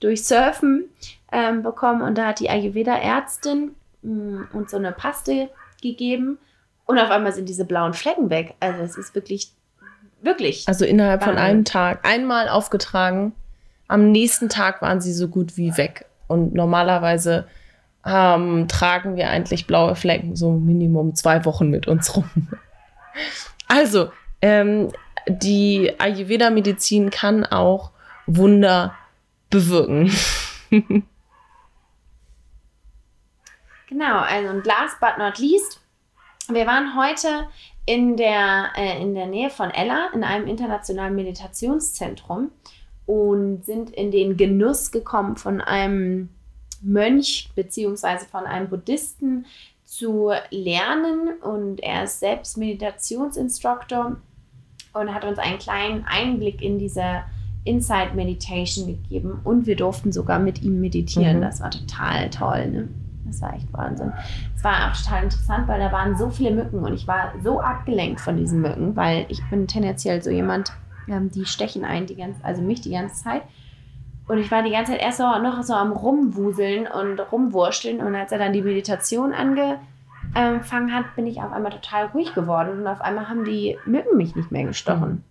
durch 0.00 0.24
Surfen 0.24 0.86
ähm, 1.30 1.62
bekommen. 1.62 2.02
Und 2.02 2.18
da 2.18 2.28
hat 2.28 2.40
die 2.40 2.50
Ayurveda-Ärztin 2.50 3.74
mm, 4.02 4.42
uns 4.52 4.70
so 4.70 4.76
eine 4.76 4.92
Paste 4.92 5.50
gegeben. 5.80 6.38
Und 6.86 6.98
auf 6.98 7.10
einmal 7.10 7.32
sind 7.32 7.48
diese 7.48 7.66
blauen 7.66 7.94
Flecken 7.94 8.30
weg. 8.30 8.54
Also 8.60 8.82
es 8.82 8.96
ist 8.96 9.14
wirklich 9.14 9.52
Wirklich. 10.20 10.66
Also 10.66 10.84
innerhalb 10.84 11.22
von 11.22 11.36
einem 11.36 11.64
Tag. 11.64 12.06
Einmal 12.06 12.48
aufgetragen. 12.48 13.32
Am 13.86 14.10
nächsten 14.10 14.48
Tag 14.48 14.82
waren 14.82 15.00
sie 15.00 15.12
so 15.12 15.28
gut 15.28 15.56
wie 15.56 15.76
weg. 15.76 16.06
Und 16.26 16.54
normalerweise 16.54 17.46
ähm, 18.04 18.68
tragen 18.68 19.16
wir 19.16 19.30
eigentlich 19.30 19.66
blaue 19.66 19.96
Flecken 19.96 20.36
so 20.36 20.52
Minimum 20.52 21.14
zwei 21.14 21.44
Wochen 21.44 21.68
mit 21.68 21.86
uns 21.86 22.16
rum. 22.16 22.28
Also, 23.70 24.10
ähm, 24.40 24.90
die 25.26 25.92
Ayurveda-Medizin 25.98 27.10
kann 27.10 27.44
auch 27.44 27.90
Wunder 28.26 28.94
bewirken. 29.50 30.10
genau, 33.88 34.20
also 34.20 34.48
und 34.48 34.64
last 34.64 34.98
but 35.00 35.18
not 35.18 35.38
least, 35.38 35.80
wir 36.48 36.66
waren 36.66 36.96
heute 36.96 37.48
in 37.88 38.18
der, 38.18 38.66
äh, 38.76 39.00
in 39.00 39.14
der 39.14 39.24
Nähe 39.24 39.48
von 39.48 39.70
Ella 39.70 40.10
in 40.12 40.22
einem 40.22 40.46
internationalen 40.46 41.14
Meditationszentrum 41.14 42.50
und 43.06 43.64
sind 43.64 43.88
in 43.88 44.10
den 44.10 44.36
Genuss 44.36 44.90
gekommen 44.90 45.36
von 45.36 45.62
einem 45.62 46.28
Mönch 46.82 47.48
bzw. 47.54 48.26
von 48.30 48.44
einem 48.44 48.68
Buddhisten 48.68 49.46
zu 49.86 50.32
lernen 50.50 51.40
und 51.40 51.80
er 51.80 52.04
ist 52.04 52.20
selbst 52.20 52.58
Meditationsinstruktor 52.58 54.18
und 54.92 55.14
hat 55.14 55.24
uns 55.24 55.38
einen 55.38 55.58
kleinen 55.58 56.04
Einblick 56.04 56.60
in 56.60 56.78
diese 56.78 57.22
Inside 57.64 58.14
Meditation 58.14 58.86
gegeben 58.86 59.40
und 59.44 59.66
wir 59.66 59.76
durften 59.76 60.12
sogar 60.12 60.38
mit 60.38 60.60
ihm 60.60 60.78
meditieren. 60.78 61.38
Mhm. 61.38 61.40
Das 61.40 61.62
war 61.62 61.70
total 61.70 62.28
toll. 62.28 62.70
Ne? 62.70 62.88
Das 63.28 63.40
war 63.42 63.54
echt 63.54 63.72
Wahnsinn. 63.72 64.12
Es 64.56 64.64
war 64.64 64.90
auch 64.90 64.96
total 64.96 65.24
interessant, 65.24 65.68
weil 65.68 65.78
da 65.78 65.92
waren 65.92 66.16
so 66.16 66.30
viele 66.30 66.50
Mücken 66.50 66.80
und 66.80 66.94
ich 66.94 67.06
war 67.06 67.32
so 67.42 67.60
abgelenkt 67.60 68.20
von 68.20 68.36
diesen 68.36 68.60
Mücken, 68.60 68.96
weil 68.96 69.26
ich 69.28 69.40
bin 69.50 69.66
tendenziell 69.66 70.22
so 70.22 70.30
jemand, 70.30 70.72
ähm, 71.08 71.30
die 71.30 71.44
stechen 71.44 71.84
ein, 71.84 72.06
die 72.06 72.16
ganze, 72.16 72.44
also 72.44 72.62
mich 72.62 72.80
die 72.80 72.90
ganze 72.90 73.22
Zeit. 73.22 73.42
Und 74.26 74.38
ich 74.38 74.50
war 74.50 74.62
die 74.62 74.70
ganze 74.70 74.92
Zeit 74.92 75.00
erst 75.00 75.18
so, 75.18 75.24
noch 75.24 75.62
so 75.62 75.72
am 75.72 75.92
Rumwuseln 75.92 76.86
und 76.86 77.18
Rumwurschteln. 77.32 78.00
Und 78.00 78.14
als 78.14 78.30
er 78.30 78.38
dann 78.38 78.52
die 78.52 78.60
Meditation 78.60 79.32
angefangen 79.32 80.94
hat, 80.94 81.16
bin 81.16 81.26
ich 81.26 81.40
auf 81.40 81.50
einmal 81.50 81.72
total 81.72 82.06
ruhig 82.06 82.34
geworden. 82.34 82.80
Und 82.80 82.86
auf 82.86 83.00
einmal 83.00 83.30
haben 83.30 83.44
die 83.46 83.78
Mücken 83.86 84.18
mich 84.18 84.36
nicht 84.36 84.50
mehr 84.50 84.64
gestochen. 84.64 85.24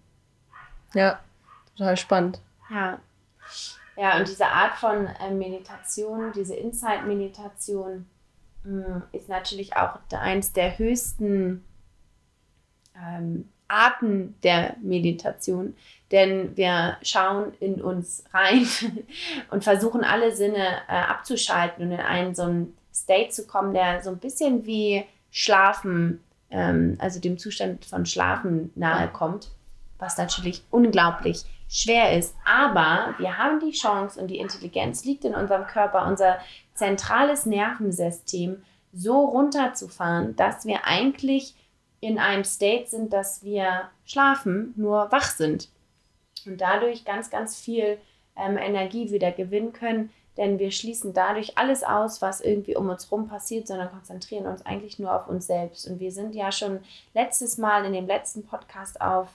Ja, 0.96 1.20
total 1.78 1.96
spannend. 1.96 2.40
Ja. 2.72 2.98
Ja, 3.98 4.18
und 4.18 4.28
diese 4.28 4.46
Art 4.46 4.76
von 4.76 5.08
äh, 5.08 5.32
Meditation, 5.32 6.32
diese 6.32 6.56
Insight-Meditation, 6.56 8.06
mm, 8.64 9.02
ist 9.12 9.28
natürlich 9.28 9.76
auch 9.76 9.98
eins 10.12 10.54
der 10.54 10.78
höchsten 10.78 11.66
ähm, 12.96 13.50
Arten 13.68 14.36
der 14.44 14.76
Meditation, 14.82 15.76
denn 16.12 16.56
wir 16.56 16.98
schauen 17.02 17.54
in 17.60 17.82
uns 17.82 18.24
rein 18.34 18.68
und 19.50 19.64
versuchen 19.64 20.04
alle 20.04 20.34
Sinne 20.36 20.78
äh, 20.88 20.94
abzuschalten 20.94 21.86
und 21.86 21.92
in 21.92 22.00
einen 22.00 22.36
so 22.36 22.44
einen 22.44 22.78
State 22.94 23.32
zu 23.32 23.48
kommen, 23.48 23.74
der 23.74 24.04
so 24.04 24.12
ein 24.12 24.20
bisschen 24.20 24.66
wie 24.68 25.06
Schlafen, 25.32 26.24
ähm, 26.52 26.98
also 27.00 27.20
dem 27.20 27.40
Zustand 27.40 27.86
von 27.86 28.06
Schlafen 28.06 28.72
nahe 28.76 29.08
kommt, 29.10 29.50
was 29.98 30.18
natürlich 30.18 30.64
unglaublich 30.70 31.46
schwer 31.70 32.18
ist. 32.18 32.36
Aber 32.46 33.16
wir 33.18 33.38
haben 33.38 33.60
die 33.60 33.72
Chance 33.72 34.20
und 34.20 34.28
die 34.28 34.40
Intelligenz 34.40 35.06
liegt 35.06 35.26
in 35.26 35.36
unserem 35.36 35.68
Körper, 35.68 36.06
unser 36.08 36.38
zentrales 36.74 37.46
Nervensystem 37.46 38.64
so 38.94 39.26
runterzufahren, 39.26 40.36
dass 40.36 40.66
wir 40.66 40.86
eigentlich 40.86 41.56
in 42.00 42.20
einem 42.20 42.44
State 42.44 42.88
sind, 42.90 43.12
dass 43.12 43.44
wir 43.44 43.90
schlafen, 44.06 44.74
nur 44.76 45.12
wach 45.12 45.30
sind 45.32 45.70
und 46.46 46.62
dadurch 46.62 47.06
ganz, 47.06 47.30
ganz 47.30 47.60
viel 47.60 47.98
ähm, 48.36 48.58
Energie 48.58 49.12
wieder 49.12 49.32
gewinnen 49.32 49.74
können, 49.74 50.12
denn 50.38 50.60
wir 50.60 50.72
schließen 50.72 51.14
dadurch 51.14 51.58
alles 51.58 51.84
aus, 51.84 52.22
was 52.22 52.42
irgendwie 52.42 52.76
um 52.76 52.90
uns 52.90 53.10
herum 53.10 53.28
passiert, 53.28 53.68
sondern 53.68 53.90
konzentrieren 53.90 54.46
uns 54.46 54.66
eigentlich 54.66 55.00
nur 55.00 55.14
auf 55.14 55.28
uns 55.28 55.48
selbst. 55.48 55.88
Und 55.88 56.00
wir 56.00 56.12
sind 56.12 56.36
ja 56.36 56.52
schon 56.52 56.80
letztes 57.16 57.58
Mal 57.58 57.86
in 57.86 57.94
dem 57.94 58.06
letzten 58.06 58.46
Podcast 58.46 59.02
auf 59.02 59.30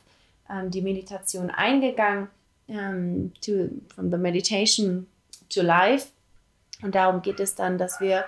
ähm, 0.53 0.71
die 0.71 0.83
Meditation 0.83 1.51
eingegangen, 1.51 2.29
ähm, 2.69 3.33
to, 3.45 3.69
from 3.95 4.11
the 4.11 4.19
meditation 4.19 5.07
to 5.49 5.63
life. 5.63 6.09
Und 6.83 6.95
darum 6.95 7.23
geht 7.23 7.41
es 7.41 7.55
dann, 7.55 7.79
dass 7.79 8.01
wir 8.01 8.25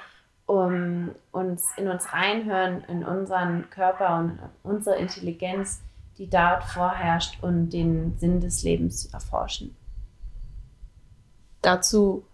um, 0.47 1.11
uns 1.33 1.67
in 1.77 1.89
uns 1.89 2.13
reinhören, 2.13 2.85
in 2.89 3.05
unseren 3.05 3.69
Körper 3.71 4.19
und 4.19 4.39
unsere 4.63 4.97
Intelligenz 4.97 5.81
die 6.19 6.29
dort 6.29 6.65
vorherrscht 6.65 7.43
und 7.43 7.71
den 7.71 8.17
Sinn 8.19 8.41
des 8.41 8.63
Lebens 8.63 9.07
erforschen. 9.07 9.75
Dazu 11.63 12.25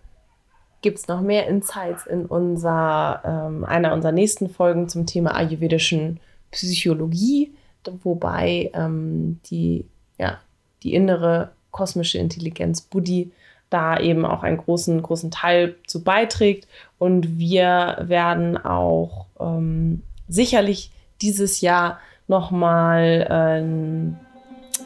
gibt 0.82 0.99
es 0.99 1.09
noch 1.09 1.20
mehr 1.20 1.47
Insights 1.47 2.07
in 2.07 2.26
unser, 2.26 3.22
ähm, 3.24 3.64
einer 3.64 3.93
unserer 3.93 4.12
nächsten 4.12 4.51
Folgen 4.51 4.88
zum 4.88 5.07
Thema 5.07 5.34
ayurvedischen 5.34 6.20
Psychologie, 6.51 7.55
wobei 8.03 8.70
ähm, 8.74 9.41
die, 9.47 9.85
ja, 10.18 10.39
die 10.83 10.95
innere 10.95 11.53
kosmische 11.70 12.18
Intelligenz 12.18 12.81
Buddhi 12.81 13.33
da 13.70 13.99
eben 13.99 14.26
auch 14.26 14.43
einen 14.43 14.59
großen, 14.59 15.01
großen 15.01 15.31
Teil 15.31 15.76
zu 15.87 16.03
beiträgt. 16.03 16.66
Und 16.99 17.39
wir 17.39 17.99
werden 18.01 18.57
auch 18.59 19.26
ähm, 19.39 20.03
sicherlich 20.28 20.91
dieses 21.22 21.61
Jahr 21.61 21.99
nochmal 22.26 23.26
ähm, 23.31 24.16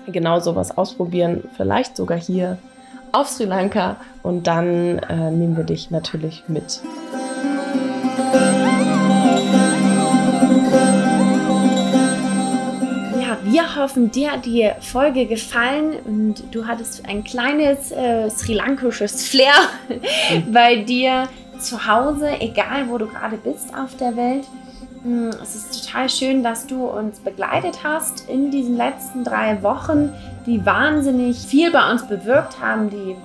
genau 0.07 0.41
sowas 0.41 0.77
ausprobieren, 0.77 1.45
vielleicht 1.57 1.97
sogar 1.97 2.19
hier 2.19 2.59
auf 3.13 3.29
Sri 3.29 3.45
Lanka 3.45 3.97
und 4.23 4.47
dann 4.47 4.99
äh, 4.99 5.31
nehmen 5.31 5.57
wir 5.57 5.65
dich 5.65 5.91
natürlich 5.91 6.43
mit. 6.49 6.83
Wir 13.75 13.83
hoffen, 13.83 14.11
dir 14.11 14.33
hat 14.33 14.47
die 14.47 14.71
Folge 14.81 15.27
gefallen 15.27 15.97
und 16.05 16.55
du 16.55 16.67
hattest 16.67 17.07
ein 17.09 17.25
kleines 17.25 17.91
äh, 17.91 18.31
sri 18.31 18.55
lankisches 18.55 19.29
Flair 19.29 19.55
bei 20.53 20.77
dir 20.77 21.29
zu 21.59 21.87
Hause, 21.87 22.29
egal 22.41 22.89
wo 22.89 22.99
du 22.99 23.07
gerade 23.07 23.37
bist 23.37 23.75
auf 23.77 23.97
der 23.97 24.17
Welt. 24.17 24.45
Mm, 25.05 25.31
es 25.43 25.55
ist 25.55 25.87
total 25.87 26.09
schön, 26.09 26.43
dass 26.43 26.67
du 26.67 26.87
uns 26.87 27.21
begleitet 27.21 27.81
hast 27.83 28.29
in 28.29 28.51
diesen 28.51 28.77
letzten 28.77 29.25
drei 29.25 29.63
Wochen, 29.63 30.13
die 30.47 30.65
wahnsinnig 30.65 31.39
viel 31.39 31.71
bei 31.71 31.91
uns 31.91 32.07
bewirkt 32.07 32.61
haben, 32.61 32.91
die 32.91 33.17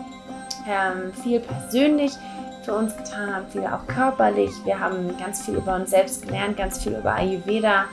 ähm, 0.68 1.14
viel 1.24 1.40
persönlich 1.40 2.12
für 2.64 2.74
uns 2.74 2.96
getan 2.96 3.36
haben, 3.36 3.46
viel 3.52 3.66
auch 3.66 3.86
körperlich. 3.88 4.52
Wir 4.66 4.80
haben 4.80 5.18
ganz 5.18 5.46
viel 5.46 5.56
über 5.56 5.76
uns 5.76 5.90
selbst 5.90 6.26
gelernt, 6.26 6.58
ganz 6.58 6.84
viel 6.84 6.94
über 6.94 7.14
Ayurveda 7.14 7.86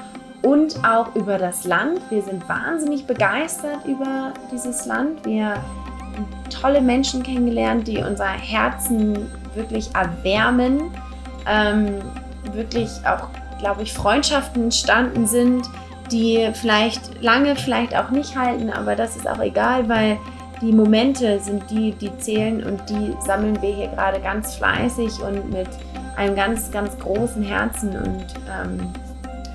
und 0.43 0.85
auch 0.85 1.15
über 1.15 1.39
das 1.39 1.65
Land. 1.65 2.01
Wir 2.11 2.23
sind 2.23 2.49
wahnsinnig 2.49 3.07
begeistert 3.07 3.85
über 3.87 4.33
dieses 4.53 4.87
Land. 4.87 5.25
Wir 5.25 5.55
haben 5.55 6.27
tolle 6.51 6.81
Menschen 6.81 7.23
kennengelernt, 7.23 7.87
die 7.87 7.99
unser 7.99 8.29
Herzen 8.29 9.31
wirklich 9.55 9.95
erwärmen, 9.95 10.91
ähm, 11.47 11.99
wirklich 12.53 12.91
auch 13.07 13.29
glaube 13.59 13.83
ich, 13.83 13.93
Freundschaften 13.93 14.65
entstanden 14.65 15.27
sind, 15.27 15.69
die 16.13 16.51
vielleicht 16.55 17.23
lange, 17.23 17.57
vielleicht 17.57 17.97
auch 17.97 18.11
nicht 18.11 18.37
halten, 18.37 18.71
aber 18.71 18.95
das 18.95 19.17
ist 19.17 19.29
auch 19.29 19.41
egal, 19.41 19.89
weil 19.89 20.19
die 20.61 20.73
Momente 20.73 21.41
sind 21.41 21.71
die, 21.71 21.93
die 21.93 22.17
zählen 22.19 22.65
und 22.65 22.89
die 22.89 23.15
sammeln 23.21 23.61
wir 23.61 23.75
hier 23.75 23.89
gerade 23.89 24.21
ganz 24.21 24.55
fleißig 24.55 25.21
und 25.21 25.51
mit 25.51 25.69
einem 26.17 26.35
ganz, 26.35 26.71
ganz 26.71 26.99
großen 26.99 27.43
Herzen 27.43 27.91
und 27.91 28.25
ähm, 28.49 28.93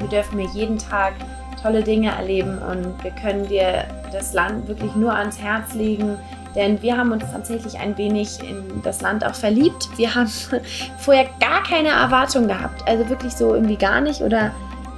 wir 0.01 0.09
dürfen 0.09 0.39
hier 0.39 0.49
jeden 0.53 0.77
Tag 0.77 1.13
tolle 1.61 1.83
Dinge 1.83 2.11
erleben 2.11 2.57
und 2.57 3.03
wir 3.03 3.11
können 3.11 3.47
dir 3.47 3.85
das 4.11 4.33
Land 4.33 4.67
wirklich 4.67 4.95
nur 4.95 5.13
ans 5.13 5.39
Herz 5.39 5.73
legen, 5.73 6.17
denn 6.55 6.81
wir 6.81 6.97
haben 6.97 7.11
uns 7.11 7.23
tatsächlich 7.31 7.79
ein 7.79 7.97
wenig 7.97 8.39
in 8.41 8.81
das 8.83 9.01
Land 9.01 9.25
auch 9.25 9.35
verliebt. 9.35 9.89
Wir 9.95 10.13
haben 10.13 10.27
vorher 10.97 11.25
gar 11.39 11.63
keine 11.63 11.89
Erwartung 11.89 12.47
gehabt. 12.47 12.87
Also 12.87 13.07
wirklich 13.09 13.33
so 13.33 13.53
irgendwie 13.55 13.77
gar 13.77 14.01
nicht. 14.01 14.21
Oder 14.21 14.51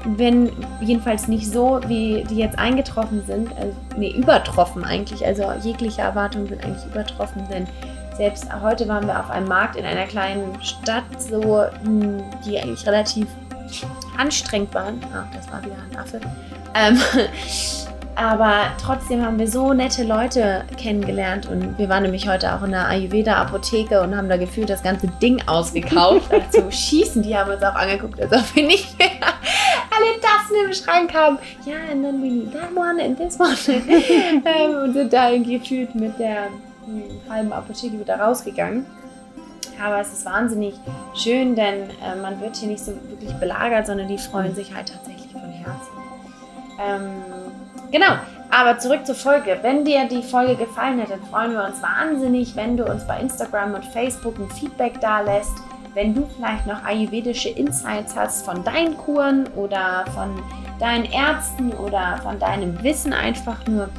wenn 0.05 0.51
jedenfalls 0.81 1.27
nicht 1.27 1.49
so, 1.49 1.79
wie 1.87 2.23
die 2.29 2.37
jetzt 2.37 2.57
eingetroffen 2.57 3.23
sind. 3.25 3.55
Also, 3.57 3.75
nee, 3.97 4.11
übertroffen 4.11 4.83
eigentlich. 4.83 5.25
Also 5.25 5.51
jegliche 5.61 6.01
Erwartungen 6.01 6.47
sind 6.47 6.63
eigentlich 6.63 6.85
übertroffen. 6.85 7.47
Denn 7.51 7.67
selbst 8.17 8.47
heute 8.61 8.87
waren 8.87 9.05
wir 9.05 9.19
auf 9.19 9.29
einem 9.29 9.47
Markt 9.47 9.75
in 9.75 9.85
einer 9.85 10.05
kleinen 10.05 10.61
Stadt, 10.61 11.03
so, 11.19 11.63
hm, 11.83 12.23
die 12.45 12.59
eigentlich 12.59 12.85
relativ 12.87 13.27
anstrengend 14.17 14.73
waren. 14.73 14.99
Ah, 15.13 15.25
das 15.33 15.51
war 15.51 15.63
wieder 15.63 15.75
ein 15.91 15.97
Affe. 15.97 16.19
Ähm, 16.75 16.99
aber 18.15 18.71
trotzdem 18.81 19.25
haben 19.25 19.39
wir 19.39 19.47
so 19.47 19.73
nette 19.73 20.03
Leute 20.03 20.65
kennengelernt 20.77 21.47
und 21.47 21.77
wir 21.77 21.89
waren 21.89 22.03
nämlich 22.03 22.27
heute 22.27 22.53
auch 22.53 22.63
in 22.63 22.71
der 22.71 22.87
Ayurveda-Apotheke 22.87 24.01
und 24.01 24.15
haben 24.15 24.29
da 24.29 24.37
gefühlt 24.37 24.69
das 24.69 24.83
ganze 24.83 25.07
Ding 25.21 25.41
ausgekauft. 25.47 26.31
also 26.53 26.69
schießen, 26.69 27.23
die 27.23 27.35
haben 27.35 27.51
uns 27.51 27.63
auch 27.63 27.75
angeguckt, 27.75 28.21
als 28.21 28.31
ob 28.31 28.55
wir 28.55 28.65
nicht 28.67 28.97
mehr 28.99 29.09
alle 29.21 30.19
Tassen 30.21 30.55
im 30.65 30.73
Schrank 30.73 31.13
haben. 31.13 31.37
Ja, 31.65 31.75
and 31.91 32.03
then 32.03 32.21
we 32.21 32.27
need 32.27 32.53
that 32.53 32.75
one 32.75 33.01
and 33.03 33.17
this 33.17 33.39
one. 33.39 33.55
Ähm, 33.67 34.83
und 34.83 34.93
sind 34.93 35.13
da 35.13 35.35
gefühlt 35.37 35.95
mit 35.95 36.17
der 36.19 36.49
hm, 36.85 37.03
halben 37.29 37.53
Apotheke 37.53 37.99
wieder 37.99 38.19
rausgegangen. 38.19 38.85
Aber 39.81 39.99
es 39.99 40.13
ist 40.13 40.25
wahnsinnig 40.25 40.75
schön, 41.13 41.55
denn 41.55 41.89
äh, 41.89 42.15
man 42.21 42.39
wird 42.41 42.55
hier 42.55 42.69
nicht 42.69 42.83
so 42.83 42.93
wirklich 43.09 43.33
belagert, 43.33 43.87
sondern 43.87 44.07
die 44.07 44.17
freuen 44.17 44.53
sich 44.55 44.73
halt 44.73 44.91
tatsächlich 44.93 45.31
von 45.31 45.41
Herzen. 45.41 45.91
Ähm, 46.79 47.23
Genau, 47.93 48.15
aber 48.49 48.79
zurück 48.79 49.05
zur 49.05 49.13
Folge. 49.13 49.59
Wenn 49.61 49.85
dir 49.85 50.07
die 50.07 50.23
Folge 50.23 50.55
gefallen 50.55 50.99
hat, 50.99 51.11
dann 51.11 51.21
freuen 51.21 51.51
wir 51.51 51.63
uns 51.63 51.79
wahnsinnig, 51.83 52.55
wenn 52.55 52.75
du 52.75 52.89
uns 52.89 53.05
bei 53.05 53.19
Instagram 53.19 53.75
und 53.75 53.85
Facebook 53.85 54.39
ein 54.39 54.49
Feedback 54.49 54.99
da 54.99 55.21
lässt. 55.21 55.53
Wenn 55.93 56.15
du 56.15 56.25
vielleicht 56.35 56.65
noch 56.65 56.83
ayurvedische 56.83 57.49
Insights 57.49 58.15
hast 58.15 58.45
von 58.45 58.63
deinen 58.63 58.97
Kuren 58.97 59.45
oder 59.55 60.05
von 60.15 60.41
deinen 60.79 61.05
Ärzten 61.05 61.71
oder 61.71 62.19
von 62.23 62.39
deinem 62.39 62.81
Wissen 62.81 63.13
einfach 63.13 63.63
nur, 63.67 63.89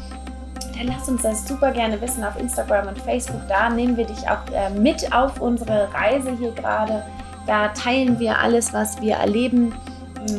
dann 0.76 0.88
lass 0.88 1.08
uns 1.08 1.22
das 1.22 1.46
super 1.46 1.72
gerne 1.72 2.00
wissen 2.00 2.24
auf 2.24 2.38
Instagram 2.38 2.88
und 2.88 2.98
Facebook. 2.98 3.40
Da 3.48 3.68
nehmen 3.68 3.96
wir 3.96 4.06
dich 4.06 4.28
auch 4.28 4.46
äh, 4.52 4.70
mit 4.70 5.12
auf 5.14 5.40
unsere 5.40 5.92
Reise 5.92 6.32
hier 6.32 6.52
gerade. 6.52 7.02
Da 7.46 7.68
teilen 7.68 8.18
wir 8.18 8.38
alles, 8.38 8.72
was 8.72 9.00
wir 9.00 9.14
erleben. 9.14 9.74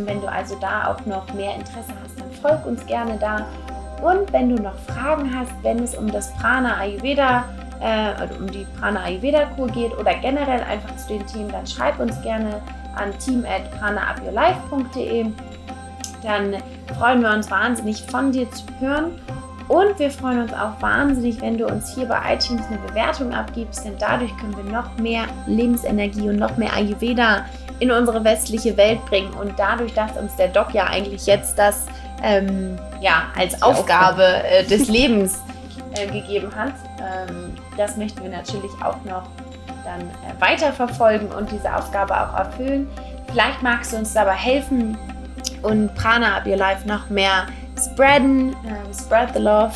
Wenn 0.06 0.20
du 0.22 0.28
also 0.28 0.56
da 0.60 0.88
auch 0.88 1.06
noch 1.06 1.32
mehr 1.34 1.56
Interesse 1.56 1.94
hast, 2.04 2.20
dann 2.20 2.32
folg 2.42 2.66
uns 2.66 2.86
gerne 2.88 3.18
da. 3.18 3.46
Und 4.02 4.32
wenn 4.34 4.56
du 4.56 4.62
noch 4.62 4.78
Fragen 4.80 5.32
hast, 5.38 5.52
wenn 5.62 5.80
es 5.80 5.96
um 5.96 6.12
das 6.12 6.34
Prana 6.34 6.78
Ayurveda, 6.78 7.46
äh, 7.80 8.28
um 8.40 8.52
die 8.52 8.66
Prana 8.80 9.04
Ayurveda 9.04 9.46
Kur 9.56 9.68
geht 9.68 9.96
oder 9.98 10.14
generell 10.16 10.62
einfach 10.64 10.96
zu 10.98 11.10
den 11.10 11.26
Themen, 11.28 11.52
dann 11.52 11.66
schreib 11.68 12.00
uns 12.00 12.20
gerne 12.22 12.62
an 12.96 13.18
team 13.20 13.46
at 13.46 13.70
pranaupyourlife.de. 13.80 15.28
Dann 16.24 16.56
freuen 16.98 17.22
wir 17.22 17.32
uns 17.32 17.50
wahnsinnig 17.52 18.04
von 18.04 18.32
dir 18.32 18.50
zu 18.52 18.66
hören. 18.80 19.12
Und 19.68 19.98
wir 19.98 20.12
freuen 20.12 20.42
uns 20.42 20.54
auch 20.54 20.80
wahnsinnig, 20.80 21.42
wenn 21.42 21.58
du 21.58 21.66
uns 21.66 21.94
hier 21.96 22.06
bei 22.06 22.20
iTunes 22.34 22.68
eine 22.68 22.78
Bewertung 22.88 23.34
abgibst, 23.34 23.84
denn 23.84 23.96
dadurch 23.98 24.36
können 24.38 24.56
wir 24.56 24.72
noch 24.72 24.96
mehr 24.98 25.24
Lebensenergie 25.48 26.30
und 26.30 26.38
noch 26.38 26.56
mehr 26.58 26.74
Ayurveda 26.74 27.46
in 27.80 27.92
unsere 27.92 28.24
westliche 28.24 28.78
Welt 28.78 29.04
bringen. 29.06 29.34
Und 29.34 29.54
dadurch, 29.58 29.94
dass 29.94 30.16
uns 30.18 30.36
der 30.36 30.50
Doc 30.50 30.74
ja 30.74 30.86
eigentlich 30.86 31.26
jetzt 31.26 31.58
das 31.58 31.88
ähm, 32.24 32.78
ja, 33.02 33.24
als 33.38 33.62
Aufgabe 33.62 34.24
äh, 34.24 34.64
des 34.66 34.88
Lebens 34.90 35.42
äh, 35.96 36.06
gegeben 36.08 36.54
hat, 36.56 36.74
ähm, 37.00 37.54
das 37.76 37.98
möchten 37.98 38.22
wir 38.24 38.30
natürlich 38.30 38.72
auch 38.84 39.04
noch 39.04 39.24
dann 39.84 40.02
äh, 40.02 40.40
weiterverfolgen 40.40 41.30
und 41.32 41.52
diese 41.52 41.76
Aufgabe 41.76 42.14
auch 42.14 42.38
erfüllen. 42.38 42.88
Vielleicht 43.28 43.62
magst 43.64 43.94
du 43.94 43.98
uns 43.98 44.14
dabei 44.14 44.34
helfen 44.34 44.98
und 45.62 45.94
Prana 45.96 46.38
Up 46.38 46.46
Your 46.46 46.58
Life 46.58 46.88
noch 46.88 47.10
mehr 47.10 47.48
spreaden. 47.78 48.56
Ähm, 48.66 48.94
spread 48.94 49.34
the 49.34 49.40
love 49.40 49.74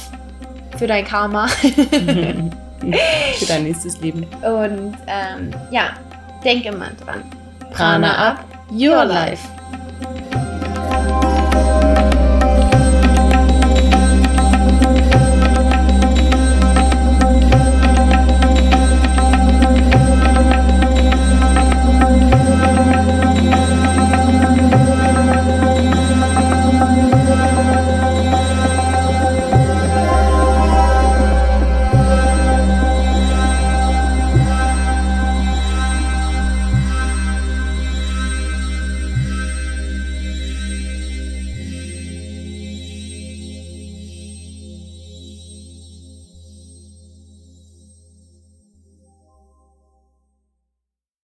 für 0.78 0.88
dein 0.88 1.06
Karma. 1.06 1.48
für 1.48 3.46
dein 3.48 3.64
nächstes 3.64 4.00
Leben. 4.02 4.24
Und 4.42 4.98
ähm, 5.08 5.52
ja, 5.72 5.92
denk 6.44 6.66
immer 6.66 6.90
dran. 7.04 7.24
Prana 7.72 8.32
up 8.32 8.46
your 8.72 9.06
life. 9.06 9.48